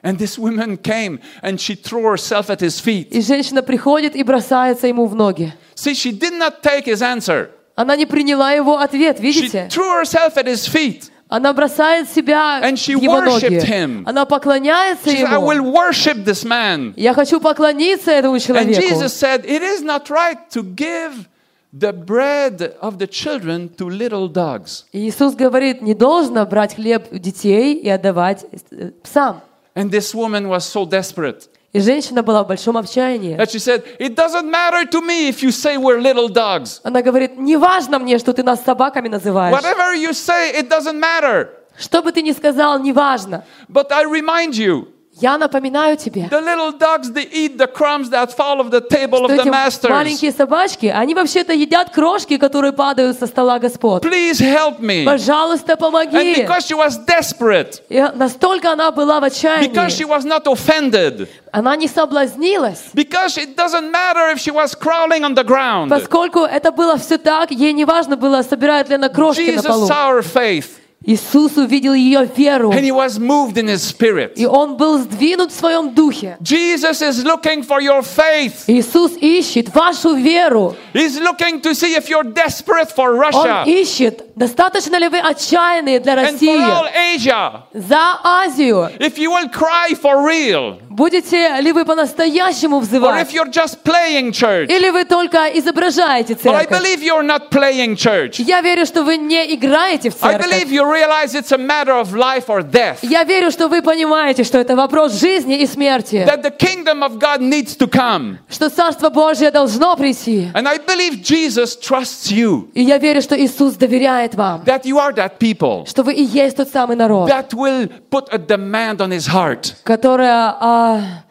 And 0.02 0.18
this 0.18 0.38
woman 0.38 0.76
came 0.78 1.20
and 1.42 1.60
she 1.60 1.74
threw 1.74 2.02
herself 2.04 2.48
at 2.50 2.60
his 2.60 2.80
feet. 2.80 3.08
И 3.10 3.20
женщина 3.20 3.62
приходит 3.62 4.16
и 4.16 4.22
бросается 4.22 4.86
ему 4.86 5.06
в 5.06 5.14
ноги. 5.14 5.52
See, 5.74 5.94
she 5.94 6.10
did 6.10 6.32
not 6.38 6.62
take 6.62 6.86
his 6.86 7.02
answer. 7.02 7.50
Она 7.76 7.96
не 7.96 8.06
приняла 8.06 8.52
его 8.52 8.78
ответ, 8.78 9.18
She 9.20 9.22
видите? 9.22 9.68
threw 9.70 10.00
herself 10.00 10.36
at 10.36 10.46
his 10.46 10.66
feet. 10.66 11.10
Она 11.28 11.52
бросает 11.52 12.08
себя 12.10 12.60
And 12.60 12.76
she 12.76 12.96
в 12.96 13.02
его 13.02 13.20
ноги. 13.20 13.44
worshipped 13.44 13.64
him. 13.64 14.02
Она 14.06 14.24
поклоняется 14.26 15.10
She 15.10 15.18
said, 15.18 15.26
I 15.28 15.36
ему. 15.36 15.46
will 15.46 15.72
worship 15.72 16.24
this 16.24 16.44
man. 16.44 16.92
Я 16.96 17.14
хочу 17.14 17.40
поклониться 17.40 18.10
этому 18.10 18.34
And 18.36 18.40
человеку. 18.44 18.80
Jesus 18.80 19.12
said, 19.14 19.44
It 19.44 19.62
is 19.62 19.80
not 19.82 20.10
right 20.10 20.38
to 20.50 20.62
give 20.62 21.28
the 21.72 21.92
bread 21.92 22.74
of 22.80 22.98
the 22.98 23.06
children 23.06 23.68
to 23.76 23.88
little 23.88 24.26
dogs. 24.28 24.86
И 24.92 25.08
Иисус 25.08 25.36
говорит, 25.36 25.82
не 25.82 25.94
должно 25.94 26.44
брать 26.46 26.74
хлеб 26.74 27.06
у 27.12 27.18
детей 27.18 27.74
и 27.74 27.88
отдавать 27.88 28.44
э, 28.72 28.90
псам. 29.04 29.40
And 29.76 29.90
this 29.92 30.12
woman 30.12 30.48
was 30.48 30.64
so 30.64 30.84
desperate 30.84 31.48
И 31.75 31.81
женщина 31.81 32.23
была 32.23 32.41
в 32.41 32.47
большом 32.47 32.77
отчаянии. 32.77 33.35
that 33.35 33.51
she 33.51 33.59
said, 33.59 33.83
It 33.99 34.15
doesn't 34.15 34.49
matter 34.49 34.85
to 34.89 35.01
me 35.01 35.27
if 35.27 35.43
you 35.43 35.51
say 35.51 35.75
we're 35.75 35.99
little 35.99 36.29
dogs. 36.29 36.79
Она 36.83 37.01
говорит, 37.01 37.37
не 37.37 37.57
важно 37.57 37.99
мне, 37.99 38.17
что 38.17 38.31
ты 38.31 38.43
нас 38.43 38.63
собаками 38.63 39.09
называешь. 39.09 39.53
Whatever 39.53 39.93
you 39.93 40.13
say, 40.13 40.53
it 40.57 40.69
doesn't 40.69 40.97
matter. 40.97 41.49
Что 41.77 42.01
бы 42.01 42.13
ты 42.13 42.21
ни 42.21 42.31
сказал, 42.31 42.79
не 42.79 42.93
важно. 42.93 43.43
But 43.67 43.91
I 43.91 44.05
remind 44.05 44.51
you, 44.51 44.87
Я 45.21 45.37
напоминаю 45.37 45.95
тебе, 45.95 46.27
the 46.29 46.41
little 46.41 46.77
dogs, 46.77 47.09
they 47.13 47.25
eat 47.31 47.57
the 47.57 47.67
crumbs 47.67 48.09
that 48.09 48.35
fall 48.35 48.59
off 48.59 48.69
the 48.69 48.81
table 48.81 49.23
of 49.23 49.31
что 49.31 49.35
the 49.37 49.41
эти 49.43 49.49
masters. 49.49 49.89
маленькие 49.89 50.33
собачки, 50.33 50.87
они 50.87 51.15
вообще-то 51.15 51.53
едят 51.53 51.89
крошки, 51.91 52.37
которые 52.37 52.73
падают 52.73 53.17
со 53.17 53.25
стола 53.25 53.57
Господ. 53.59 54.03
Please 54.03 54.41
help 54.41 54.79
me. 54.81 55.05
Пожалуйста, 55.05 55.73
And 55.73 55.79
помоги. 55.79 56.35
because 56.43 56.65
she 56.67 56.75
was 56.75 56.97
desperate, 57.05 57.81
И 57.87 58.01
настолько 58.15 58.73
она 58.73 58.91
была 58.91 59.21
в 59.21 59.23
because 59.23 59.91
she 59.95 60.03
отчаянии, 60.03 60.05
was 60.05 60.25
not 60.25 60.43
offended, 60.47 61.29
она 61.53 61.77
не 61.77 61.87
соблазнилась, 61.87 62.89
because 62.93 63.37
it 63.37 63.55
doesn't 63.55 63.89
matter 63.89 64.29
if 64.33 64.39
she 64.39 64.51
was 64.51 64.75
crawling 64.75 65.23
on 65.23 65.33
the 65.33 65.45
ground. 65.45 65.87
поскольку 65.89 66.39
это 66.41 66.73
было 66.73 66.97
все 66.97 67.17
так, 67.17 67.51
ей 67.51 67.71
не 67.71 67.85
важно 67.85 68.17
было, 68.17 68.41
собирает 68.41 68.89
ли 68.89 68.95
она 68.95 69.07
крошки 69.07 69.49
на 69.49 69.59
Jesus 69.61 69.67
полу. 69.67 69.87
saw 69.87 70.11
her 70.11 70.21
faith 70.21 70.65
Иисус 71.04 71.56
увидел 71.56 71.94
ее 71.94 72.26
веру, 72.36 72.70
and 72.72 72.84
he 72.84 72.92
was 72.92 73.18
moved 73.18 73.56
in 73.56 73.66
his 73.68 73.82
spirit. 73.82 74.34
и 74.36 74.44
он 74.44 74.76
был 74.76 74.98
сдвинут 74.98 75.50
в 75.50 75.54
своем 75.58 75.94
духе. 75.94 76.36
Jesus 76.42 77.00
is 77.00 77.24
looking 77.24 77.62
for 77.66 77.80
your 77.80 78.02
faith. 78.02 78.64
Иисус 78.66 79.12
ищет 79.18 79.74
вашу 79.74 80.14
веру. 80.14 80.76
He's 80.92 81.18
looking 81.18 81.62
to 81.62 81.74
see 81.74 81.94
if 81.94 82.10
you're 82.10 82.30
desperate 82.34 82.94
for 82.94 83.14
Он 83.14 83.18
Russia 83.18 83.64
ищет, 83.66 84.24
достаточно 84.36 84.96
ли 84.96 85.08
вы 85.08 85.20
отчаянные 85.20 86.00
для 86.00 86.16
and 86.16 86.38
for 86.38 86.58
all 86.58 86.84
России, 86.84 87.16
Asia. 87.16 87.62
за 87.72 88.20
Азию. 88.22 88.90
If 88.98 89.16
you 89.16 89.30
will 89.30 89.48
cry 89.48 89.94
for 89.94 90.22
real, 90.22 90.78
Будете 90.95 91.59
ли 91.59 91.73
вы 91.73 91.83
по-настоящему 91.83 92.77
or 92.77 92.81
взывать? 92.81 93.27
if 93.27 93.33
you're 93.33 93.51
just 93.51 93.83
playing 93.83 94.31
church. 94.31 94.67
Или 94.69 94.89
вы 94.91 95.03
только 95.03 95.47
изображаете 95.53 96.35
But 96.35 96.55
I 96.55 96.65
церковь? 96.65 96.79
believe 96.81 97.03
you're 97.03 97.21
not 97.21 97.49
playing 97.51 97.95
church. 97.97 98.35
Я 98.39 98.61
верю, 98.61 98.85
что 98.85 99.03
вы 99.03 99.17
не 99.17 99.53
играете 99.55 100.09
в 100.09 100.15
I 100.23 100.31
церковь. 100.37 100.47
believe 100.49 100.69
you 100.71 100.85
realize 100.89 101.35
it's 101.35 101.51
a 101.51 101.57
matter 101.57 101.91
of 101.99 102.13
life 102.15 102.45
or 102.47 102.61
death. 102.63 102.99
Я 103.01 103.23
верю, 103.25 103.51
что 103.51 103.67
вы 103.67 103.81
понимаете, 103.81 104.45
что 104.45 104.57
это 104.57 104.77
вопрос 104.77 105.19
жизни 105.19 105.59
и 105.59 105.67
смерти, 105.67 106.25
That 106.25 106.41
the 106.43 106.55
kingdom 106.57 107.03
of 107.03 107.19
God 107.19 107.41
needs 107.41 107.75
to 107.77 107.89
come. 107.89 108.37
что 108.49 108.69
Царство 108.69 109.09
Божье 109.09 109.51
должно 109.51 109.97
прийти. 109.97 110.49
And 110.53 110.65
I 110.65 110.77
believe 110.77 111.21
Jesus 111.21 111.75
trusts 111.77 112.31
you. 112.31 112.69
И 112.73 112.81
я 112.81 112.97
верю, 112.99 113.21
что 113.21 113.37
Иисус 113.37 113.73
доверяет 113.73 114.35
вам, 114.35 114.61
That 114.65 114.83
you 114.85 114.97
are 114.99 115.13
that 115.15 115.39
people 115.39 115.85
что 115.85 116.03
вы 116.03 116.13
и 116.13 116.23
есть 116.23 116.55
тот 116.55 116.69
самый 116.69 116.95
народ, 116.95 117.29
that 117.29 117.49
will 117.53 117.89
put 118.09 118.29
a 118.31 118.37
demand 118.37 119.01
on 119.01 119.11
his 119.11 119.27
heart. 119.27 119.73
который, 119.83 120.27
а, 120.29 120.84
uh, 120.85 121.24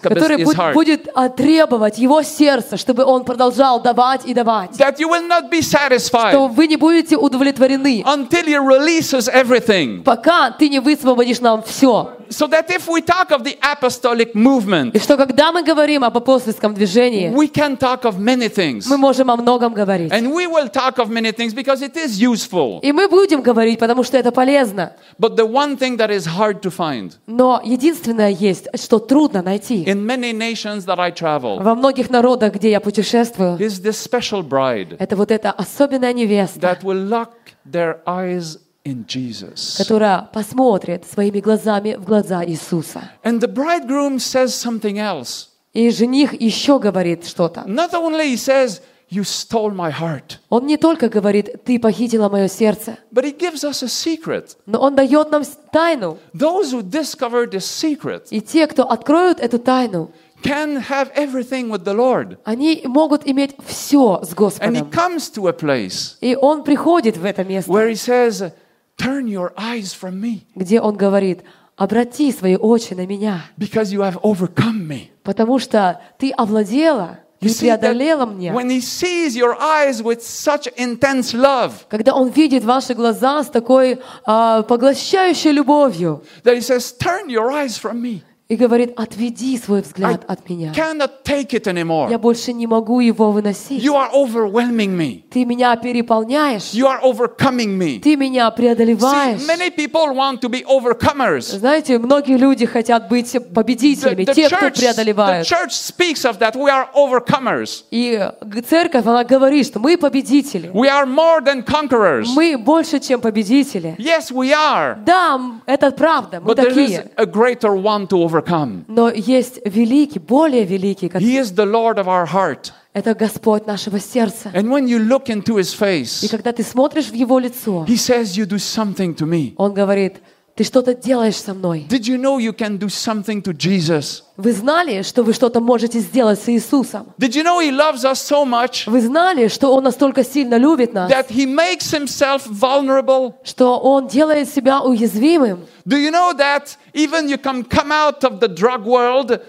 который 0.00 0.44
будет 0.74 1.08
требовать 1.36 1.98
его 1.98 2.22
сердца, 2.22 2.76
чтобы 2.76 3.04
он 3.04 3.24
продолжал 3.24 3.80
давать 3.80 4.24
и 4.24 4.34
давать. 4.34 4.72
That 4.78 4.98
you 4.98 5.08
will 5.08 5.26
not 5.26 5.50
be 5.50 5.62
Что 5.62 5.78
satisfied 5.78 6.48
вы 6.54 6.66
не 6.66 6.76
будете 6.76 7.16
удовлетворены, 7.16 8.02
until 8.06 8.44
he 8.44 8.56
releases 8.58 9.28
everything. 9.28 10.02
пока 10.02 10.50
ты 10.50 10.68
не 10.68 10.80
высвободишь 10.80 11.40
нам 11.40 11.62
все. 11.62 12.12
So 12.32 12.46
that 12.48 12.70
if 12.70 12.88
we 12.88 13.02
talk 13.02 13.30
of 13.30 13.44
the 13.44 13.58
apostolic 13.60 14.34
movement, 14.34 14.96
И 14.96 14.98
что 14.98 15.16
когда 15.18 15.52
мы 15.52 15.62
говорим 15.62 16.02
об 16.02 16.16
апостольском 16.16 16.72
движении, 16.72 17.30
we 17.30 17.46
can 17.52 17.76
talk 17.76 18.02
of 18.04 18.18
many 18.18 18.48
things. 18.48 18.86
мы 18.88 18.96
можем 18.96 19.30
о 19.30 19.36
многом 19.36 19.74
говорить. 19.74 20.10
And 20.10 20.32
we 20.32 20.46
will 20.46 20.70
talk 20.70 20.98
of 20.98 21.10
many 21.10 21.32
things 21.32 21.52
because 21.52 21.82
it 21.82 21.94
is 21.96 22.18
useful. 22.18 22.80
И 22.82 22.92
мы 22.92 23.08
будем 23.08 23.42
говорить, 23.42 23.78
потому 23.78 24.02
что 24.02 24.16
это 24.16 24.32
полезно. 24.32 24.92
But 25.18 25.36
the 25.36 25.46
one 25.46 25.76
thing 25.76 25.98
that 25.98 26.10
is 26.10 26.26
hard 26.26 26.62
to 26.62 26.70
find 26.70 27.12
Но 27.26 27.60
единственное 27.62 28.11
есть, 28.20 28.68
что 28.74 28.98
трудно 28.98 29.42
найти. 29.42 29.84
in 29.84 30.04
many 30.04 30.32
nations 30.32 30.84
that 30.86 30.98
I 30.98 31.10
travel 31.10 31.62
Во 31.62 31.74
многих 31.74 32.10
народах, 32.10 32.54
где 32.54 32.70
я 32.70 32.80
путешествую, 32.80 33.56
is 33.58 33.82
this 33.82 34.02
special 34.02 34.42
bride 34.42 34.96
это 34.98 35.16
вот 35.16 35.30
эта 35.30 35.50
особенная 35.50 36.12
невеста, 36.12 36.60
that 36.60 36.82
will 36.82 37.08
lock 37.08 37.30
their 37.70 37.98
eyes 38.06 38.58
in 38.84 39.06
Jesus. 39.06 39.76
которая 39.78 40.28
посмотрит 40.32 41.04
своими 41.06 41.40
глазами 41.40 41.94
в 41.94 42.04
глаза 42.04 42.44
Иисуса. 42.44 43.10
And 43.24 43.40
the 43.40 43.52
bridegroom 43.52 44.18
says 44.18 44.54
something 44.54 44.98
else. 44.98 45.48
И 45.72 45.90
жених 45.90 46.38
еще 46.38 46.78
говорит 46.78 47.26
что-то. 47.26 47.64
Not 47.66 47.92
only 47.92 48.34
he 48.34 48.36
says, 48.36 48.80
You 49.12 49.24
stole 49.24 49.74
my 49.74 49.90
heart, 49.92 50.38
Он 50.48 50.66
не 50.66 50.78
только 50.78 51.10
говорит, 51.10 51.64
ты 51.66 51.78
похитила 51.78 52.30
мое 52.30 52.48
сердце, 52.48 52.96
but 53.12 53.24
he 53.24 53.36
gives 53.38 53.62
us 53.62 53.82
a 53.82 53.88
secret. 53.88 54.56
но 54.64 54.80
он 54.80 54.94
дает 54.94 55.30
нам 55.30 55.42
тайну. 55.70 56.16
Those 56.32 56.72
who 56.72 56.80
discover 56.82 57.46
this 57.46 57.66
secret 57.66 58.28
И 58.30 58.40
те, 58.40 58.66
кто 58.66 58.84
откроют 58.84 59.38
эту 59.38 59.58
тайну, 59.58 60.10
can 60.42 60.82
have 60.88 61.12
everything 61.14 61.68
with 61.68 61.84
the 61.84 61.92
Lord. 61.94 62.38
они 62.44 62.80
могут 62.86 63.26
иметь 63.28 63.54
все 63.66 64.20
с 64.22 64.30
And 64.30 64.32
he 64.32 64.34
Господом. 64.34 64.90
comes 64.90 65.30
to 65.34 65.46
a 65.46 65.52
place 65.52 66.16
И 66.22 66.34
он 66.34 66.64
приходит 66.64 67.18
в 67.18 67.24
это 67.26 67.44
место, 67.44 67.70
where 67.70 67.90
he 67.90 67.94
says, 67.94 68.50
Turn 68.96 69.26
your 69.26 69.52
eyes 69.56 69.92
from 69.94 70.20
me 70.22 70.42
где 70.54 70.80
он 70.80 70.96
говорит, 70.96 71.40
обрати 71.76 72.32
свои 72.32 72.56
очи 72.56 72.94
на 72.94 73.04
меня, 73.06 73.42
because 73.58 73.92
you 73.92 74.00
have 74.00 74.18
overcome 74.22 74.86
me. 74.88 75.08
потому 75.22 75.58
что 75.58 76.00
ты 76.18 76.30
овладела, 76.30 77.18
ты 77.41 77.49
see 77.49 77.67
that 77.67 77.79
преодолела 77.79 78.25
меня. 78.25 78.53
when 78.53 78.69
he 78.69 78.81
sees 78.81 79.35
your 79.35 79.55
eyes 79.61 80.01
with 80.01 80.21
such 80.23 80.67
intense 80.75 81.33
love, 81.33 81.85
Когда 81.89 82.13
он 82.13 82.29
видит 82.29 82.63
ваши 82.63 82.93
глаза 82.93 83.43
с 83.43 83.49
такой 83.49 83.99
а, 84.25 84.63
поглощающей 84.63 85.51
любовью 85.51 86.23
that 86.43 86.55
he 86.55 86.61
says, 86.61 86.91
Turn 86.97 87.29
your 87.29 87.51
eyes 87.51 87.77
from 87.77 88.01
me. 88.01 88.23
И 88.52 88.56
говорит, 88.56 88.92
отведи 88.96 89.56
свой 89.56 89.78
I 89.78 89.82
взгляд 89.82 90.24
от 90.28 90.46
меня. 90.50 90.72
cannot 90.76 91.22
take 91.24 91.54
it 91.54 92.10
Я 92.10 92.18
больше 92.18 92.52
не 92.52 92.66
могу 92.66 93.00
его 93.00 93.32
выносить. 93.32 93.82
You 93.82 93.94
are 93.94 94.10
overwhelming 94.12 94.94
me. 94.94 95.22
Ты 95.30 95.46
меня 95.46 95.74
переполняешь, 95.76 96.74
You 96.74 96.86
are 96.86 97.00
overcoming 97.02 97.78
me. 97.78 97.98
ты 98.00 98.14
меня 98.14 98.48
See, 98.50 98.56
преодолеваешь. 98.56 99.40
many 99.46 99.70
people 99.70 100.14
want 100.14 100.42
to 100.42 100.50
be 100.50 100.62
overcomers. 100.66 101.56
Знаете, 101.56 101.98
многие 101.98 102.36
люди 102.36 102.66
хотят 102.66 103.08
быть 103.08 103.34
победителями, 103.54 104.24
The, 104.24 104.26
the 104.26 104.34
те, 104.34 104.46
кто 104.48 104.56
church, 104.66 104.74
the 104.74 104.80
преодолевают. 104.80 105.46
church 105.46 105.70
speaks 105.72 106.26
of 106.26 106.38
that. 106.38 106.54
We 106.54 106.68
are 106.68 106.88
overcomers. 106.94 107.84
И 107.90 108.20
церковь, 108.68 109.06
она 109.06 109.24
говорит, 109.24 109.66
что 109.66 109.78
мы 109.80 109.96
победители. 109.96 110.70
We 110.74 110.88
are 110.90 111.06
more 111.06 111.40
than 111.42 111.64
conquerors. 111.64 112.26
Мы 112.34 112.58
больше, 112.58 113.00
чем 113.00 113.22
победители. 113.22 113.96
Yes, 113.98 114.30
we 114.30 114.52
are. 114.52 114.98
Да, 115.06 115.40
это 115.64 115.90
правда, 115.92 116.40
мы 116.42 116.52
But 116.52 116.56
there 116.58 116.68
is 116.68 116.74
такие. 116.74 117.10
a 117.16 117.24
greater 117.24 117.74
one 117.74 118.06
to 118.08 118.18
overcome. 118.22 118.41
Но 118.87 119.09
есть 119.09 119.59
великий, 119.65 120.19
более 120.19 120.65
великий, 120.65 121.09
как 121.09 121.21
He 121.21 121.39
is 121.39 121.53
the 121.53 121.65
Lord 121.65 121.97
of 121.97 122.05
our 122.07 122.25
heart. 122.25 122.71
это 122.93 123.13
Господь 123.13 123.67
нашего 123.67 123.99
сердца. 123.99 124.49
And 124.53 124.69
when 124.69 124.87
you 124.87 124.99
look 124.99 125.27
into 125.27 125.57
his 125.57 125.73
И 125.73 125.77
face, 125.77 126.29
когда 126.29 126.51
ты 126.51 126.63
смотришь 126.63 127.09
в 127.09 127.13
его 127.13 127.39
лицо, 127.39 127.85
he 127.87 127.95
says, 127.95 128.35
You 128.37 128.45
do 128.47 128.57
something 128.57 129.15
to 129.15 129.25
me. 129.27 129.53
он 129.57 129.73
говорит, 129.73 130.17
ты 130.62 130.64
что-то 130.64 130.94
делаешь 130.94 131.36
со 131.36 131.54
мной. 131.54 131.86
Did 131.88 132.06
you 132.06 132.16
know 132.16 132.38
you 132.38 132.52
can 132.52 132.78
do 132.78 132.88
something 132.88 133.42
to 133.42 133.52
Jesus? 133.52 134.22
Вы 134.36 134.52
знали, 134.52 135.02
что 135.02 135.24
вы 135.24 135.32
что-то 135.32 135.60
можете 135.60 135.98
сделать 135.98 136.40
с 136.40 136.48
Иисусом? 136.48 137.12
Did 137.18 137.34
you 137.34 137.42
know 137.42 137.60
he 137.60 137.72
loves 137.72 138.04
us 138.04 138.20
so 138.20 138.44
much 138.44 138.84
Вы 138.86 139.00
знали, 139.00 139.48
что 139.48 139.74
Он 139.74 139.82
настолько 139.82 140.24
сильно 140.24 140.56
любит 140.56 140.92
нас, 140.92 141.10
that 141.10 141.28
he 141.30 141.46
makes 141.46 141.92
himself 141.92 142.42
vulnerable? 142.46 143.34
что 143.42 143.78
Он 143.78 144.06
делает 144.06 144.48
себя 144.48 144.80
уязвимым? 144.80 145.66
Do 145.84 145.96
you 145.96 146.12
know 146.12 146.32
that 146.36 146.76
even 146.94 147.28
you 147.28 147.38
can 147.38 147.64
come 147.64 147.90
out 147.90 148.22
of 148.22 148.38
the 148.38 148.48
drug 148.48 148.84
world 148.84 149.40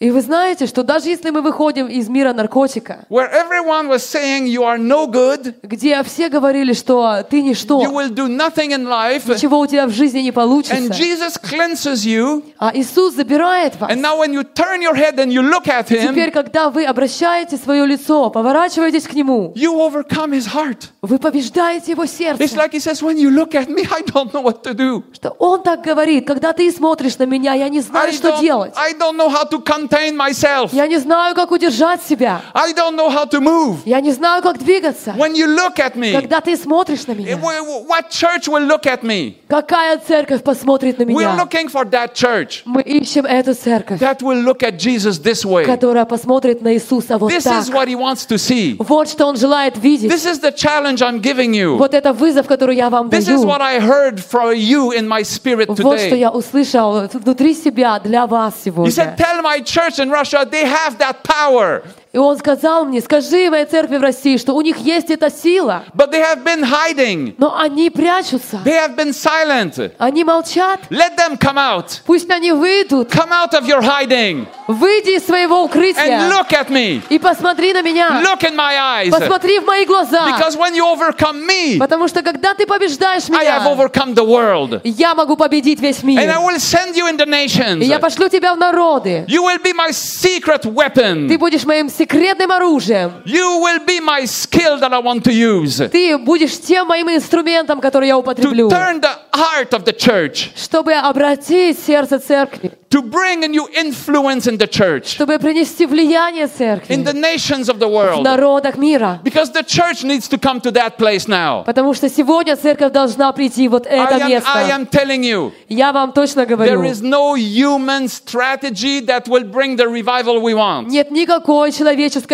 И 0.00 0.12
вы 0.12 0.20
знаете, 0.20 0.68
что 0.68 0.84
даже 0.84 1.08
если 1.08 1.30
мы 1.30 1.42
выходим 1.42 1.88
из 1.88 2.08
мира 2.08 2.32
наркотика, 2.32 3.04
where 3.10 3.28
everyone 3.32 3.88
was 3.88 4.04
saying 4.08 4.46
you 4.46 4.62
are 4.62 4.78
no 4.78 5.08
good, 5.10 5.54
где 5.64 6.00
все 6.04 6.28
говорили, 6.28 6.72
что 6.72 7.24
ты 7.28 7.38
you 7.40 7.42
ничто, 7.42 7.80
will 7.82 8.08
do 8.08 8.28
nothing 8.28 8.70
in 8.70 8.86
life, 8.86 9.28
ничего 9.28 9.58
у 9.58 9.66
тебя 9.66 9.88
в 9.88 9.90
жизни 9.90 10.20
не 10.20 10.28
and 10.28 10.34
получится, 10.34 10.76
Jesus 10.92 11.36
cleanses 11.42 12.06
you, 12.06 12.44
а 12.60 12.70
Иисус 12.76 13.14
забирает 13.14 13.74
вас. 13.80 13.90
and 13.90 14.00
now 14.00 14.16
when 14.16 14.32
you 14.32 14.44
turn 14.44 14.80
your 14.80 14.94
head 14.94 15.16
and 15.18 15.32
you 15.32 15.42
look 15.42 15.66
at 15.66 15.88
him, 15.90 16.12
Теперь, 16.12 16.30
когда 16.30 16.70
вы 16.70 16.84
обращаете 16.84 17.56
свое 17.56 17.84
лицо, 17.84 18.30
поворачиваетесь 18.30 19.02
к 19.08 19.14
Нему, 19.14 19.52
you 19.56 19.74
overcome 19.80 20.30
his 20.30 20.46
heart. 20.46 20.90
вы 21.02 21.18
побеждаете 21.18 21.90
Его 21.90 22.04
It's 22.04 22.16
сердце. 22.16 22.54
like 22.56 22.70
he 22.72 22.78
says, 22.78 23.02
when 23.02 23.16
you 23.18 23.30
look 23.32 23.56
at 23.56 23.68
me, 23.68 23.82
I 23.90 24.02
don't 24.02 24.32
know 24.32 24.42
what 24.44 24.62
to 24.62 24.74
do. 24.74 25.02
Что 25.12 25.30
Он 25.40 25.60
так 25.60 25.82
говорит, 25.82 26.24
когда 26.24 26.52
ты 26.52 26.70
смотришь 26.70 27.18
на 27.18 27.24
меня, 27.24 27.54
я 27.54 27.68
не 27.68 27.78
I 27.78 27.82
знаю, 27.82 28.12
что 28.12 28.40
делать. 28.40 28.72
I 28.76 28.92
don't 28.92 29.16
know 29.16 29.28
how 29.28 29.42
to 29.50 29.60
control 29.60 29.87
contain 29.87 30.15
myself. 30.15 30.71
Я 30.73 30.87
не 30.87 30.97
знаю, 30.97 31.35
как 31.35 31.51
удержать 31.51 32.01
себя. 32.03 32.41
I 32.53 32.73
don't 32.73 32.95
know 32.95 33.09
how 33.09 33.25
to 33.29 33.39
move. 33.39 33.77
Я 33.85 33.99
не 34.01 34.11
знаю, 34.11 34.41
как 34.41 34.57
двигаться. 34.59 35.11
When 35.17 35.33
you 35.35 35.47
look 35.47 35.77
at 35.79 35.95
me, 35.95 36.11
Когда 36.13 36.41
ты 36.41 36.55
смотришь 36.57 37.05
на 37.07 37.11
eh, 37.13 37.15
меня, 37.15 37.37
wh- 37.37 37.87
what 37.87 38.09
church 38.09 38.47
will 38.47 38.65
look 38.67 38.83
at 38.85 39.01
me? 39.03 39.35
какая 39.47 39.97
церковь 39.97 40.43
посмотрит 40.43 40.97
на 40.99 41.03
We're 41.03 41.07
меня? 41.07 41.37
looking 41.43 41.69
for 41.69 41.85
that 41.89 42.13
church 42.13 42.61
Мы 42.65 42.81
ищем 42.81 43.25
эту 43.25 43.53
церковь, 43.53 43.99
that 43.99 44.21
will 44.21 44.41
look 44.43 44.59
at 44.63 44.77
Jesus 44.77 45.19
this 45.21 45.43
way. 45.45 45.65
которая 45.65 46.05
посмотрит 46.05 46.61
на 46.61 46.73
Иисуса 46.73 47.17
вот 47.17 47.31
This 47.31 47.43
так. 47.43 47.63
is 47.63 47.69
what 47.71 47.87
he 47.87 47.95
wants 47.95 48.25
to 48.27 48.37
see. 48.37 48.75
Вот 48.79 49.09
что 49.09 49.25
Он 49.25 49.37
желает 49.37 49.77
видеть. 49.77 50.11
This 50.11 50.25
is 50.25 50.39
the 50.41 50.51
challenge 50.55 51.01
I'm 51.01 51.21
giving 51.21 51.51
you. 51.53 51.77
Вот 51.77 51.93
это 51.93 52.13
вызов, 52.13 52.47
который 52.47 52.75
я 52.75 52.89
вам 52.89 53.09
This 53.09 53.27
is 53.27 53.41
даю. 53.41 53.45
what 53.45 53.61
I 53.61 53.79
heard 53.79 54.19
from 54.19 54.53
you 54.55 54.91
in 54.91 55.07
my 55.07 55.21
spirit 55.23 55.67
Вот 55.67 55.77
что 55.79 55.93
today. 55.95 56.17
я 56.17 56.31
услышал 56.31 57.07
внутри 57.13 57.53
себя 57.53 57.99
для 57.99 58.25
вас 58.27 58.53
He 58.55 58.65
сегодня. 58.65 58.91
said, 58.91 59.17
Tell 59.17 59.41
my 59.43 59.59
church 59.61 59.76
in 59.98 60.10
Russia 60.10 60.46
they 60.50 60.66
have 60.66 60.98
that 60.98 61.24
power, 61.24 61.82
И 62.12 62.16
он 62.18 62.38
сказал 62.38 62.86
мне, 62.86 63.00
скажи 63.02 63.50
моей 63.50 63.66
церкви 63.66 63.98
в 63.98 64.02
России, 64.02 64.38
что 64.38 64.54
у 64.54 64.60
них 64.62 64.78
есть 64.78 65.10
эта 65.10 65.30
сила, 65.30 65.84
but 65.94 66.10
they 66.10 66.22
have 66.22 66.42
been 66.42 66.62
hiding. 66.64 67.34
но 67.36 67.54
они 67.58 67.90
прячутся, 67.90 68.60
They 68.64 68.72
have 68.78 68.96
been 68.96 69.12
silent. 69.12 69.92
они 69.98 70.24
молчат. 70.24 70.80
Let 70.90 71.16
them 71.16 71.36
come 71.38 71.58
out. 71.58 72.00
Пусть 72.06 72.30
они 72.30 72.52
выйдут, 72.52 73.10
Come 73.12 73.30
out 73.30 73.52
of 73.52 73.66
your 73.66 73.82
hiding 73.82 74.46
выйди 74.68 75.16
из 75.16 75.26
своего 75.26 75.56
and 75.56 75.64
укрытия 75.64 76.30
look 76.30 76.50
at 76.50 76.68
me. 76.68 77.02
и 77.10 77.18
посмотри 77.18 77.72
на 77.74 77.82
меня, 77.82 78.22
Look 78.22 78.40
in 78.40 78.54
my 78.54 78.74
eyes. 79.04 79.10
посмотри 79.10 79.58
в 79.58 79.66
мои 79.66 79.84
глаза. 79.84 80.28
Because 80.28 80.56
when 80.56 80.74
you 80.74 80.84
overcome 80.86 81.46
me, 81.46 81.78
Потому 81.78 82.08
что 82.08 82.22
когда 82.22 82.54
ты 82.54 82.66
побеждаешь 82.66 83.24
I 83.28 83.44
have 83.44 83.62
меня, 83.62 83.74
overcome 83.74 84.14
the 84.14 84.24
world. 84.24 84.80
я 84.84 85.14
могу 85.14 85.36
победить 85.36 85.80
весь 85.80 85.98
And 86.00 86.04
мир. 86.06 86.20
I 86.30 86.36
will 86.38 86.56
send 86.58 86.94
you 86.96 87.06
in 87.06 87.18
the 87.18 87.26
nations. 87.26 87.82
И 87.82 87.86
я 87.86 87.98
пошлю 87.98 88.28
тебя 88.28 88.54
в 88.54 88.58
народы. 88.58 89.24
You 89.28 89.42
will 89.42 89.62
be 89.62 89.74
my 89.74 89.90
secret 89.90 90.62
Ты 90.62 90.68
weapon. 90.70 91.38
будешь 91.38 91.64
моим 91.64 91.88
секретным 91.98 92.52
оружием. 92.52 93.12
You 93.26 93.60
will 93.60 93.84
be 93.84 94.00
my 94.00 94.24
skill 94.24 94.78
that 94.78 94.92
I 94.92 95.00
want 95.00 95.24
to 95.24 95.32
use 95.32 95.78
to 95.78 95.88
Ты 95.88 96.16
будешь 96.18 96.58
тем 96.60 96.86
моим 96.86 97.08
инструментом, 97.10 97.80
который 97.80 98.08
я 98.08 98.16
употреблю, 98.16 98.68
turn 98.68 99.00
the 99.00 99.10
heart 99.32 99.70
of 99.72 99.84
the 99.84 99.92
church, 99.92 100.50
чтобы 100.56 100.92
обратить 100.94 101.78
сердце 101.78 102.18
церкви, 102.20 102.70
to 102.90 103.02
bring 103.02 103.44
a 103.44 103.48
new 103.48 103.66
influence 103.74 104.46
in 104.46 104.56
the 104.56 104.66
church, 104.68 105.08
чтобы 105.08 105.38
принести 105.38 105.86
влияние 105.86 106.46
церкви 106.46 106.94
in 106.94 107.04
the 107.04 107.12
nations 107.12 107.68
of 107.68 107.78
the 107.78 107.86
в 107.88 107.92
world. 107.92 108.22
народах 108.22 108.76
мира. 108.78 109.20
Because 109.24 109.50
the 109.52 109.64
church 109.64 110.04
needs 110.04 110.28
to 110.28 110.38
come 110.38 110.60
to 110.60 110.70
that 110.70 110.96
place 110.96 111.26
now. 111.26 111.64
Потому 111.64 111.92
что 111.94 112.08
сегодня 112.08 112.54
церковь 112.56 112.92
должна 112.92 113.32
прийти 113.32 113.66
вот 113.68 113.86
I 113.86 114.04
это 114.04 114.14
am, 114.14 114.22
I 114.22 114.28
место. 114.28 114.48
am 114.70 114.86
telling 114.86 115.22
you, 115.24 115.52
Я 115.68 115.92
вам 115.92 116.12
точно 116.12 116.42
there 116.42 116.46
говорю, 116.46 116.82
is 116.84 117.02
no 117.02 117.34
human 117.34 118.06
strategy 118.08 119.00
that 119.00 119.26
will 119.28 119.44
bring 119.44 119.76
the 119.76 119.88
revival 119.88 120.40
we 120.40 120.54
want. 120.54 120.86
нет 120.88 121.10
никакой 121.10 121.72
человеческой 121.72 121.87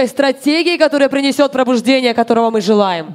стратегии, 0.08 0.76
которая 0.76 1.08
принесет 1.08 1.52
пробуждение, 1.52 2.14
которого 2.14 2.50
мы 2.50 2.60
желаем. 2.60 3.12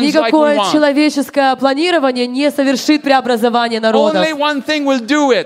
Никакое 0.00 0.56
человеческое 0.72 1.56
планирование 1.56 2.26
не 2.26 2.50
совершит 2.50 3.02
преобразование 3.02 3.80
народов. 3.80 4.14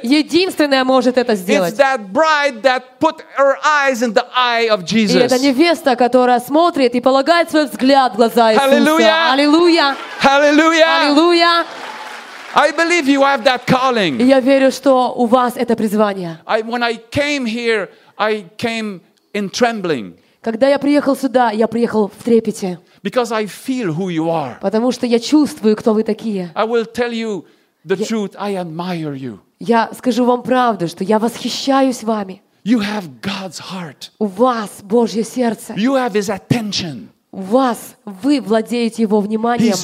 Единственное 0.02 0.84
может 0.84 1.16
это 1.18 1.34
сделать. 1.34 1.74
И 4.92 5.06
это 5.24 5.38
невеста, 5.38 5.96
которая 5.96 6.40
смотрит 6.40 6.94
и 6.94 7.00
полагает 7.00 7.50
свой 7.50 7.66
взгляд 7.66 8.12
в 8.12 8.16
глаза 8.16 8.52
Иисуса. 8.52 8.68
Аллилуйя! 9.32 9.96
Аллилуйя! 10.22 10.86
Аллилуйя! 11.06 11.64
I 12.55 12.71
believe 12.71 13.05
you 13.07 13.21
have 13.21 13.43
that 13.43 13.61
И 13.67 13.71
calling. 13.71 14.23
я 14.25 14.39
верю, 14.39 14.71
что 14.71 15.13
у 15.13 15.25
вас 15.25 15.57
это 15.57 15.75
призвание. 15.75 16.39
I, 16.45 16.61
when 16.61 16.83
I 16.83 16.97
came 17.11 17.45
here, 17.45 17.89
I 18.17 18.45
came 18.57 19.01
in 19.33 19.49
trembling 19.49 20.15
Когда 20.41 20.69
я 20.69 20.77
приехал 20.79 21.15
сюда, 21.15 21.51
я 21.51 21.67
приехал 21.67 22.07
в 22.07 22.23
трепете, 22.23 22.79
because 23.03 23.31
I 23.33 23.45
feel 23.45 23.87
who 23.95 24.09
you 24.09 24.29
are. 24.29 24.57
потому 24.61 24.91
что 24.91 25.05
я 25.05 25.19
чувствую, 25.19 25.75
кто 25.75 25.93
вы 25.93 26.03
такие. 26.03 26.51
I 26.55 26.65
will 26.65 26.85
tell 26.85 27.11
you 27.11 27.45
the 27.85 27.97
truth. 27.97 28.35
I 28.37 28.53
admire 28.55 29.13
you. 29.15 29.39
Я 29.59 29.89
скажу 29.97 30.23
вам 30.25 30.43
правду, 30.43 30.87
что 30.87 31.03
я 31.03 31.17
восхищаюсь 31.19 32.03
вами. 32.03 32.41
You 32.63 32.79
have 32.79 33.21
God's 33.21 33.59
heart. 33.71 34.11
У 34.19 34.25
вас 34.25 34.81
Божье 34.81 35.23
сердце. 35.23 35.73
You 35.73 35.93
have 35.95 36.13
His 36.13 36.29
attention. 36.29 37.07
Вас, 37.32 37.96
вы 38.04 38.40
владеете 38.40 39.02
Его 39.02 39.20
вниманием. 39.20 39.74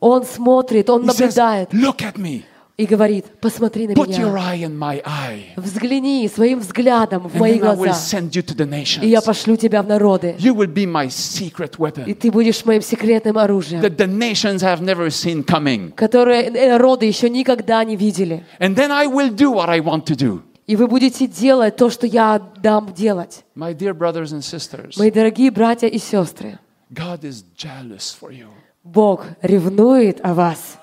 Он 0.00 0.24
смотрит, 0.24 0.90
Он 0.90 1.02
He 1.02 1.06
says, 1.06 1.20
наблюдает 1.20 1.72
Look 1.72 1.98
at 1.98 2.16
me. 2.16 2.42
и 2.76 2.86
говорит, 2.86 3.26
посмотри 3.40 3.88
на 3.88 3.92
Put 3.92 4.08
your 4.08 4.32
меня. 4.32 4.52
eye 4.52 4.62
in 4.64 4.76
my 4.78 5.02
eye. 5.04 5.42
Взгляни 5.56 6.28
своим 6.28 6.60
взглядом 6.60 7.28
в 7.28 7.34
And 7.34 7.38
мои 7.40 7.58
then 7.58 7.64
I 7.64 7.74
will 7.76 7.84
глаза, 7.86 8.18
send 8.18 8.30
you 8.30 8.42
to 8.42 8.54
the 8.56 9.04
и 9.04 9.08
я 9.08 9.20
пошлю 9.20 9.56
тебя 9.56 9.82
в 9.82 9.86
народы. 9.88 10.36
You 10.38 10.54
will 10.54 10.72
be 10.72 10.84
my 10.86 11.06
secret 11.08 11.76
И 12.08 12.14
ты 12.14 12.30
будешь 12.30 12.64
моим 12.64 12.82
секретным 12.82 13.38
оружием, 13.38 13.80
that 13.82 13.96
the 13.96 14.06
nations 14.06 14.62
have 14.62 14.80
never 14.80 15.08
seen 15.10 15.44
coming. 15.44 15.92
которое 15.94 16.50
народы 16.50 17.06
еще 17.06 17.30
никогда 17.30 17.84
не 17.84 17.96
видели. 17.96 18.44
And 18.60 18.74
then 18.74 18.90
I 18.90 19.06
will 19.06 19.30
do 19.30 19.52
what 19.52 19.68
I 19.68 19.80
want 19.80 20.04
to 20.06 20.16
do. 20.16 20.42
И 20.68 20.76
вы 20.76 20.86
будете 20.86 21.26
делать 21.26 21.76
то, 21.76 21.88
что 21.88 22.06
я 22.06 22.38
дам 22.58 22.92
делать. 22.92 23.42
My 23.56 23.74
dear 23.74 23.94
brothers 23.94 24.32
and 24.32 24.42
sisters, 24.42 24.98
Мои 24.98 25.10
дорогие 25.10 25.50
братья 25.50 25.88
и 25.88 25.98
сестры, 25.98 26.58
God 26.90 27.22
is 27.22 27.42
jealous 27.56 28.14
for 28.14 28.30
you. 28.30 28.48
Бог 28.84 29.24
ревнует 29.40 30.20
о 30.22 30.34
вас. 30.34 30.76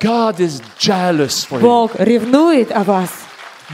God 0.00 0.38
is 0.38 0.62
jealous 0.78 1.46
for 1.46 1.58
you. 1.58 1.60
Бог 1.60 2.00
ревнует 2.00 2.72
о 2.72 2.82
вас. 2.82 3.10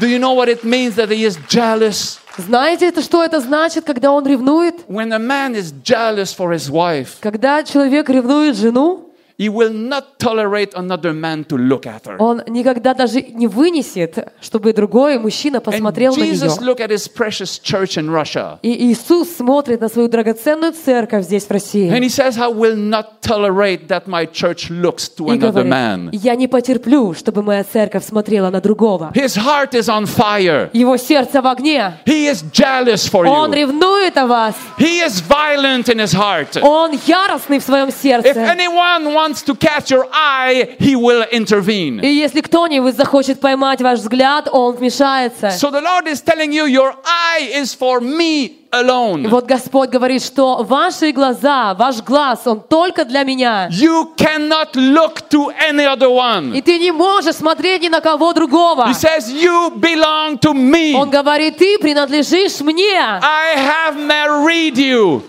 Do 0.01 0.09
you 0.09 0.19
know 0.19 0.35
what 0.35 0.49
it 0.49 0.65
means 0.65 0.97
that 0.97 1.11
He 1.11 1.25
is 1.25 1.39
jealous? 1.49 2.19
Знаете, 2.37 2.89
это 2.89 3.01
что 3.01 3.23
это 3.23 3.41
значит, 3.41 3.85
когда 3.85 4.11
он 4.11 4.27
ревнует? 4.27 4.75
When 4.89 5.13
a 5.13 5.19
man 5.21 5.55
is 5.55 5.73
jealous 5.85 6.35
for 6.37 6.53
his 6.53 6.69
wife, 6.69 7.19
Когда 7.21 7.63
человек 7.63 8.11
ревнует 8.11 8.57
жену, 8.57 9.06
he 9.39 9.49
will 9.51 9.73
not 9.73 10.19
tolerate 10.19 10.73
another 10.75 11.13
man 11.13 11.45
to 11.45 11.57
look 11.59 11.85
at 11.87 12.07
her. 12.07 12.17
он 12.19 12.43
никогда 12.47 12.95
даже 12.95 13.21
не 13.23 13.47
вынесет, 13.47 14.33
чтобы 14.41 14.73
другой 14.73 15.19
мужчина 15.19 15.57
And 15.59 15.61
посмотрел 15.65 16.17
на 16.17 16.23
Jesus 16.25 16.59
нее. 16.59 16.67
look 16.67 16.81
at 16.81 16.91
his 16.91 17.07
precious 17.09 17.59
church 17.59 17.97
in 17.99 18.11
Russia. 18.11 18.59
И 18.63 18.91
Иисус 18.91 19.37
смотрит 19.37 19.81
на 19.81 19.89
свою 19.89 20.09
драгоценную 20.09 20.73
церковь 20.73 21.25
здесь 21.25 21.45
в 21.45 21.51
And 21.51 21.55
России 21.55 21.91
he 21.91 22.09
says, 22.09 22.39
I 22.39 22.49
will 22.49 22.77
not 22.77 23.21
tolerate 23.21 23.89
that 23.89 24.07
my 24.07 24.25
church 24.27 24.71
looks 24.71 25.09
to 25.17 25.27
и 25.27 25.37
another 25.39 25.63
говорит, 25.65 25.71
man. 25.71 26.09
я 26.13 26.35
не 26.35 26.49
потерплю, 26.49 27.13
чтобы 27.15 27.43
моя 27.43 27.65
церковь 27.65 28.05
смотрела 28.07 28.49
на 28.51 28.61
другого. 28.61 29.13
His 29.15 29.37
heart 29.37 29.73
is 29.75 29.89
on 29.89 30.07
fire. 30.07 30.71
Его 30.73 30.97
сердце 30.97 31.43
в 31.43 31.47
огне. 31.47 31.95
He 32.07 32.31
is 32.31 32.43
jealous 32.53 33.07
for 33.07 33.27
Он 33.27 33.51
you. 33.53 33.57
ревнует 33.57 34.17
о 34.17 34.27
вас. 34.27 34.55
He 34.79 35.05
is 35.05 35.21
violent 35.21 35.89
in 35.89 35.99
his 35.99 36.15
heart. 36.15 36.59
Он 36.63 36.93
яростный 37.07 37.59
в 37.59 37.63
своем 37.65 37.89
If 37.89 38.01
сердце. 38.01 38.31
anyone 38.41 39.13
wants 39.13 39.26
to 39.46 39.56
catch 39.56 39.90
your 39.92 40.08
eye, 40.12 40.76
he 40.80 40.96
will 40.96 41.24
И 41.32 41.36
intervene. 41.38 42.02
если 42.04 42.42
кто-нибудь 42.42 42.96
захочет 42.96 43.40
поймать 43.40 43.82
ваш 43.82 44.00
взгляд, 44.00 44.48
он 44.52 44.76
вмешается. 44.76 45.48
So 45.50 45.72
the 45.72 45.82
Lord 45.82 46.08
is 46.08 46.22
telling 46.22 46.52
you, 46.52 46.66
your 46.66 46.94
eye 47.06 47.52
is 47.62 47.74
for 47.78 48.00
me 48.02 48.46
И 48.46 48.58
alone. 48.72 49.28
вот 49.28 49.46
Господь 49.46 49.90
говорит, 49.90 50.24
что 50.24 50.64
ваши 50.64 51.12
глаза, 51.12 51.74
ваш 51.74 52.02
глаз, 52.02 52.42
он 52.46 52.62
только 52.62 53.04
для 53.06 53.24
меня. 53.24 53.68
You 53.70 54.16
cannot 54.16 54.76
look 54.76 55.30
to 55.30 55.52
any 55.70 55.86
other 55.86 56.10
one. 56.10 56.56
И 56.56 56.62
ты 56.62 56.80
не 56.80 56.92
можешь 56.92 57.36
смотреть 57.36 57.82
ни 57.82 57.90
на 57.90 58.00
кого 58.00 58.32
другого. 58.34 58.88
He 58.88 58.94
says, 58.94 59.30
You 59.30 59.72
belong 59.76 60.40
to 60.40 60.54
me. 60.54 60.94
Он 60.96 61.10
говорит, 61.10 61.58
ты 61.58 61.78
принадлежишь 61.80 62.62
мне. 62.62 62.98
I 63.22 63.56
have 63.58 63.96
married 63.98 64.78
you. 64.78 65.22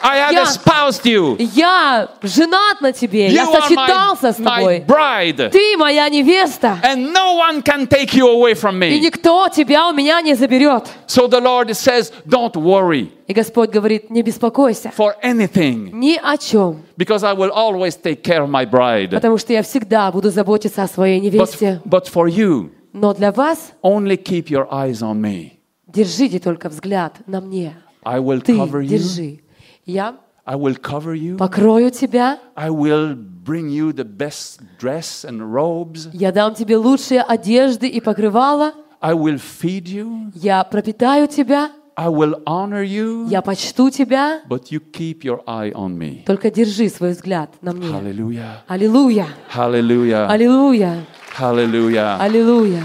I 0.00 0.18
have 0.18 0.32
Я- 0.32 0.44
espoused 0.44 1.04
you. 1.04 1.36
Я 1.54 2.08
женат 2.22 2.80
на 2.80 2.92
тебе, 2.92 3.28
я 3.28 3.44
You 3.44 3.52
сочетался 3.60 4.32
с 4.32 4.38
my 4.38 4.44
тобой. 4.58 4.84
bride. 4.86 5.50
Ты 5.50 5.76
моя 5.76 6.08
невеста. 6.08 6.78
And 6.84 7.12
no 7.12 7.36
one 7.36 7.62
can 7.62 7.86
take 7.88 8.14
you 8.14 8.26
away 8.28 8.54
from 8.54 8.76
И 8.84 8.98
me. 8.98 9.00
никто 9.00 9.48
тебя 9.48 9.88
у 9.88 9.92
меня 9.92 10.20
не 10.22 10.34
заберет. 10.34 10.84
So 11.08 11.26
the 11.28 11.40
Lord 11.40 11.68
says, 11.70 12.12
Don't 12.26 12.54
worry 12.54 13.10
И 13.26 13.32
Господь 13.34 13.70
говорит, 13.70 14.08
не 14.10 14.22
беспокойся 14.22 14.92
for 14.96 15.14
anything, 15.22 15.90
ни 15.92 16.16
о 16.22 16.36
чем, 16.36 16.82
because 16.96 17.24
I 17.24 17.34
will 17.34 17.50
always 17.50 17.96
take 18.00 18.22
care 18.22 18.42
of 18.42 18.48
my 18.48 18.64
bride. 18.64 19.10
потому 19.10 19.36
что 19.38 19.52
я 19.52 19.62
всегда 19.62 20.10
буду 20.12 20.30
заботиться 20.30 20.82
о 20.84 20.88
своей 20.88 21.18
But, 21.20 21.22
невесте. 21.24 21.80
but 21.84 22.06
for 22.08 22.28
you, 22.28 22.70
Но 22.92 23.12
для 23.14 23.32
вас 23.32 23.72
only 23.82 24.16
keep 24.16 24.44
your 24.48 24.68
eyes 24.70 25.02
on 25.02 25.20
me. 25.20 25.58
держите 25.88 26.38
только 26.38 26.68
взгляд 26.68 27.14
на 27.26 27.40
мне. 27.40 27.74
I 28.04 28.18
will 28.20 28.40
Ты 28.40 28.52
cover 28.56 28.80
you. 28.80 28.86
держи. 28.88 29.40
Я 29.88 30.14
I 30.46 30.54
will 30.54 30.76
cover 30.80 31.14
you. 31.14 31.36
покрою 31.36 31.90
тебя, 31.90 32.38
I 32.54 32.68
will 32.70 33.14
bring 33.16 33.68
you 33.70 33.92
the 33.92 34.04
best 34.04 34.60
dress 34.78 35.24
and 35.24 35.40
robes. 35.52 36.08
я 36.12 36.30
дам 36.30 36.54
тебе 36.54 36.76
лучшие 36.76 37.22
одежды 37.22 37.88
и 37.88 38.00
покрывала, 38.00 38.72
I 39.00 39.14
will 39.14 39.38
feed 39.40 39.84
you. 39.86 40.30
я 40.34 40.62
пропитаю 40.64 41.26
тебя, 41.26 41.70
I 41.96 42.08
will 42.08 42.42
honor 42.46 42.84
you, 42.84 43.26
Я 43.28 43.42
почту 43.42 43.90
тебя, 43.90 44.42
but 44.48 44.70
you 44.70 44.78
keep 44.92 45.22
your 45.24 45.42
eye 45.46 45.72
on 45.72 45.96
me. 45.98 46.22
только 46.24 46.50
держи 46.50 46.88
свой 46.90 47.10
взгляд 47.12 47.50
на 47.60 47.72
мне. 47.72 47.88
Hallelujah. 47.88 48.58
Аллилуйя! 48.68 49.26
Hallelujah. 49.54 50.28
Аллилуйя! 50.28 51.04
Hallelujah. 51.38 52.18
Аллилуйя! 52.20 52.84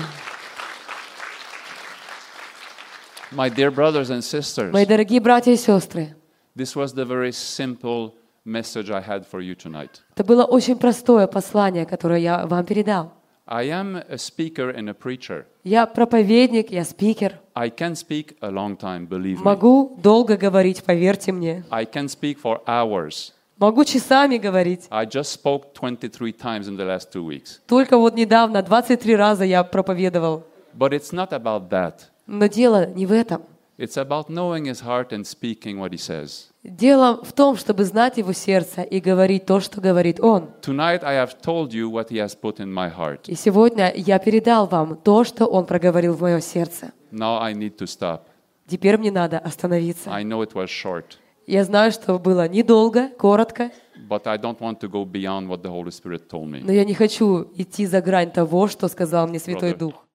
My 3.31 3.49
dear 3.49 3.71
brothers 3.71 4.09
and 4.09 4.21
sisters, 4.23 4.71
Мои 4.71 4.85
дорогие 4.85 5.19
братья 5.19 5.51
и 5.51 5.57
сестры, 5.57 6.15
this 6.56 6.74
was 6.76 6.92
the 6.94 7.04
very 7.04 7.32
simple 7.32 8.14
message 8.44 8.90
I 8.90 9.00
had 9.00 9.26
for 9.26 9.40
you 9.40 9.54
tonight. 9.54 10.02
это 10.14 10.24
было 10.24 10.44
очень 10.44 10.76
простое 10.76 11.26
послание, 11.26 11.86
которое 11.86 12.20
я 12.20 12.46
вам 12.46 12.64
передал. 12.64 13.12
I 13.50 13.68
am 13.68 13.96
a 13.96 14.18
speaker 14.18 14.74
and 14.74 14.90
a 14.90 14.94
preacher. 14.94 15.46
Я 15.64 15.86
проповедник, 15.86 16.70
я 16.70 16.84
спикер. 16.84 17.38
I 17.54 17.70
can 17.70 17.94
speak 17.94 18.36
a 18.42 18.50
long 18.50 18.76
time, 18.76 19.08
believe 19.08 19.38
me. 19.38 19.42
Могу 19.42 19.96
долго 20.02 20.36
говорить, 20.36 20.84
поверьте 20.84 21.32
мне. 21.32 21.64
I 21.70 21.86
can 21.86 22.08
speak 22.08 22.38
for 22.42 22.62
hours. 22.66 23.32
Могу 23.58 23.84
часами 23.84 24.36
говорить. 24.36 24.86
I 24.90 25.06
just 25.06 25.32
spoke 25.32 25.72
23 25.74 26.32
times 26.32 26.68
in 26.68 26.76
the 26.76 26.84
last 26.84 27.10
two 27.10 27.24
weeks. 27.24 27.60
Только 27.66 27.96
вот 27.96 28.14
недавно 28.14 28.62
23 28.62 29.16
раза 29.16 29.44
я 29.44 29.64
проповедовал. 29.64 30.44
But 30.76 30.92
it's 30.92 31.12
not 31.12 31.30
about 31.30 31.70
that. 31.70 31.94
Но 32.26 32.46
дело 32.46 32.86
не 32.86 33.06
в 33.06 33.12
этом. 33.12 33.42
It's 33.77 33.97
about 33.97 34.29
knowing 34.29 34.65
his 34.65 34.81
heart 34.81 35.11
and 35.11 35.25
speaking 35.25 35.79
what 35.79 35.91
he 35.91 35.97
says. 35.97 36.51
Дело 36.63 37.23
в 37.23 37.33
том, 37.33 37.55
чтобы 37.57 37.83
знать 37.85 38.17
его 38.17 38.31
сердце 38.31 38.83
и 38.83 38.99
говорить 38.99 39.45
то, 39.45 39.59
что 39.59 39.81
говорит 39.81 40.19
он. 40.19 40.51
Tonight 40.61 41.03
I 41.03 41.15
have 41.15 41.41
told 41.41 41.71
you 41.73 41.89
what 41.89 42.09
he 42.09 42.17
has 42.17 42.35
put 42.39 42.57
in 42.59 42.71
my 42.71 42.89
heart. 42.95 43.21
И 43.27 43.35
сегодня 43.35 43.91
я 43.95 44.19
передал 44.19 44.67
вам 44.67 44.95
то, 44.97 45.23
что 45.23 45.45
он 45.47 45.65
проговорил 45.65 46.13
в 46.13 46.21
мое 46.21 46.39
сердце. 46.39 46.93
Now 47.11 47.39
I 47.41 47.53
need 47.53 47.75
to 47.77 47.85
stop. 47.87 48.21
Теперь 48.67 48.97
мне 48.97 49.11
надо 49.11 49.39
остановиться. 49.39 50.09
I 50.11 50.23
know 50.23 50.43
it 50.43 50.53
was 50.53 50.67
short, 50.67 51.17
Я 51.47 51.65
знаю, 51.65 51.91
что 51.91 52.17
было 52.19 52.47
недолго, 52.47 53.09
коротко, 53.09 53.71
but 54.09 54.21
I 54.27 54.37
don't 54.37 54.59
want 54.59 54.79
to 54.79 54.89
go 54.89 55.03
beyond 55.03 55.49
what 55.49 55.61
the 55.61 55.69
Holy 55.69 55.89
Spirit 55.91 56.29
told 56.29 56.49
me. 56.49 56.61
но 56.63 56.71
я 56.71 56.85
не 56.85 56.93
хочу 56.93 57.47
идти 57.57 57.85
за 57.85 58.01
грань 58.01 58.31
того, 58.31 58.67
что 58.67 58.87
сказал 58.87 59.27
мне 59.27 59.39
Святой. 59.39 59.73
Дух. 59.73 60.05